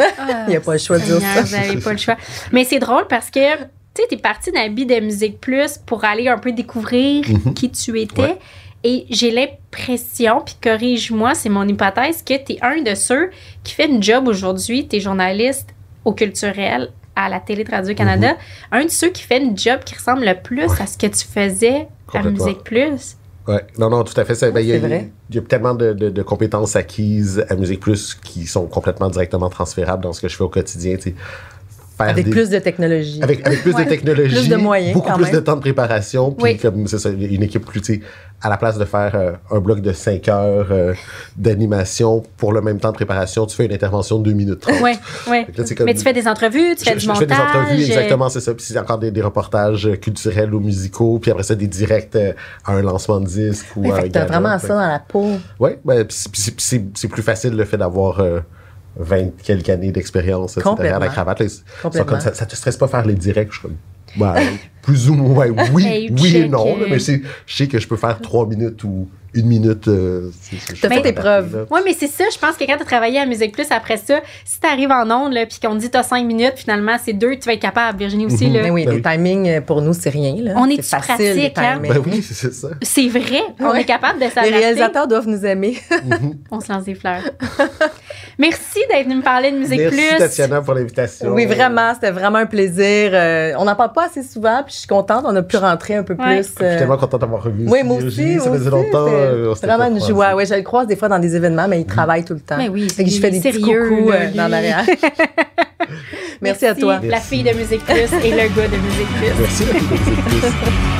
Il 0.49 0.53
y 0.53 0.57
a 0.57 0.61
pas 0.61 0.73
le 0.73 0.79
choix 0.79 0.99
de 0.99 1.05
dire 1.05 1.21
ça. 1.21 1.43
Vous 1.43 1.57
n'avez 1.57 1.77
pas 1.81 1.93
le 1.93 1.99
choix. 1.99 2.17
Mais 2.53 2.65
c'est 2.65 2.79
drôle 2.81 3.07
parce 3.09 3.31
que, 3.31 3.57
tu 3.57 3.63
sais, 3.97 4.09
t'es 4.09 4.17
parti 4.17 4.51
d'habit 4.51 4.87
de 4.87 4.99
Musique 5.01 5.41
Plus 5.41 5.79
pour 5.79 6.05
aller 6.05 6.29
un 6.29 6.39
peu 6.39 6.53
découvrir 6.53 7.25
qui 7.55 7.71
tu 7.71 8.01
étais. 8.01 8.23
Mhm. 8.23 8.29
Ouais. 8.29 8.39
Et 8.87 9.07
j'ai 9.09 9.31
l'impression, 9.31 10.43
puis 10.45 10.57
corrige-moi, 10.63 11.35
c'est 11.35 11.49
mon 11.49 11.67
hypothèse, 11.67 12.23
que 12.23 12.35
tu 12.45 12.53
es 12.55 12.59
un 12.63 12.83
de 12.83 12.95
ceux 12.95 13.31
qui 13.63 13.73
fait 13.75 13.87
une 13.87 14.03
job 14.03 14.29
aujourd'hui, 14.29 14.87
tu 14.87 14.97
es 14.97 15.01
journaliste 15.01 15.71
au 16.05 16.13
culturel 16.13 16.91
à 17.17 17.29
la 17.29 17.41
télé 17.41 17.65
de 17.65 17.71
Radio-Canada, 17.71 18.29
Mhm. 18.33 18.37
un 18.81 18.85
de 18.85 18.91
ceux 18.91 19.11
qui 19.11 19.23
fait 19.23 19.41
une 19.43 19.57
job 19.57 19.81
qui 19.85 19.95
ressemble 19.95 20.25
le 20.25 20.35
plus 20.43 20.71
à 20.81 20.87
ce 20.87 20.97
que 20.99 21.07
tu 21.07 21.25
faisais 21.27 21.87
à. 22.13 22.23
Musique 22.23 22.63
Plus. 22.65 23.17
Ouais. 23.47 23.61
Non, 23.79 23.91
non, 23.91 24.05
tout 24.05 24.19
à 24.19 24.25
fait. 24.25 24.35
ça. 24.35 24.51
Ben, 24.51 24.61
il 24.61 24.67
y 24.69 24.73
a- 24.73 24.81
c'est 24.81 24.87
vrai. 24.87 25.11
Il 25.31 25.37
y 25.37 25.39
a 25.39 25.43
tellement 25.43 25.75
de, 25.75 25.93
de- 25.93 26.09
de 26.11 26.23
compétences 26.23 26.77
acquises 26.77 27.45
à 27.51 27.57
Musique 27.57 27.81
Plus 27.81 28.15
qui 28.15 28.47
sont 28.47 28.67
complètement 28.67 29.09
directement 29.11 29.51
transférables 29.51 30.03
dans 30.03 30.13
ce 30.13 30.21
que 30.21 30.29
je 30.29 30.37
fais 30.37 30.45
au 30.45 30.49
quotidien. 30.49 30.97
tu 30.97 31.03
sais. 31.11 31.15
Faire 31.97 32.09
Avec 32.09 32.25
des- 32.25 32.31
plus 32.33 32.51
de 32.51 32.59
technologie. 32.59 33.21
Avec, 33.23 33.47
avec 33.47 33.63
plus 33.63 33.73
Ouais. 33.73 33.85
de 33.85 33.89
technologie, 33.91 34.35
Plus 34.35 34.49
de 34.49 34.57
moyens, 34.57 34.95
beaucoup 34.95 35.09
quand 35.09 35.15
plus 35.15 35.27
même. 35.27 35.35
de 35.35 35.39
temps 35.41 35.55
de 35.55 35.61
préparation, 35.61 36.33
puis 36.33 36.43
Oui. 36.55 36.57
comme 36.59 36.89
c'est 36.89 36.99
ça, 36.99 37.11
une 37.11 37.43
équipe 37.45 37.65
plus, 37.65 37.83
à 38.45 38.49
la 38.51 38.57
place 38.59 38.79
de 38.79 38.85
faire 38.85 39.13
euh, 39.15 39.33
un 39.51 39.59
bloc 39.59 39.81
de 39.81 39.93
5 39.93 40.29
heures 40.29 40.67
euh, 40.71 40.95
d'animation 41.37 42.23
pour 42.37 42.53
le 42.53 42.61
même 42.61 42.79
temps 42.79 42.91
de 42.91 42.95
préparation, 42.95 43.47
tu 43.47 43.57
fais 43.57 43.67
une 43.67 43.73
intervention 43.73 44.19
de 44.19 44.25
2 44.25 44.33
minutes 44.33 44.61
30. 44.61 44.81
Ouais, 44.81 44.97
ouais. 45.29 45.45
Fait 45.47 45.53
que 45.53 45.59
là, 45.61 45.67
c'est 45.67 45.75
comme- 45.75 45.87
Mais 45.87 45.95
tu 45.95 46.03
fais 46.03 46.13
des 46.13 46.29
entrevues, 46.29 46.75
tu 46.77 46.85
fais 46.85 46.93
Je, 46.93 46.99
du 46.99 47.01
je 47.05 47.09
montage. 47.09 47.21
fais 47.21 47.27
des 47.27 47.35
entrevues, 47.41 47.83
euh, 47.83 47.87
exactement, 47.87 48.29
c'est 48.29 48.41
ça. 48.41 48.55
Puis 48.55 48.65
c'est 48.67 48.79
encore 48.79 48.99
des, 48.99 49.11
des 49.11 49.23
reportages 49.23 49.89
culturels 50.01 50.55
ou 50.55 50.61
musicaux, 50.61 51.19
puis 51.21 51.31
après 51.31 51.43
ça, 51.45 51.55
des 51.55 51.67
directs 51.67 52.15
euh, 52.17 52.33
à 52.65 52.73
un 52.73 52.83
lancement 52.83 53.21
de 53.21 53.27
disque 53.27 53.67
ou 53.77 53.83
Ouais, 53.83 53.91
à 53.93 53.95
un 53.97 54.01
fait 54.03 54.09
t'as 54.11 54.25
gala. 54.27 54.39
vraiment 54.41 54.59
Fait 54.59 54.67
ça 54.69 54.75
dans 54.75 54.87
la 54.89 54.99
peau. 54.99 55.27
Oui, 55.59 55.71
ben, 55.85 56.05
puis 56.05 56.17
c'est- 56.59 57.09
plus 57.09 57.23
facile 57.23 57.57
le 57.57 57.65
fait 57.65 57.77
d'avoir 57.77 58.21
euh, 58.21 58.41
20 58.97 59.31
quelques 59.43 59.69
années 59.71 59.91
d'expérience 59.93 60.57
derrière 60.77 60.99
la 61.01 61.09
cravate. 61.09 61.41
Là, 61.41 61.47
Complètement. 61.83 62.09
comme 62.11 62.21
ça, 62.21 62.35
ça 62.35 62.47
te 62.47 62.55
stresse 62.57 62.77
pas 62.77 62.89
faire 62.89 63.05
les 63.05 63.15
directs. 63.15 63.49
Je 63.53 63.59
suis 63.59 63.63
comme, 63.69 63.77
ben, 64.17 64.35
plus 64.83 65.09
ou 65.11 65.15
moins, 65.15 65.47
oui, 65.73 66.11
oui 66.21 66.37
et 66.37 66.49
non. 66.49 66.65
là, 66.65 66.83
euh, 66.83 66.87
mais 66.91 66.99
c'est- 66.99 67.23
je 67.47 67.55
sais 67.57 67.67
que 67.69 67.79
je 67.79 67.89
peux 67.89 67.97
faire 67.97 68.21
3 68.21 68.47
minutes 68.47 68.85
ou 68.85 69.09
une 69.35 69.47
minute. 69.47 69.89
euh, 69.89 70.31
T'as 70.81 70.89
fait 70.89 71.03
tes 71.03 71.13
preuves. 71.13 71.67
Oui, 71.71 71.81
mais 71.85 71.93
c'est 71.93 72.07
ça. 72.09 72.25
Je 72.33 72.39
pense 72.39 72.57
que 72.57 72.65
quand 72.65 72.77
tu 72.77 72.83
as 72.83 72.87
travaillé 72.87 73.19
à 73.21 73.27
Musique 73.27 73.53
Plus 73.53 73.67
après 73.71 73.97
ça, 73.97 74.21
si 74.45 74.61
tu 74.61 74.67
arrives 74.67 74.91
en 74.91 75.11
ondes 75.11 75.35
puis 75.49 75.59
qu'on 75.63 75.75
te 75.75 75.81
dit 75.81 75.91
tu 75.91 75.97
as 75.99 76.03
cinq 76.03 76.25
minutes, 76.27 76.55
finalement, 76.57 76.97
c'est 77.05 77.13
deux, 77.13 77.37
tu 77.37 77.47
vas 77.47 77.53
être 77.55 77.61
capable. 77.63 77.99
Virginie 77.99 78.27
aussi. 78.27 78.47
Mhm. 78.47 78.53
là. 78.55 78.63
Mais 78.63 78.71
oui, 78.71 78.85
Ben 78.85 78.91
les 78.93 78.97
oui. 78.97 79.03
timings, 79.03 79.49
euh, 79.49 79.61
pour 79.61 79.83
nous, 79.83 79.93
c'est 79.93 80.11
rien. 80.11 80.35
Là. 80.39 80.53
On 80.57 80.67
est 80.69 80.81
C'est 80.83 80.97
du 80.99 81.03
facile, 81.05 81.35
les 81.37 81.51
pratique, 81.51 81.59
hein? 81.59 81.81
Ben 81.83 82.03
oui, 82.07 82.23
c'est 82.29 82.53
ça. 82.53 82.69
C'est 82.83 83.09
vrai. 83.09 83.43
On 83.61 83.71
Ouais. 83.71 83.81
est 83.83 83.85
capable 83.85 84.19
de 84.19 84.25
Les 84.25 84.31
s'adapter. 84.31 84.57
réalisateurs 84.57 85.09
doivent 85.09 85.29
nous 85.29 85.45
aimer. 85.45 85.77
On 86.51 86.61
se 86.61 86.73
lance 86.73 86.85
des 86.85 86.95
fleurs. 86.95 87.23
Merci 88.39 88.81
d'être 88.91 89.05
venu 89.05 89.17
me 89.17 89.23
parler 89.23 89.53
de 89.53 89.59
Musique 89.59 89.79
Merci 89.79 89.97
Plus. 89.97 90.19
Tatiana 90.19 90.61
pour 90.61 90.75
l'invitation. 90.75 91.31
Oui, 91.33 91.47
vraiment, 91.47 91.95
c'était 91.95 92.11
vraiment 92.11 92.39
un 92.39 92.47
plaisir. 92.47 93.11
Euh, 93.13 93.53
on 93.59 93.65
n'en 93.65 93.77
parle 93.77 93.93
pas 93.93 94.07
assez 94.07 94.23
souvent, 94.23 94.63
puis 94.65 94.73
je 94.75 94.79
suis 94.81 94.89
contente. 94.89 95.25
On 95.27 95.35
a 95.37 95.43
pu 95.43 95.57
rentrer 95.57 95.95
un 95.97 96.03
peu 96.03 96.15
Ouais. 96.15 96.37
plus. 96.43 96.49
Je 96.49 96.53
suis 96.57 96.65
euh, 96.65 96.79
tellement 96.79 96.97
content 96.97 97.19
d'avoir 97.19 97.43
revu. 97.45 97.67
Oui, 97.69 97.83
moi 97.85 97.99
aussi. 97.99 98.39
Ça 98.41 98.51
faisait 98.53 98.71
longtemps. 98.71 99.07
Euh, 99.25 99.55
vraiment 99.63 99.87
une 99.87 100.01
joie. 100.01 100.35
Ouais, 100.35 100.47
je 100.47 100.55
le 100.55 100.63
croise 100.63 100.87
des 100.87 100.97
fois 100.97 101.09
dans 101.09 101.19
des 101.19 101.35
événements, 101.37 101.69
mais 101.69 101.81
il 101.81 101.87
travaille 101.87 102.25
tout 102.25 102.35
le 102.35 102.41
temps. 102.41 102.57
Mais 102.57 102.69
oui, 102.69 102.89
Fait 102.89 103.05
que 103.05 103.11
je 103.11 103.21
fais 103.21 103.31
des 103.31 103.41
petits 103.41 103.61
sérieux, 103.61 103.89
coucous 103.89 104.11
là, 104.11 104.17
euh, 104.17 104.31
dans 104.35 104.49
l'arrière. 104.49 104.85
Merci 106.41 106.67
à 106.67 106.75
toi. 106.75 107.01
La 107.03 107.21
fille 107.21 107.43
de 107.43 107.53
Musique 107.53 107.85
Plus 107.85 108.13
et 108.25 108.31
le 108.31 108.55
gars 108.55 108.69
de 108.69 108.77
Musique 108.77 109.09
Plus. 109.19 109.33
Merci. 109.41 110.94